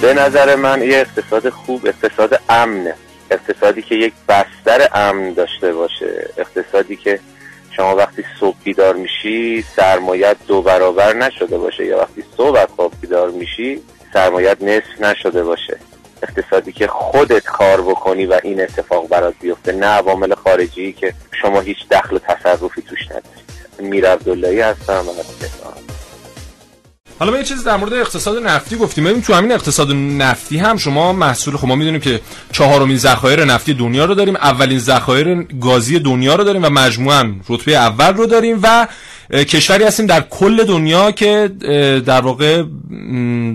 به 0.00 0.14
نظر 0.14 0.56
من 0.56 0.82
یه 0.82 0.98
اقتصاد 0.98 1.50
خوب 1.50 1.86
اقتصاد 1.86 2.40
امنه. 2.48 2.94
اقتصادی 3.30 3.82
که 3.82 3.94
یک 3.94 4.12
بستر 4.28 4.88
امن 4.94 5.32
داشته 5.32 5.72
باشه. 5.72 6.28
اقتصادی 6.38 6.96
که 6.96 7.20
شما 7.70 7.96
وقتی 7.96 8.24
صبح 8.40 8.56
بیدار 8.64 8.94
میشی 8.94 9.64
سرمایت 9.76 10.36
دو 10.46 10.62
برابر 10.62 11.12
نشده 11.12 11.58
باشه. 11.58 11.84
یا 11.86 11.98
وقتی 11.98 12.24
صبح 12.36 12.58
از 12.58 12.68
خواب 12.76 12.92
بیدار 13.00 13.30
میشی 13.30 13.80
سرمایت 14.12 14.62
نصف 14.62 15.00
نشده 15.00 15.44
باشه. 15.44 15.78
اقتصادی 16.22 16.72
که 16.72 16.86
خودت 16.86 17.44
کار 17.44 17.80
بکنی 17.80 18.26
و 18.26 18.40
این 18.42 18.60
اتفاق 18.60 19.08
برات 19.08 19.34
بیفته 19.40 19.72
نه 19.72 19.86
عوامل 19.86 20.34
خارجی 20.34 20.92
که 20.92 21.14
شما 21.42 21.60
هیچ 21.60 21.88
دخل 21.90 22.16
و 22.16 22.18
تصرفی 22.18 22.82
توش 22.82 23.06
ندارید 23.06 23.50
میر 23.78 24.06
عبداللهی 24.06 24.60
هستم 24.60 25.04
و 25.08 25.12
حالا 27.20 27.32
ما 27.32 27.38
یه 27.38 27.44
چیز 27.44 27.64
در 27.64 27.76
مورد 27.76 27.92
اقتصاد 27.92 28.46
نفتی 28.46 28.76
گفتیم. 28.76 29.04
ببین 29.04 29.22
تو 29.22 29.34
همین 29.34 29.52
اقتصاد 29.52 29.92
نفتی 29.92 30.58
هم 30.58 30.76
شما 30.76 31.12
محصول 31.12 31.56
خب 31.56 31.66
ما 31.66 31.74
می‌دونیم 31.74 32.00
که 32.00 32.20
چهارمین 32.52 32.96
ذخایر 32.96 33.44
نفتی 33.44 33.74
دنیا 33.74 34.04
رو 34.04 34.14
داریم 34.14 34.36
اولین 34.36 34.78
ذخایر 34.78 35.46
گازی 35.60 35.98
دنیا 35.98 36.34
رو 36.34 36.44
داریم 36.44 36.64
و 36.64 36.68
مجموعا 36.68 37.34
رتبه 37.48 37.76
اول 37.76 38.14
رو 38.14 38.26
داریم 38.26 38.58
و 38.62 38.88
کشوری 39.32 39.84
هستیم 39.84 40.06
در 40.06 40.20
کل 40.20 40.64
دنیا 40.64 41.10
که 41.10 41.50
در 42.06 42.20
واقع 42.20 42.62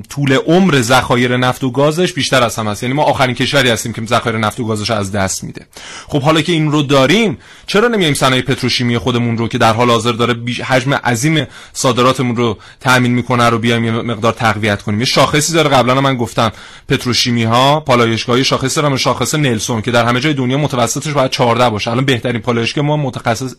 طول 0.10 0.34
عمر 0.34 0.82
ذخایر 0.82 1.38
نفت 1.38 1.64
و 1.64 1.72
گازش 1.72 2.14
بیشتر 2.14 2.44
از 2.44 2.56
هم 2.56 2.68
هست. 2.68 2.84
یعنی 2.84 2.96
ما 2.96 3.04
آخرین 3.04 3.36
کشوری 3.36 3.70
هستیم 3.70 3.94
که 3.94 4.02
ذخایر 4.06 4.38
نفت 4.38 4.60
و 4.60 4.66
گازش 4.66 4.92
از 4.92 5.12
دست 5.12 5.44
میده. 5.44 5.66
خب 6.08 6.22
حالا 6.22 6.42
که 6.42 6.52
این 6.52 6.72
رو 6.72 6.82
داریم 6.82 7.38
چرا 7.68 7.88
نمیایم 7.88 8.14
صنایع 8.14 8.42
پتروشیمی 8.42 8.98
خودمون 8.98 9.38
رو 9.38 9.48
که 9.48 9.58
در 9.58 9.74
حال 9.74 9.90
حاضر 9.90 10.12
داره 10.12 10.36
حجم 10.66 10.94
عظیم 10.94 11.48
صادراتمون 11.74 12.36
رو 12.36 12.58
تامین 12.82 13.12
می‌کنه 13.12 13.50
رو 13.56 13.62
بیایم 13.62 13.86
یه 13.86 13.92
مقدار 13.92 14.32
تقویت 14.32 14.82
کنیم. 14.82 15.00
یه 15.00 15.06
شاخصی 15.06 15.54
داره. 15.54 15.70
قبلا 15.70 16.02
من 16.02 16.18
گفتم 16.18 16.52
پتروشیمی 16.88 17.44
ها 17.44 17.80
پالایشگاهی 17.80 18.44
شاخص 18.44 18.78
داره 18.78 18.98
شاخص 18.98 19.36
نلسون 19.36 19.82
که 19.82 19.92
در 19.92 20.06
همه 20.06 20.20
جای 20.20 20.34
دنیا 20.34 20.58
متوسطش 20.58 21.12
باید 21.12 21.32
14 21.32 21.70
باشه. 21.70 21.92
الان 21.92 22.06
بهترین 22.06 22.42
پالایشگاه 22.42 22.86
ما 22.86 22.98
متخصص 22.98 23.54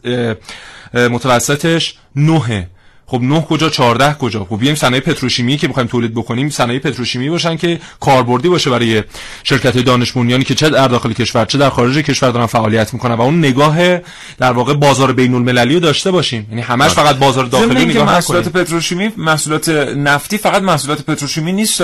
متوسطش 0.95 1.95
9 2.17 2.69
خب 3.07 3.21
9 3.23 3.41
کجا 3.41 3.71
14 3.71 4.15
کجا؟ 4.15 4.45
خب 4.45 4.59
بیایم 4.59 4.75
صنایع 4.75 5.03
پتروشیمی 5.03 5.57
که 5.57 5.69
می‌خوایم 5.69 5.89
تولید 5.89 6.15
بکنیم 6.15 6.51
صنایع 6.51 6.79
پتروشیمی 6.79 7.31
باشن 7.31 7.57
که 7.57 7.81
کاربردی 8.01 8.49
باشه 8.49 8.71
برای 8.71 9.03
شرکت 9.45 9.79
دانش 9.79 10.13
بنیانی 10.13 10.45
که 10.45 10.55
چه 10.55 10.71
در 10.71 10.89
داخل 10.89 11.13
کشور 11.13 11.45
چه 11.45 11.59
در 11.59 11.71
خارج 11.71 11.99
کشور 11.99 12.31
دارن 12.31 12.47
فعالیت 12.47 12.95
می‌کنن 12.95 13.15
و 13.15 13.21
اون 13.21 13.39
نگاه 13.39 13.99
در 14.39 14.53
واقع 14.53 14.75
بازار 14.75 15.13
بین 15.13 15.35
المللی 15.35 15.75
رو 15.75 15.81
داشته 15.81 16.11
باشیم. 16.11 16.47
یعنی 16.51 16.63
همش 16.63 16.95
بله. 16.95 17.05
فقط 17.05 17.17
بازار 17.17 17.45
داخلی 17.45 17.85
نگاه 17.85 18.07
محصولات 18.07 18.49
پتروشیمی 18.49 19.13
محصولات 19.17 19.69
نفتی 19.97 20.39
فقط 20.39 20.63
محصولات 20.63 21.03
پتروشیمی 21.03 21.53
نیست 21.53 21.83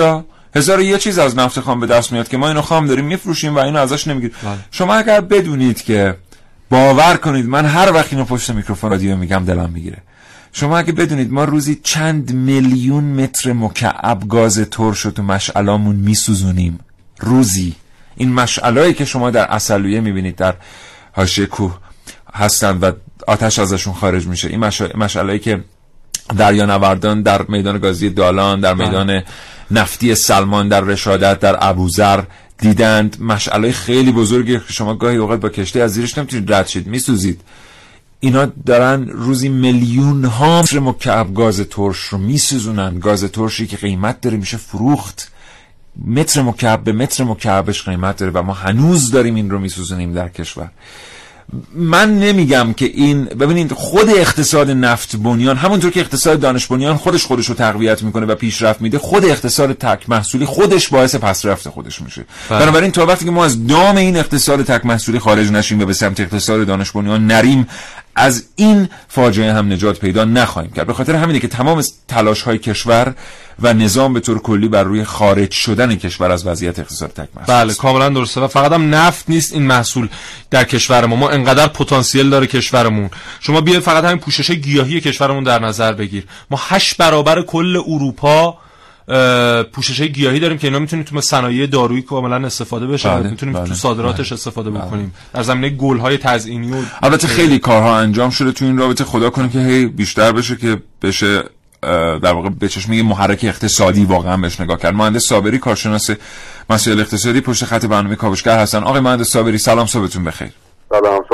هزار 0.55 0.81
یه 0.81 0.97
چیز 0.97 1.19
از 1.19 1.37
نفت 1.37 1.59
خام 1.59 1.79
به 1.79 1.87
دست 1.87 2.11
میاد 2.11 2.27
که 2.27 2.37
ما 2.37 2.47
اینو 2.47 2.61
خام 2.61 2.87
داریم 2.87 3.05
میفروشیم 3.05 3.55
و 3.55 3.59
اینو 3.59 3.79
ازش 3.79 4.07
نمی‌گیریم. 4.07 4.35
بله. 4.43 4.57
شما 4.71 4.93
اگر 4.95 5.21
بدونید 5.21 5.83
که 5.83 6.15
باور 6.69 7.17
کنید 7.17 7.45
من 7.45 7.65
هر 7.65 7.91
وقت 7.91 8.13
اینو 8.13 8.25
پشت 8.25 8.49
میکروفون 8.49 8.89
رادیو 8.89 9.17
میگم 9.17 9.45
دلم 9.45 9.69
می‌گیره. 9.73 9.97
شما 10.53 10.77
اگه 10.77 10.91
بدونید 10.93 11.31
ما 11.31 11.43
روزی 11.43 11.79
چند 11.83 12.33
میلیون 12.33 13.03
متر 13.03 13.53
مکعب 13.53 14.27
گاز 14.27 14.59
ترش 14.59 14.99
رو 14.99 15.11
تو 15.11 15.23
مشعلامون 15.23 15.95
میسوزونیم. 15.95 16.79
روزی. 17.19 17.75
این 18.15 18.33
مشعلایی 18.33 18.93
که 18.93 19.05
شما 19.05 19.29
در 19.31 19.51
اصلویه 19.51 19.99
می‌بینید 20.01 20.35
در 20.35 20.55
حاشیه 21.11 21.45
کوه 21.45 21.77
هستند 22.33 22.83
و 22.83 22.91
آتش 23.27 23.59
ازشون 23.59 23.93
خارج 23.93 24.27
میشه. 24.27 24.47
این 24.47 24.59
مشعلایی 24.95 25.39
که 25.39 25.63
دریانوردان 26.37 27.21
در 27.21 27.41
میدان 27.41 27.77
گازی 27.77 28.09
دالان 28.09 28.59
در 28.59 28.73
میدان 28.73 29.23
نفتی 29.71 30.15
سلمان 30.15 30.67
در 30.67 30.81
رشادت 30.81 31.39
در 31.39 31.57
ابوذر 31.61 32.23
دیدند. 32.57 33.17
مشعلای 33.21 33.71
خیلی 33.71 34.11
بزرگی 34.11 34.59
که 34.59 34.73
شما 34.73 34.95
گاهی 34.95 35.17
اوقات 35.17 35.39
با 35.39 35.49
کشتی 35.49 35.81
از 35.81 35.93
زیرش 35.93 36.17
نمی‌تونید 36.17 36.53
رد 36.53 36.67
شید 36.67 36.87
میسوزید. 36.87 37.41
اینا 38.23 38.45
دارن 38.65 39.09
روزی 39.09 39.49
میلیون 39.49 40.25
ها 40.25 40.59
متر 40.61 40.79
مکعب 40.79 41.33
گاز 41.33 41.59
ترش 41.59 41.97
رو 41.97 42.17
میسوزونن. 42.17 42.99
گاز 42.99 43.23
ترشی 43.23 43.67
که 43.67 43.77
قیمت 43.77 44.21
داره 44.21 44.37
میشه 44.37 44.57
فروخت. 44.57 45.31
متر 46.07 46.41
مکعب 46.41 46.83
به 46.83 46.91
متر 46.91 47.23
مکعبش 47.23 47.83
قیمت 47.83 48.17
داره 48.17 48.31
و 48.31 48.41
ما 48.41 48.53
هنوز 48.53 49.11
داریم 49.11 49.35
این 49.35 49.49
رو 49.49 49.59
میسوزونیم 49.59 50.13
در 50.13 50.29
کشور. 50.29 50.71
من 51.75 52.19
نمیگم 52.19 52.73
که 52.73 52.85
این 52.85 53.25
ببینید 53.25 53.73
خود 53.73 54.09
اقتصاد 54.09 54.71
نفت 54.71 55.15
بنیان 55.15 55.57
همونطور 55.57 55.91
که 55.91 55.99
اقتصاد 55.99 56.39
دانش 56.39 56.67
بنیان 56.67 56.97
خودش 56.97 57.25
خودش 57.25 57.45
رو 57.49 57.55
تقویت 57.55 58.03
می‌کنه 58.03 58.25
و 58.25 58.35
پیشرفت 58.35 58.81
میده 58.81 58.99
خود 58.99 59.25
اقتصاد 59.25 59.73
تک 59.73 60.09
محصولی 60.09 60.45
خودش 60.45 60.89
باعث 60.89 61.15
پسرفت 61.15 61.69
خودش 61.69 62.01
میشه. 62.01 62.25
بله. 62.49 62.59
بنابراین 62.59 62.91
تا 62.91 63.05
وقتی 63.05 63.25
که 63.25 63.31
ما 63.31 63.45
از 63.45 63.67
دام 63.67 63.97
این 63.97 64.17
اقتصاد 64.17 64.63
تک 64.63 64.85
محصولی 64.85 65.19
خارج 65.19 65.51
نشیم 65.51 65.81
و 65.81 65.85
به 65.85 65.93
سمت 65.93 66.19
اقتصاد 66.19 66.67
دانش 66.67 66.91
بنیان 66.91 67.27
نریم 67.27 67.67
از 68.15 68.43
این 68.55 68.89
فاجعه 69.07 69.53
هم 69.53 69.73
نجات 69.73 69.99
پیدا 69.99 70.25
نخواهیم 70.25 70.71
کرد. 70.71 70.87
به 70.87 70.93
خاطر 70.93 71.15
همینه 71.15 71.39
که 71.39 71.47
تمام 71.47 71.83
تلاش 72.07 72.41
های 72.41 72.57
کشور 72.57 73.15
و 73.59 73.73
نظام 73.73 74.13
به 74.13 74.19
طور 74.19 74.39
کلی 74.39 74.67
بر 74.67 74.83
روی 74.83 75.03
خارج 75.03 75.51
شدن 75.51 75.95
کشور 75.95 76.31
از 76.31 76.47
وضعیت 76.47 76.79
اقتصاد 76.79 77.09
تک 77.09 77.29
محصول 77.35 77.55
بله 77.55 77.73
کاملا 77.73 78.09
درسته 78.09 78.41
و 78.41 78.47
فقط 78.47 78.71
هم 78.71 78.95
نفت 78.95 79.29
نیست 79.29 79.53
این 79.53 79.63
محصول 79.63 80.09
در 80.49 80.63
کشور 80.63 81.05
ما. 81.05 81.15
ما 81.15 81.29
انقدر 81.29 81.67
پتانسیل 81.67 82.29
داره 82.29 82.47
کشورمون. 82.47 83.09
شما 83.39 83.61
بیا 83.61 83.79
فقط 83.79 84.03
همین 84.03 84.19
پوشش 84.19 84.51
گیاهی 84.51 85.01
کشورمون 85.01 85.43
در 85.43 85.59
نظر 85.59 85.93
بگیر. 85.93 86.23
ما 86.51 86.59
هشت 86.61 86.97
برابر 86.97 87.41
کل 87.41 87.77
اروپا 87.87 88.57
پوشش 89.73 90.01
گیاهی 90.01 90.39
داریم 90.39 90.57
که 90.57 90.67
اینا 90.67 90.79
می‌تونیم 90.79 91.05
تو 91.05 91.21
صنایع 91.21 91.67
دارویی 91.67 92.01
کاملا 92.01 92.45
استفاده 92.45 92.87
بشه. 92.87 93.09
بله، 93.09 93.29
می‌تونیم 93.29 93.55
بله، 93.55 93.67
تو 93.67 93.73
صادراتش 93.73 94.27
بله، 94.27 94.33
استفاده 94.33 94.69
بله. 94.69 94.81
بکنیم. 94.81 95.13
در 95.33 95.43
زمینه 95.43 95.69
گل 95.69 95.97
های 95.97 96.17
تزئینی 96.17 96.71
و 96.71 96.75
البته 97.01 97.27
خیلی. 97.27 97.59
کارها 97.59 97.97
انجام 97.97 98.29
شده 98.29 98.51
تو 98.51 98.65
این 98.65 98.77
رابطه. 98.77 99.03
خدا 99.03 99.29
کنه 99.29 99.49
که 99.49 99.59
هی 99.59 99.85
بیشتر 99.85 100.31
بشه 100.31 100.55
که 100.55 100.77
بشه 101.01 101.43
در 102.21 102.33
واقع 102.33 102.49
به 102.49 102.67
چشم 102.67 102.93
یه 102.93 103.03
محرک 103.03 103.39
اقتصادی 103.43 104.05
واقعا 104.05 104.37
بهش 104.37 104.61
نگاه 104.61 104.79
کرد. 104.79 104.93
مهندس 104.93 105.23
صابری 105.23 105.57
کارشناس 105.57 106.09
مسائل 106.69 106.99
اقتصادی 106.99 107.41
پشت 107.41 107.65
خط 107.65 107.85
برنامه 107.85 108.15
کاوشگر 108.15 108.59
هستن. 108.59 108.83
آقای 108.83 109.01
مهندس 109.01 109.29
صابری 109.29 109.57
سلام 109.57 109.85
صبحتون 109.85 110.23
بخیر. 110.23 110.49
سلام 110.89 111.25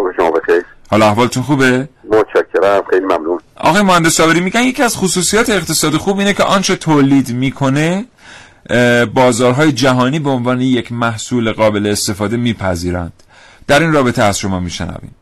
حالا 0.91 1.05
احوالتون 1.05 1.43
خوبه؟ 1.43 1.89
متشکرم 2.03 2.83
خیلی 2.89 3.05
ممنون. 3.05 3.39
آقای 3.55 3.81
مهندس 3.81 4.11
صابری 4.11 4.39
میگن 4.39 4.61
یکی 4.61 4.83
از 4.83 4.97
خصوصیات 4.97 5.49
اقتصاد 5.49 5.93
خوب 5.93 6.19
اینه 6.19 6.33
که 6.33 6.43
آنچه 6.43 6.75
تولید 6.75 7.33
می‌کنه 7.33 8.05
بازارهای 9.15 9.71
جهانی 9.71 10.19
به 10.19 10.29
عنوان 10.29 10.61
یک 10.61 10.91
محصول 10.91 11.51
قابل 11.51 11.87
استفاده 11.87 12.37
میپذیرند. 12.37 13.13
در 13.67 13.79
این 13.79 13.93
رابطه 13.93 14.23
از 14.23 14.39
شما 14.39 14.59
میشنویم. 14.59 15.15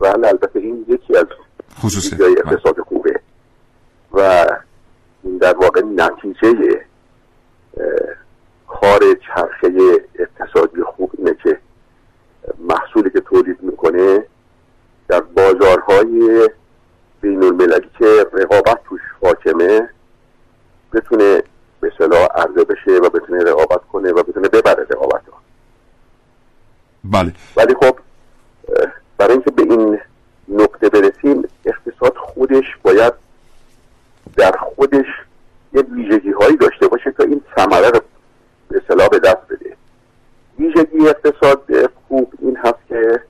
بله 0.00 0.28
البته 0.28 0.58
این 0.58 0.84
یکی 0.88 1.16
از 1.16 1.26
خصوصیات. 1.80 2.20
اقتصاد 2.20 2.80
خوبه. 2.88 3.20
و 4.12 4.46
این 5.24 5.38
در 5.38 5.56
واقع 5.56 5.80
نتیجه 5.80 6.80
خارج 8.66 9.16
چرخه 9.26 9.70
اقتصادی 10.18 10.82
خوب 10.96 11.10
اینه 11.18 11.36
که 11.42 11.58
محصولی 12.58 13.10
که 13.10 13.20
تولید 13.20 13.58
می‌کنه 13.62 14.24
در 15.08 15.20
بازارهای 15.20 16.48
بین 17.20 17.42
المللی 17.42 17.90
که 17.98 18.26
رقابت 18.32 18.80
توش 18.84 19.00
حاکمه 19.22 19.88
بتونه 20.92 21.42
به 21.80 21.92
صلاح 21.98 22.28
عرضه 22.34 22.64
بشه 22.64 22.90
و 22.90 23.10
بتونه 23.10 23.44
رقابت 23.44 23.80
کنه 23.92 24.12
و 24.12 24.22
بتونه 24.22 24.48
ببره 24.48 24.86
رقابت 24.90 25.22
ها 25.32 25.40
بله 27.04 27.32
ولی 27.56 27.74
خب 27.74 27.98
برای 29.18 29.32
اینکه 29.32 29.50
به 29.50 29.62
این 29.62 29.98
نقطه 30.48 30.88
برسیم 30.88 31.44
اقتصاد 31.64 32.16
خودش 32.16 32.64
باید 32.82 33.12
در 34.36 34.52
خودش 34.52 35.06
یه 35.72 35.82
ویژگی 35.82 36.30
هایی 36.30 36.56
داشته 36.56 36.88
باشه 36.88 37.10
تا 37.10 37.24
این 37.24 37.42
ثمره 37.56 37.90
رو 37.90 38.00
به 38.68 38.82
صلاح 38.88 39.08
به 39.08 39.18
دست 39.18 39.46
بده 39.50 39.76
ویژگی 40.58 41.08
اقتصاد 41.08 41.90
خوب 42.08 42.32
این 42.42 42.56
هست 42.56 42.78
که 42.88 43.20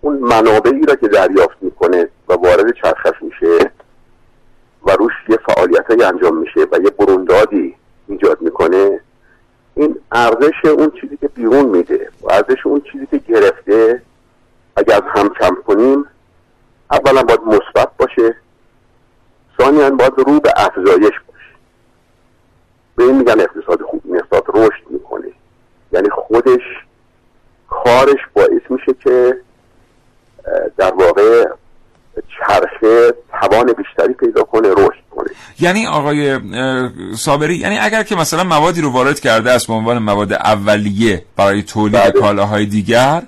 اون 0.00 0.18
منابعی 0.18 0.86
را 0.86 0.94
که 0.94 1.08
دریافت 1.08 1.56
می‌کنه 1.60 2.08
و 2.28 2.32
وارد 2.32 2.74
چرخش 2.82 3.22
میشه 3.22 3.70
و 4.86 4.90
روش 4.90 5.12
یه 5.28 5.38
فعالیت 5.46 5.90
انجام 5.90 6.36
میشه 6.36 6.60
و 6.72 6.78
یه 6.84 6.90
بروندادی 6.90 7.74
ایجاد 8.08 8.42
می‌کنه 8.42 9.00
این 9.74 9.96
ارزش 10.12 10.64
اون 10.64 10.92
چیزی 11.00 11.16
که 11.16 11.28
بیرون 11.28 11.64
میده 11.64 12.10
و 12.22 12.32
ارزش 12.32 12.66
اون 12.66 12.82
چیزی 12.92 13.06
که 13.06 13.18
گرفته 13.18 14.02
اگر 14.76 15.02
هم 15.14 15.28
کم 15.40 15.56
کنیم 15.66 16.04
اولا 16.90 17.22
باید 17.22 17.40
مثبت 17.40 17.88
باشه 17.98 18.34
ثانیا 19.58 19.90
باید 19.90 20.12
رو 20.16 20.40
به 20.40 20.52
افزایش 20.56 21.14
باشه 21.26 21.54
به 22.96 23.04
این 23.04 23.18
میگن 23.18 23.40
اقتصاد 23.40 23.82
خوب 23.82 24.02
این 24.04 24.16
اقتصاد 24.16 24.44
رشد 24.54 24.90
می‌کنه 24.90 25.28
یعنی 25.92 26.10
خودش 26.10 26.62
کارش 27.68 28.20
باعث 28.34 28.62
میشه 28.70 28.94
که 29.04 29.40
در 30.76 30.92
واقع 30.94 31.44
چرخه 32.38 33.14
توان 33.40 33.72
بیشتری 33.72 34.14
پیدا 34.14 34.42
کنه 34.42 34.72
رشد 34.72 35.02
کنه 35.10 35.30
یعنی 35.76 35.88
آقای 35.88 36.38
صابری 37.16 37.56
یعنی 37.56 37.78
اگر 37.78 38.02
که 38.02 38.16
مثلا 38.16 38.44
موادی 38.44 38.80
رو 38.80 38.90
وارد 38.90 39.20
کرده 39.20 39.50
است 39.50 39.66
به 39.66 39.72
عنوان 39.72 39.98
مواد 39.98 40.32
اولیه 40.32 41.24
برای 41.36 41.62
تولید 41.62 42.00
بله. 42.00 42.10
کالاهای 42.10 42.66
دیگر 42.66 43.22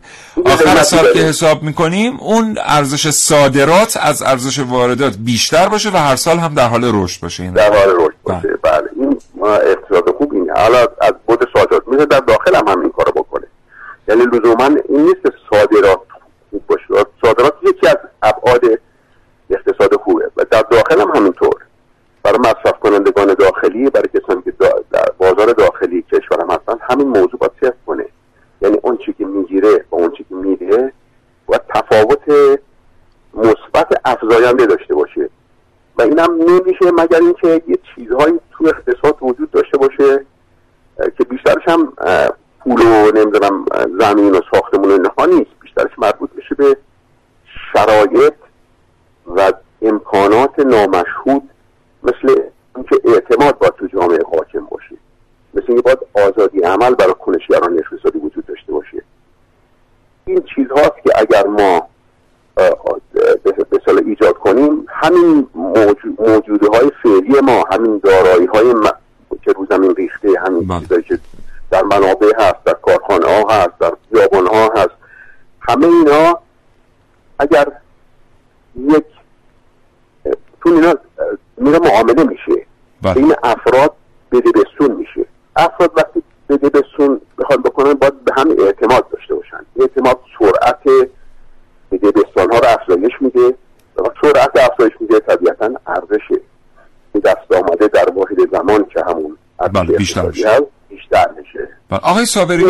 آخر 0.45 0.83
سال 0.83 1.13
که 1.13 1.19
حساب 1.19 1.63
می‌کنیم 1.63 2.17
اون 2.21 2.59
ارزش 2.65 3.11
صادرات 3.11 3.99
از 4.01 4.23
ارزش 4.23 4.59
واردات 4.59 5.17
بیشتر 5.17 5.69
باشه 5.69 5.91
و 5.91 5.97
هر 5.97 6.17
سال 6.17 6.39
هم 6.39 6.55
در 6.55 6.69
حال 6.69 6.91
رشد 6.95 7.23
باشه. 7.23 7.43
این 7.43 7.53
در 7.53 7.77
حال 7.77 7.97
رشد. 7.97 8.17
باشه. 8.23 8.41
بله, 8.41 8.57
بله. 8.63 8.89
این 8.97 9.19
اقتصاد 9.43 10.17
خوب 10.19 10.35
اینه. 10.35 10.53
حالا 10.53 10.87
از 11.01 11.13
بود 11.27 11.49
صادرات 11.57 11.89
میشه 11.89 12.07
در 12.07 12.21
داخل 12.21 12.55
هم 12.55 12.69
همین 12.69 12.91
کارو 12.91 13.13
بکنه. 13.13 13.47
یعنی 14.09 14.23
لزوما 14.23 14.65
این 14.89 15.01
نیست 15.01 15.37
صادرات 15.51 16.01
خوب 16.51 16.63
باشه 16.67 17.05
صادرات 17.23 17.55
یکی 17.63 17.89
از 17.89 17.97
ابعاد 18.23 18.61
اقتصاد 19.51 20.01
خوبه 20.05 20.31
و 20.37 20.45
در 20.51 20.63
داخل 20.71 21.01
هم 21.01 21.11
همینطور 21.15 21.69
برای 22.23 22.39
مصرف 22.39 22.79
کنندگان 22.81 23.35
داخلی 23.35 23.91
برای 23.91 24.09
کسانی 24.15 24.43
که 24.43 24.53
در 24.91 25.05
بازار 25.19 25.53
داخلی 25.53 26.03
کشور 26.03 26.41
هم 26.41 26.51
هستن 26.51 26.79
همین 26.81 27.09
موضوع 27.09 27.39
باید 27.41 27.53
صرف 27.61 27.75
کنه 27.87 28.07
یعنی 28.63 28.79
اون 28.83 28.97
چی 28.97 29.13
که 29.13 29.25
می‌گیره 29.25 29.85
و 29.91 29.95
اون 29.95 30.11
چی 30.11 30.27
که 30.29 30.35
میده 30.35 30.93
و 31.49 31.59
تفاوت 31.69 32.59
مثبت 33.35 34.01
افزاینده 34.05 34.67
داشته 34.67 34.95
باشه 34.95 35.29
و 35.99 36.03
اینم 36.03 36.31
نمیشه 36.33 36.91
مگر 36.93 37.21
اینکه 37.21 37.63
یه 37.69 37.79
چیزهایی 37.95 38.41
تو 38.51 38.67
اقتصاد 38.67 39.17
وجود 39.23 39.51
داشته 39.51 39.79
باشه 39.79 40.25
که 41.19 41.25
بیشترش 41.25 41.63
هم 41.67 41.93
پول 42.61 42.83
و 42.83 43.13
نمی‌دونم 43.15 43.65
زمین 44.01 44.33
و 44.33 44.41
ساختمون 44.55 44.91
اینها 44.91 45.27
نیست 45.27 45.51
بیشترش 45.61 45.99
مربوط 45.99 46.31
میشه 46.37 46.55
به 46.55 46.77
شرایط 47.73 48.35
و 49.37 49.53
امکانات 49.83 50.59
نامشهود 50.59 51.43
مثل 52.03 52.41
اینکه 52.77 52.97
اعتماد 53.05 53.59
باید 53.59 53.73
تو 53.73 53.87
جامعه 53.87 54.21
حاکم 54.33 54.65
باشه 54.71 54.97
مثل 55.55 55.65
اینکه 55.69 55.83
باید 55.83 55.99
آزادی 56.15 56.61
عمل 56.61 56.95
برای 56.95 57.15
کنشگران 57.21 57.79
اقتصادی 57.79 58.19
وجود 58.19 58.47
داشته 58.47 58.73
باشه 58.73 59.03
این 60.25 60.43
چیزهاست 60.55 61.03
که 61.05 61.11
اگر 61.17 61.47
ما 61.47 61.89
به 63.71 63.81
سال 63.87 64.03
ایجاد 64.07 64.35
کنیم 64.35 64.87
همین 64.89 65.47
موجوده 66.19 66.69
های 66.69 66.91
فعلی 67.03 67.41
ما 67.41 67.65
همین 67.71 68.01
دارایی 68.05 68.47
های 68.47 68.75
که 69.43 69.53
رو 69.53 69.67
زمین 69.71 69.95
ریخته 69.95 70.29
همین 70.47 70.67
بله. 70.67 70.81
چیزهایی 70.81 71.03
که 71.03 71.19
در 71.71 71.83
منابع 71.83 72.33
هست 72.39 72.65
در 72.65 72.73
کارخانه 72.73 73.27
ها 73.27 73.55
هست 73.55 73.79
در 73.81 73.93
بیابان 74.11 74.47
ها 74.47 74.73
هست 74.77 74.95
همه 75.61 75.87
اینا 75.87 76.39
اگر 77.39 77.73
یک 78.77 79.05
تو 80.61 80.69
اینا 80.69 80.95
میره 81.61 81.79
معامله 81.79 82.25
میشه 82.25 82.67
بله. 83.03 83.17
این 83.17 83.35
افراد 83.43 83.93
بده 84.33 84.51
بسون 84.51 84.97
میشه 84.97 85.27
افراد 85.57 85.93
وقتی 85.97 86.23
بده 86.49 86.69
بسون 86.69 87.21
بخواد 87.39 87.63
بکنن 87.63 87.95
باید 87.95 88.25
به 88.25 88.33
هم 88.37 88.51
اعتماد 88.51 89.09
داشته 89.11 89.35
باشن 89.35 89.61
اعتماد 89.81 90.21
سرعت 90.39 91.09
بده 91.93 92.11
بستان 92.11 92.53
ها 92.53 92.59
رو 92.59 92.67
افزایش 92.69 93.13
میده 93.21 93.55
سرعت 94.23 94.57
افزایش 94.57 94.93
میده 95.01 95.21
طبیعتا 95.21 95.71
ارزش 95.87 96.39
دست 97.25 97.53
آمده 97.53 97.89
در 97.89 98.11
واحد 98.11 98.51
زمان 98.53 98.85
که 98.85 99.05
همون 99.07 99.37
بله 99.59 99.88
بیشتر 99.99 100.23
میشه. 100.23 100.61
بیشتر 100.89 101.27
میشه. 101.39 101.69
بله 101.91 102.01
آقای 102.01 102.27
صابری 102.27 102.65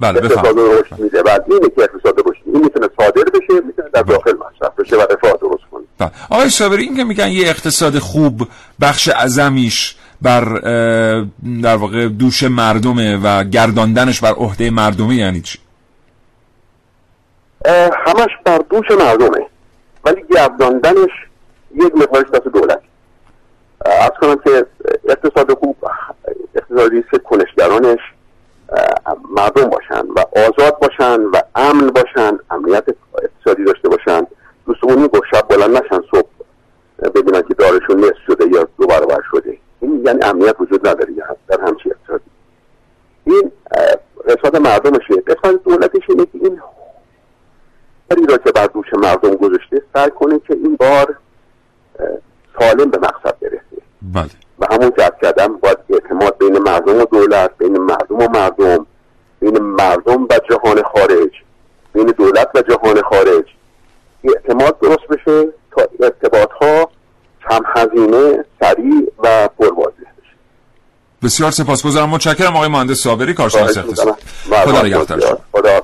بله 0.00 0.18
اقتصاد 0.18 0.58
رشد 0.58 0.98
میده 0.98 1.22
بعد 1.22 1.44
اینه 1.48 1.68
که 1.68 1.82
اقتصاد 1.82 2.18
رشد 2.18 2.42
این 2.46 2.62
می‌تونه 2.64 2.88
صادر 2.96 3.24
بشه 3.24 3.66
می‌تونه 3.66 3.88
در. 3.92 4.02
داخل 4.02 4.32
مصرف 4.32 4.80
بشه 4.80 4.96
و 4.96 5.00
رفاه 5.00 5.38
درست 5.40 5.62
کنه. 5.70 5.82
بله. 5.98 6.10
آقای 6.30 6.50
صابری 6.50 6.82
این 6.82 6.96
که 6.96 7.04
میگن 7.04 7.28
یه 7.28 7.48
اقتصاد 7.48 7.98
خوب 7.98 8.48
بخش 8.80 9.08
اعظمیش 9.08 9.96
بر 10.22 10.44
در 11.62 11.76
واقع 11.76 12.08
دوش 12.08 12.42
مردمه 12.42 13.16
و 13.16 13.44
گرداندنش 13.44 14.20
بر 14.20 14.32
عهده 14.32 14.70
مردمه 14.70 15.14
یعنی 15.14 15.40
چی؟ 15.40 15.58
همش 18.06 18.30
بر 18.44 18.58
دوش 18.70 18.90
مردمه. 18.90 19.46
ولی 20.04 20.22
گرداندنش 20.34 21.10
یک 21.74 21.94
مقدارش 21.94 22.26
دست 22.30 22.48
دولت. 22.54 22.80
از 23.86 24.10
کنم 24.20 24.36
که 24.44 24.66
اقتصاد 25.08 25.58
خوب 25.58 25.76
اقتصادی 26.70 27.04
که 27.10 27.18
کنشگرانش 27.18 27.98
مردم 29.30 29.64
باشن 29.64 30.06
و 30.06 30.20
آزاد 30.36 30.78
باشن 30.78 31.20
و 31.20 31.42
امن 31.54 31.86
باشن 31.86 32.38
امنیت 32.50 32.84
اقتصادی 33.22 33.64
داشته 33.64 33.88
باشن. 33.88 34.26
دوستمون 34.66 34.98
می‌گفت 34.98 35.22
شب 35.34 35.48
بلند 35.48 35.70
نشن 35.76 36.00
صبح 36.10 36.28
ببینن 37.14 37.42
که 37.42 37.54
دارشون 37.54 38.00
نصف 38.00 38.16
شده 38.26 38.46
یا 38.46 38.68
دو 38.78 38.86
برابر 38.86 39.22
شده. 39.30 39.58
این 39.80 40.02
یعنی 40.06 40.22
امنیت 40.22 40.56
وجود 40.60 40.88
نداره 40.88 41.12
در 41.48 41.60
همچی 41.60 41.90
اقتصادی. 41.90 42.30
این 43.24 43.52
قسمت 44.28 44.54
مردمشه. 44.54 45.14
قسمت 45.26 45.62
دولتش 45.64 46.02
اینه 46.08 46.24
که 46.24 46.30
این 46.34 46.60
کاری 48.08 48.26
را 48.26 48.36
که 48.36 48.52
بر 48.52 48.66
دوش 48.66 48.86
مردم 48.92 49.34
گذاشته 49.34 49.82
سعی 49.94 50.10
کنه 50.10 50.38
که 50.38 50.54
این 50.54 50.76
بار 50.76 51.16
سالم 52.58 52.90
به 52.90 52.98
مقصد 52.98 53.38
برسه. 53.40 53.82
بله. 54.02 54.45
و 54.58 54.66
همون 54.70 54.90
که 54.90 55.12
کردم 55.22 55.56
باید 55.56 55.78
اعتماد 55.90 56.38
بین 56.38 56.58
مردم 56.58 57.00
و 57.00 57.04
دولت 57.04 57.50
بین 57.58 57.78
مردم 57.78 58.16
و 58.16 58.28
مردم 58.28 58.86
بین 59.40 59.58
مردم 59.58 60.22
و 60.22 60.40
جهان 60.50 60.82
خارج 60.82 61.30
بین 61.96 62.06
دولت 62.06 62.48
و 62.54 62.62
جهان 62.62 63.02
خارج. 63.02 63.44
اعتماد 64.24 64.80
درست 64.80 65.06
بشه 65.10 65.48
تا 65.76 65.88
ارتباط 66.00 66.50
ها 66.60 66.90
کم 67.48 67.62
هزینه 67.76 68.44
سریع 68.60 69.12
و 69.18 69.48
پرواضح 69.58 69.90
بشه. 69.96 70.36
بسیار 71.22 71.50
سپاسگزارم. 71.50 72.08
متشکرم 72.08 72.56
آقای 72.56 72.68
مهندس 72.68 72.98
صابری. 72.98 73.34
کارشناس 73.34 73.78
اقتصاد 73.78 74.16
خدا 74.50 74.82
نگهدار. 74.82 75.38
خدا 75.52 75.82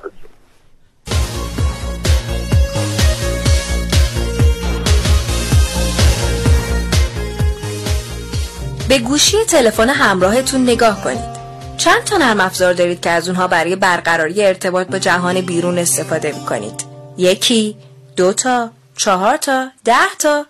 به 8.93 8.99
گوشی 8.99 9.45
تلفن 9.45 9.89
همراهتون 9.89 10.63
نگاه 10.63 11.05
کنید. 11.05 11.43
چند 11.77 12.05
تا 12.05 12.17
نرم 12.17 12.41
افزار 12.41 12.73
دارید 12.73 13.01
که 13.01 13.11
از 13.11 13.29
اونها 13.29 13.49
برای 13.49 13.77
برقراری 13.77 14.45
ارتباط 14.45 14.87
با 14.87 14.99
جهان 14.99 15.41
بیرون 15.41 15.79
استفاده 15.79 16.33
می 16.33 16.47
کنید؟ 16.47 16.85
یکی، 17.17 17.77
دو 18.17 18.33
تا، 18.33 18.71
چهار 18.97 19.37
تا، 19.37 19.69
ده 19.85 20.15
تا 20.19 20.47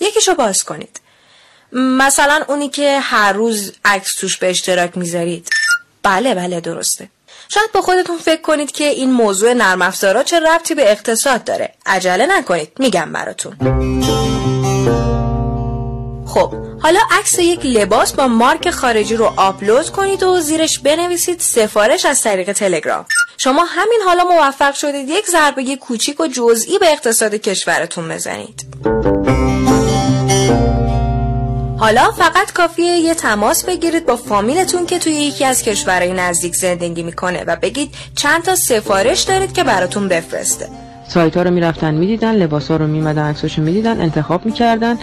یکیشو 0.00 0.34
باز 0.34 0.64
کنید. 0.64 1.00
مثلا 1.72 2.44
اونی 2.48 2.68
که 2.68 3.00
هر 3.00 3.32
روز 3.32 3.72
عکس 3.84 4.14
توش 4.14 4.36
به 4.36 4.50
اشتراک 4.50 4.98
می‌ذارید. 4.98 5.48
بله 6.02 6.34
بله 6.34 6.60
درسته. 6.60 7.08
شاید 7.48 7.72
با 7.72 7.80
خودتون 7.80 8.18
فکر 8.18 8.42
کنید 8.42 8.72
که 8.72 8.84
این 8.84 9.10
موضوع 9.10 9.52
نرم 9.52 9.82
افزارا 9.82 10.22
چه 10.22 10.40
ربطی 10.40 10.74
به 10.74 10.90
اقتصاد 10.90 11.44
داره. 11.44 11.74
عجله 11.86 12.26
نکنید 12.26 12.72
میگم 12.78 13.12
براتون. 13.12 13.56
خب 16.28 16.54
حالا 16.82 17.00
عکس 17.10 17.38
یک 17.38 17.66
لباس 17.66 18.12
با 18.12 18.28
مارک 18.28 18.70
خارجی 18.70 19.16
رو 19.16 19.32
آپلود 19.36 19.88
کنید 19.88 20.22
و 20.22 20.40
زیرش 20.40 20.78
بنویسید 20.78 21.40
سفارش 21.40 22.04
از 22.04 22.22
طریق 22.22 22.52
تلگرام. 22.52 23.04
شما 23.38 23.64
همین 23.68 24.00
حالا 24.06 24.24
موفق 24.24 24.74
شدید 24.74 25.08
یک 25.08 25.26
ضربه 25.26 25.76
کوچیک 25.76 26.20
و 26.20 26.26
جزئی 26.26 26.78
به 26.78 26.92
اقتصاد 26.92 27.34
کشورتون 27.34 28.08
بزنید. 28.08 28.66
حالا 31.78 32.10
فقط 32.10 32.52
کافیه 32.52 32.96
یه 32.96 33.14
تماس 33.14 33.64
بگیرید 33.64 34.06
با 34.06 34.16
فامیلتون 34.16 34.86
که 34.86 34.98
توی 34.98 35.12
یکی 35.12 35.44
از 35.44 35.62
کشورهای 35.62 36.12
نزدیک 36.12 36.54
زندگی 36.54 37.02
می‌کنه 37.02 37.44
و 37.46 37.56
بگید 37.56 37.94
چند 38.16 38.42
تا 38.42 38.54
سفارش 38.54 39.22
دارید 39.22 39.52
که 39.52 39.64
براتون 39.64 40.08
بفرسته. 40.08 40.68
سایت 41.08 41.36
ها 41.36 41.42
رو 41.42 41.50
می‌رفتن 41.50 41.94
می‌دیدن 41.94 42.34
لباس 42.34 42.70
ها 42.70 42.76
رو 42.76 42.86
میمدن 42.86 43.22
عکساشو 43.22 43.62
می‌دیدن 43.62 44.00
انتخاب 44.00 44.46
می‌کردن. 44.46 44.98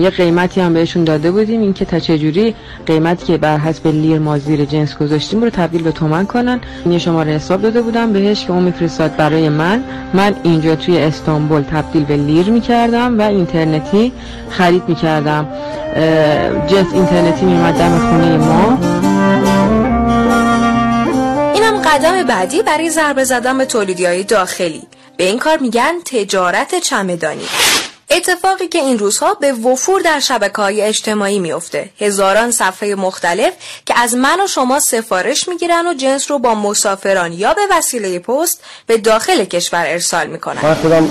یه 0.00 0.10
قیمتی 0.10 0.60
هم 0.60 0.74
بهشون 0.74 1.04
داده 1.04 1.30
بودیم. 1.30 1.60
اینکه 1.60 1.84
تا 1.84 1.98
چجوری 1.98 2.54
قیمتی 2.86 3.26
که 3.26 3.36
بر 3.36 3.58
حسب 3.58 3.86
لیر 3.86 4.18
ما 4.18 4.38
زیر 4.38 4.64
جنس 4.64 4.96
گذاشتیم 4.96 5.42
رو 5.42 5.50
تبدیل 5.50 5.82
به 5.82 5.92
تومن 5.92 6.26
کنن. 6.26 6.60
یه 6.86 6.98
شماره 6.98 7.32
حساب 7.32 7.62
داده 7.62 7.82
بودم 7.82 8.12
بهش 8.12 8.44
که 8.44 8.52
اون 8.52 8.62
میفرستاد 8.62 9.16
برای 9.16 9.48
من. 9.48 9.84
من 10.14 10.34
اینجا 10.42 10.76
توی 10.76 10.98
استانبول 10.98 11.62
تبدیل 11.62 12.04
به 12.04 12.16
لیر 12.16 12.50
می‌کردم 12.50 13.18
و 13.18 13.22
اینترنتی 13.22 14.12
خرید 14.50 14.82
می‌کردم. 14.88 15.48
جنس 16.66 16.86
اینترنتی 16.92 17.46
میمد 17.46 17.74
دم 17.74 17.98
خونه 17.98 18.36
ما. 18.36 18.78
اینم 21.54 21.82
قدم 21.84 22.22
بعدی 22.22 22.62
برای 22.62 22.90
ضربه 22.90 23.24
زدن 23.24 23.58
به 23.58 23.64
تولیدی 23.64 24.06
های 24.06 24.24
داخلی. 24.24 24.82
به 25.16 25.24
این 25.24 25.38
کار 25.38 25.58
میگن 25.58 25.92
تجارت 26.04 26.74
چمدانی. 26.78 27.44
اتفاقی 28.16 28.68
که 28.68 28.78
این 28.78 28.98
روزها 28.98 29.34
به 29.34 29.52
وفور 29.52 30.00
در 30.00 30.20
شبکه 30.20 30.62
های 30.62 30.82
اجتماعی 30.82 31.38
میفته 31.38 31.90
هزاران 32.00 32.50
صفحه 32.50 32.94
مختلف 32.94 33.52
که 33.86 33.94
از 34.00 34.14
من 34.14 34.40
و 34.44 34.46
شما 34.46 34.80
سفارش 34.80 35.48
می‌گیرن 35.48 35.86
و 35.86 35.94
جنس 35.94 36.30
رو 36.30 36.38
با 36.38 36.54
مسافران 36.54 37.32
یا 37.32 37.54
به 37.54 37.60
وسیله 37.70 38.18
پست 38.18 38.60
به 38.86 38.98
داخل 38.98 39.44
کشور 39.44 39.84
ارسال 39.86 40.26
می‌کنن. 40.26 40.62
من 40.62 40.74
خودم 40.74 41.08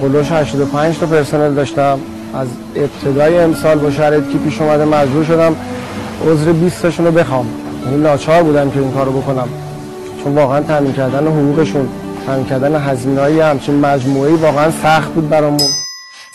خلوش 0.00 0.26
85 0.30 0.98
تا 0.98 1.06
پرسنل 1.06 1.54
داشتم. 1.54 2.00
از 2.34 2.48
ابتدای 2.76 3.38
امسال 3.38 3.78
با 3.78 3.90
شرایطی 3.90 4.32
که 4.32 4.38
پیش 4.38 4.60
اومده 4.60 4.84
مجبور 4.84 5.24
شدم 5.24 5.56
عذر 6.26 6.52
20 6.52 6.82
تاشون 6.82 7.06
رو 7.06 7.12
بخوام. 7.12 7.46
یعنی 7.84 7.96
ناچار 7.96 8.42
بودم 8.42 8.70
که 8.70 8.78
این 8.78 8.92
کارو 8.92 9.20
بکنم. 9.20 9.48
چون 10.24 10.34
واقعا 10.34 10.60
تامین 10.60 10.92
کردن 10.92 11.26
حقوقشون 11.26 11.88
تامین 12.26 12.46
کردن 12.46 12.76
هزینه‌های 12.76 13.40
همچین 13.40 13.74
مجموعی 13.74 14.32
واقعا 14.32 14.72
سخت 14.82 15.08
بود 15.08 15.28
برامون. 15.28 15.85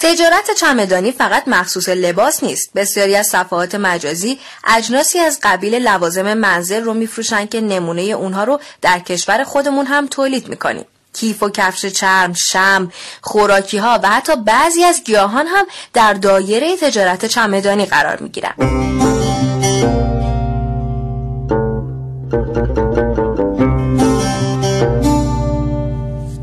تجارت 0.02 0.52
چمدانی 0.52 1.12
فقط 1.12 1.48
مخصوص 1.48 1.90
لباس 1.90 2.44
نیست 2.44 2.72
بسیاری 2.76 3.16
از 3.16 3.28
صفحات 3.28 3.76
مجازی 3.76 4.40
اجناسی 4.68 5.20
از 5.20 5.40
قبیل 5.44 5.76
لوازم 5.76 6.34
منزل 6.34 6.84
رو 6.84 6.94
میفروشن 6.94 7.46
که 7.46 7.62
نمونه 7.62 8.02
اونها 8.02 8.44
رو 8.44 8.60
در 8.82 9.00
کشور 9.00 9.44
خودمون 9.44 9.86
هم 9.86 10.08
تولید 10.08 10.48
می‌کنیم 10.48 10.86
کیف 11.14 11.44
و 11.44 11.50
کفش 11.50 11.86
چرم، 11.86 12.34
شم، 12.34 12.92
خوراکی 13.22 13.78
ها 13.78 14.00
و 14.04 14.10
حتی 14.10 14.36
بعضی 14.36 14.84
از 14.84 15.04
گیاهان 15.04 15.48
هم 15.48 15.66
در 15.94 16.14
دایره 16.14 16.78
تجارت 16.78 17.26
چمدانی 17.26 17.86
قرار 17.86 18.18
می 18.18 18.30
گیرن. 18.30 18.54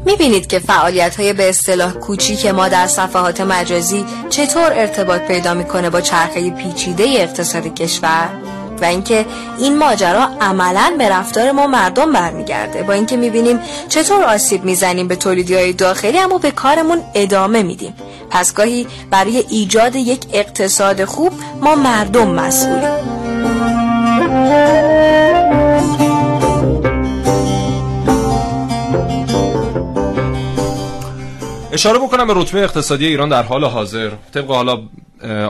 می‌بینید 0.08 0.46
که 0.46 0.58
فعالیت 0.58 1.20
های 1.20 1.32
به 1.32 1.48
اصطلاح 1.48 1.92
کوچیک 1.92 2.46
ما 2.46 2.68
در 2.68 2.86
صفحات 2.86 3.40
مجازی 3.40 4.04
چطور 4.30 4.72
ارتباط 4.72 5.20
پیدا 5.20 5.54
می‌کنه 5.54 5.90
با 5.90 6.00
چرخه 6.00 6.50
پیچیده 6.50 7.04
اقتصاد 7.04 7.74
کشور؟ 7.74 8.28
و 8.80 8.84
اینکه 8.84 9.26
این 9.58 9.78
ماجرا 9.78 10.28
عملا 10.40 10.92
به 10.98 11.08
رفتار 11.08 11.52
ما 11.52 11.66
مردم 11.66 12.12
برمیگرده. 12.12 12.82
با 12.82 12.92
اینکه 12.92 13.16
می‌بینیم 13.16 13.60
چطور 13.88 14.24
آسیب 14.24 14.64
می‌زنیم 14.64 15.08
به 15.08 15.16
تولیدی 15.16 15.54
های 15.54 15.72
داخلی 15.72 16.18
اما 16.18 16.38
به 16.38 16.50
کارمون 16.50 17.00
ادامه 17.14 17.62
میدیم. 17.62 17.94
پس 18.30 18.54
گاهی 18.54 18.86
برای 19.10 19.44
ایجاد 19.48 19.96
یک 19.96 20.20
اقتصاد 20.32 21.04
خوب 21.04 21.32
ما 21.60 21.74
مردم 21.74 22.28
مسئولیم. 22.28 23.18
اشاره 31.78 31.98
بکنم 31.98 32.26
به 32.26 32.34
رتبه 32.36 32.64
اقتصادی 32.64 33.06
ایران 33.06 33.28
در 33.28 33.42
حال 33.42 33.64
حاضر. 33.64 34.10
طبق 34.34 34.50
حالا 34.50 34.82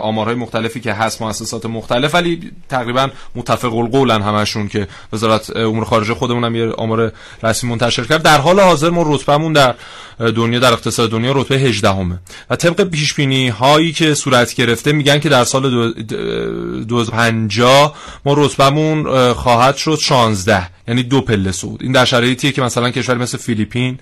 آمارهای 0.03 0.37
مختلفی 0.37 0.81
که 0.81 0.93
هست 0.93 1.23
مؤسسات 1.23 1.67
مختلف 1.67 2.15
ولی 2.15 2.53
تقریبا 2.69 3.11
متفق 3.35 3.75
القولن 3.75 4.23
همشون 4.23 4.69
که 4.69 4.89
وزارت 5.13 5.57
امور 5.57 5.85
خارجه 5.85 6.15
خودمون 6.15 6.45
هم 6.45 6.55
یه 6.55 6.73
آمار 6.73 7.13
رسمی 7.43 7.71
منتشر 7.71 8.05
کرد. 8.05 8.23
در 8.23 8.39
حال 8.39 8.61
حاضر 8.61 8.91
ما 8.91 9.05
رتبهمون 9.07 9.53
در 9.53 9.75
دنیا 10.19 10.59
در 10.59 10.73
اقتصاد 10.73 11.11
دنیا 11.11 11.33
رتبه 11.33 11.55
18 11.55 11.91
همه 11.91 12.19
و 12.51 12.57
طبق 12.57 12.85
پیش 12.85 13.15
بینی 13.15 13.49
هایی 13.49 13.93
که 13.93 14.15
صورت 14.15 14.55
گرفته 14.55 14.93
میگن 14.93 15.19
که 15.19 15.29
در 15.29 15.45
سال 15.45 15.93
2050 15.93 17.97
ما 18.25 18.35
رتبهمون 18.37 19.33
خواهد 19.33 19.77
شد 19.77 19.99
16 20.01 20.67
یعنی 20.89 21.03
دو 21.03 21.21
پله 21.21 21.53
صعود. 21.53 21.83
این 21.83 21.93
در 21.93 22.05
شرایطیه 22.05 22.53
که 22.53 22.63
مثلا 22.63 22.91
کشوری 22.91 23.19
مثل 23.19 23.39
فیلیپین 23.39 23.99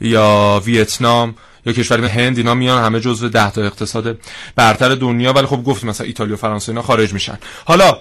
یا 0.00 0.62
ویتنام 0.64 1.34
یا 1.66 1.72
کشور 1.72 2.04
هند 2.04 2.38
اینا 2.38 2.54
میان 2.54 2.84
همه 2.84 3.00
جزو 3.00 3.28
ده 3.28 3.50
تا 3.50 3.62
اقتصاد 3.62 4.18
برتر 4.56 4.94
دنیا 4.94 5.32
ولی 5.32 5.46
خب 5.46 5.64
گفتیم 5.64 5.90
مثلا 5.90 6.06
ایتالیا 6.06 6.34
و 6.34 6.36
فرانسه 6.36 6.68
اینا 6.68 6.82
خارج 6.82 7.12
میشن. 7.12 7.38
حالا 7.64 7.98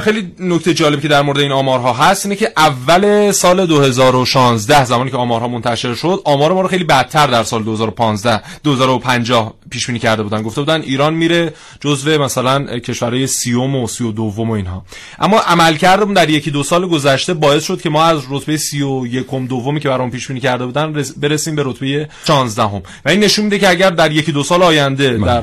خیلی 0.00 0.32
نکته 0.38 0.74
جالبی 0.74 1.02
که 1.02 1.08
در 1.08 1.22
مورد 1.22 1.38
این 1.38 1.52
آمارها 1.52 1.92
هست 1.92 2.26
اینه 2.26 2.36
که 2.36 2.52
اول 2.56 3.32
سال 3.32 3.66
2016 3.66 4.84
زمانی 4.84 5.10
که 5.10 5.16
آمارها 5.16 5.48
منتشر 5.48 5.94
شد 5.94 6.22
آمار 6.24 6.52
ما 6.52 6.60
رو 6.60 6.68
خیلی 6.68 6.84
بدتر 6.84 7.26
در 7.26 7.44
سال 7.44 7.62
2015 7.62 8.42
2050 8.62 9.54
پیش 9.70 9.86
بینی 9.86 9.98
کرده 9.98 10.22
بودن. 10.22 10.42
گفته 10.42 10.60
بودن 10.60 10.82
ایران 10.82 11.14
میره 11.14 11.52
جزو 11.80 12.22
مثلا 12.22 12.78
کشورهای 12.78 13.26
سیوم 13.26 13.76
و 13.76 13.86
سی 13.86 14.04
و 14.04 14.12
دوم 14.12 14.50
و 14.50 14.52
اینها. 14.52 14.84
اما 15.18 15.40
عملکردمون 15.40 16.14
در 16.14 16.30
یکی 16.30 16.50
دو 16.50 16.62
سال 16.62 16.88
گذشته 16.88 17.34
باعث 17.34 17.64
شد 17.64 17.80
که 17.80 17.90
ما 17.90 18.04
از 18.04 18.22
رتبه 18.30 18.56
سی 18.56 18.82
و 18.82 19.06
یکم 19.06 19.46
دومی 19.46 19.80
که 19.80 19.88
برام 19.88 20.10
پیش 20.10 20.28
بینی 20.28 20.40
کرده 20.40 20.66
بودن 20.66 20.92
برسیم 21.16 21.56
به 21.56 21.62
رتبه 21.66 22.08
16 22.26 22.62
هم 22.62 22.82
و 23.04 23.08
این 23.08 23.20
نشون 23.20 23.44
میده 23.44 23.58
که 23.58 23.68
اگر 23.68 23.90
در 23.90 24.12
یکی 24.12 24.32
دو 24.32 24.42
سال 24.42 24.62
آینده 24.62 25.18
در 25.18 25.42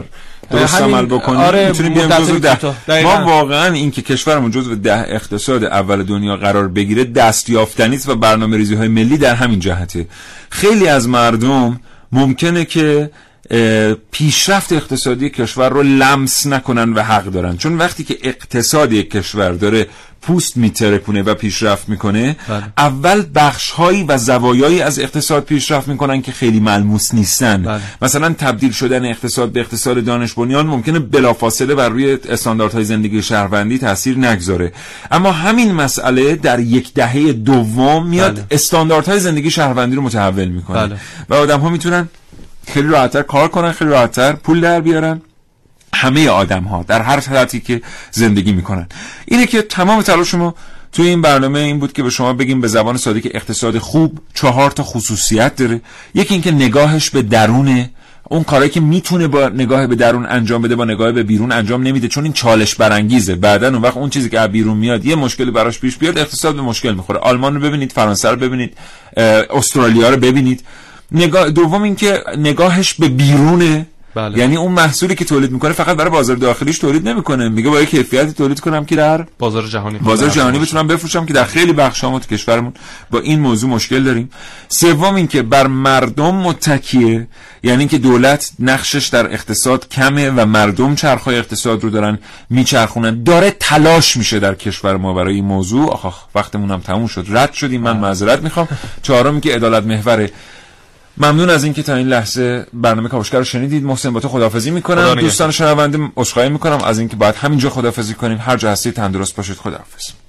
درست 0.51 0.81
عمل 0.81 1.05
بکنیم 1.05 1.39
آره 1.39 1.71
ده. 2.39 3.03
ما 3.03 3.25
واقعا 3.25 3.73
این 3.73 3.91
که 3.91 4.01
کشورمون 4.01 4.51
جزو 4.51 4.75
ده 4.75 5.05
اقتصاد 5.07 5.63
اول 5.63 6.03
دنیا 6.03 6.37
قرار 6.37 6.67
بگیره 6.67 7.03
دست 7.03 7.49
یافتنی 7.49 7.99
و 8.07 8.15
برنامه 8.15 8.57
ریزی 8.57 8.75
های 8.75 8.87
ملی 8.87 9.17
در 9.17 9.35
همین 9.35 9.59
جهته. 9.59 10.07
خیلی 10.49 10.87
از 10.87 11.07
مردم 11.09 11.79
ممکنه 12.11 12.65
که 12.65 13.09
پیشرفت 14.11 14.73
اقتصادی 14.73 15.29
کشور 15.29 15.69
رو 15.69 15.83
لمس 15.83 16.47
نکنن 16.47 16.93
و 16.93 17.01
حق 17.01 17.25
دارن 17.25 17.57
چون 17.57 17.77
وقتی 17.77 18.03
که 18.03 18.17
اقتصاد 18.23 18.93
یک 18.93 19.11
کشور 19.11 19.51
داره 19.51 19.87
پوست 20.21 20.57
میترکونه 20.57 21.21
و 21.21 21.33
پیشرفت 21.33 21.89
می‌کنه 21.89 22.35
بله. 22.47 22.63
اول 22.77 23.23
بخش 23.35 23.71
هایی 23.71 24.03
و 24.03 24.17
زوایایی 24.17 24.81
از 24.81 24.99
اقتصاد 24.99 25.43
پیشرفت 25.43 25.87
می‌کنن 25.87 26.21
که 26.21 26.31
خیلی 26.31 26.59
ملموس 26.59 27.13
نیستن 27.13 27.63
بله. 27.63 27.81
مثلا 28.01 28.33
تبدیل 28.33 28.71
شدن 28.71 29.05
اقتصاد 29.05 29.51
به 29.51 29.59
اقتصاد 29.59 30.05
دانش 30.05 30.33
بنیان 30.33 30.67
ممکنه 30.67 30.99
بلافاصله 30.99 31.75
بر 31.75 31.89
روی 31.89 32.17
استانداردهای 32.29 32.83
زندگی 32.83 33.21
شهروندی 33.21 33.77
تاثیر 33.77 34.17
نگذاره 34.17 34.71
اما 35.11 35.31
همین 35.31 35.71
مسئله 35.71 36.35
در 36.35 36.59
یک 36.59 36.93
دهه 36.93 37.33
دوم 37.33 38.07
میاد 38.07 38.33
بله. 38.33 38.45
استانداردهای 38.51 39.19
زندگی 39.19 39.51
شهروندی 39.51 39.95
رو 39.95 40.01
متحول 40.01 40.47
می‌کنه 40.47 40.87
بله. 40.87 40.99
و 41.29 41.33
آدم 41.33 41.59
ها 41.59 41.69
می‌تونن 41.69 42.09
خیلی 42.67 42.87
راحتتر 42.87 43.21
کار 43.21 43.47
کنن 43.47 43.71
خیلی 43.71 43.89
راحتتر 43.89 44.33
پول 44.33 44.61
در 44.61 44.81
بیارن. 44.81 45.21
همه 45.93 46.29
آدم 46.29 46.63
ها 46.63 46.85
در 46.87 47.01
هر 47.01 47.19
حالتی 47.29 47.59
که 47.59 47.81
زندگی 48.11 48.51
می‌کنن. 48.51 48.87
اینه 49.25 49.45
که 49.45 49.61
تمام 49.61 50.01
تلاش 50.01 50.33
ما 50.33 50.55
توی 50.91 51.07
این 51.07 51.21
برنامه 51.21 51.59
این 51.59 51.79
بود 51.79 51.93
که 51.93 52.03
به 52.03 52.09
شما 52.09 52.33
بگیم 52.33 52.61
به 52.61 52.67
زبان 52.67 52.97
ساده 52.97 53.21
که 53.21 53.31
اقتصاد 53.33 53.77
خوب 53.77 54.19
چهار 54.33 54.71
تا 54.71 54.83
خصوصیت 54.83 55.55
داره. 55.55 55.81
یکی 56.13 56.33
اینکه 56.33 56.51
نگاهش 56.51 57.09
به 57.09 57.21
درونه 57.21 57.89
اون 58.29 58.43
کاری 58.43 58.69
که 58.69 58.79
می‌تونه 58.79 59.27
با 59.27 59.49
نگاه 59.49 59.87
به 59.87 59.95
درون 59.95 60.25
انجام 60.25 60.61
بده 60.61 60.75
با 60.75 60.85
نگاه 60.85 61.11
به 61.11 61.23
بیرون 61.23 61.51
انجام 61.51 61.83
نمیده 61.83 62.07
چون 62.07 62.23
این 62.23 62.33
چالش 62.33 62.75
برانگیزه. 62.75 63.35
بعدا 63.35 63.67
اون 63.67 63.81
وقت 63.81 63.97
اون 63.97 64.09
چیزی 64.09 64.29
که 64.29 64.39
از 64.39 64.51
بیرون 64.51 64.77
میاد 64.77 65.05
یه 65.05 65.15
مشکلی 65.15 65.51
براش 65.51 65.79
پیش 65.79 65.97
بیاد 65.97 66.17
اقتصاد 66.17 66.55
به 66.55 66.61
مشکل 66.61 66.93
می‌خوره. 66.93 67.19
آلمان 67.19 67.55
رو 67.55 67.61
ببینید 67.61 67.91
فرانسه 67.91 68.29
رو 68.29 68.35
ببینید 68.35 68.77
استرالیا 69.49 70.09
رو 70.09 70.17
ببینید. 70.17 70.63
نگاه 71.11 71.49
دوم 71.49 71.83
اینکه 71.83 72.23
نگاهش 72.37 72.93
به 72.93 73.09
بیرونه. 73.09 73.87
بله. 74.15 74.37
یعنی 74.37 74.55
اون 74.55 74.71
محصولی 74.71 75.15
که 75.15 75.25
تولید 75.25 75.51
می‌کنه 75.51 75.71
فقط 75.71 75.97
برای 75.97 76.11
بازار 76.11 76.35
داخلیش 76.35 76.79
تولید 76.79 77.07
نمی‌کنه. 77.07 77.49
میگه 77.49 77.69
با 77.69 77.85
کیفیتی 77.85 78.33
تولید 78.33 78.59
کنم 78.59 78.85
که 78.85 78.95
در 78.95 79.25
بازار 79.39 79.67
جهانی 79.67 79.97
بازار 79.97 80.29
جهانی 80.29 80.59
بتونم 80.59 80.87
بفروشم 80.87 81.25
که 81.25 81.33
در 81.33 81.43
خیلی 81.43 81.73
بخشامو 81.73 82.19
تو 82.19 82.35
کشورمون 82.35 82.73
با 83.11 83.19
این 83.19 83.39
موضوع 83.39 83.69
مشکل 83.69 84.03
داریم. 84.03 84.29
سوم 84.69 85.15
اینکه 85.15 85.41
بر 85.41 85.67
مردم 85.67 86.35
متکیه. 86.35 87.27
یعنی 87.63 87.87
که 87.87 87.97
دولت 87.97 88.51
نقشش 88.59 89.07
در 89.07 89.33
اقتصاد 89.33 89.89
کمه 89.89 90.29
و 90.29 90.45
مردم 90.45 90.95
چرخهای 90.95 91.37
اقتصاد 91.37 91.83
رو 91.83 91.89
دارن 91.89 92.19
میچرخونن. 92.49 93.23
داره 93.23 93.55
تلاش 93.59 94.17
میشه 94.17 94.39
در 94.39 94.55
کشور 94.55 94.97
ما 94.97 95.13
برای 95.13 95.35
این 95.35 95.45
موضوع. 95.45 95.89
آخ 95.89 96.23
وقتمون 96.35 96.71
هم 96.71 96.79
تموم 96.79 97.07
شد. 97.07 97.25
رد 97.29 97.53
شدیم. 97.53 97.81
من 97.81 97.97
معذرت 97.97 98.41
می‌خوام. 98.41 98.67
چهارم 99.01 99.41
که 99.41 99.55
عدالت 99.55 99.83
محور 99.83 100.29
ممنون 101.17 101.49
از 101.49 101.63
اینکه 101.63 101.83
تا 101.83 101.95
این 101.95 102.07
لحظه 102.07 102.65
برنامه 102.73 103.09
کاوشگر 103.09 103.37
رو 103.37 103.43
شنیدید. 103.43 103.83
محسن 103.83 104.13
با 104.13 104.19
تو 104.19 104.29
خدافظی 104.29 104.71
می‌کنم 104.71 105.15
دوستان 105.15 105.51
شنونده 105.51 105.99
عذرخواهی 106.17 106.49
می‌کنم. 106.49 106.81
از 106.83 106.99
اینکه 106.99 107.15
باید 107.15 107.35
همینجا 107.35 107.69
خدافظی 107.69 108.13
کنیم 108.13 108.37
هر 108.41 108.57
جا 108.57 108.71
هستید 108.71 108.93
تندرست 108.93 109.35
باشید. 109.35 109.55
خداحافظ. 109.55 110.26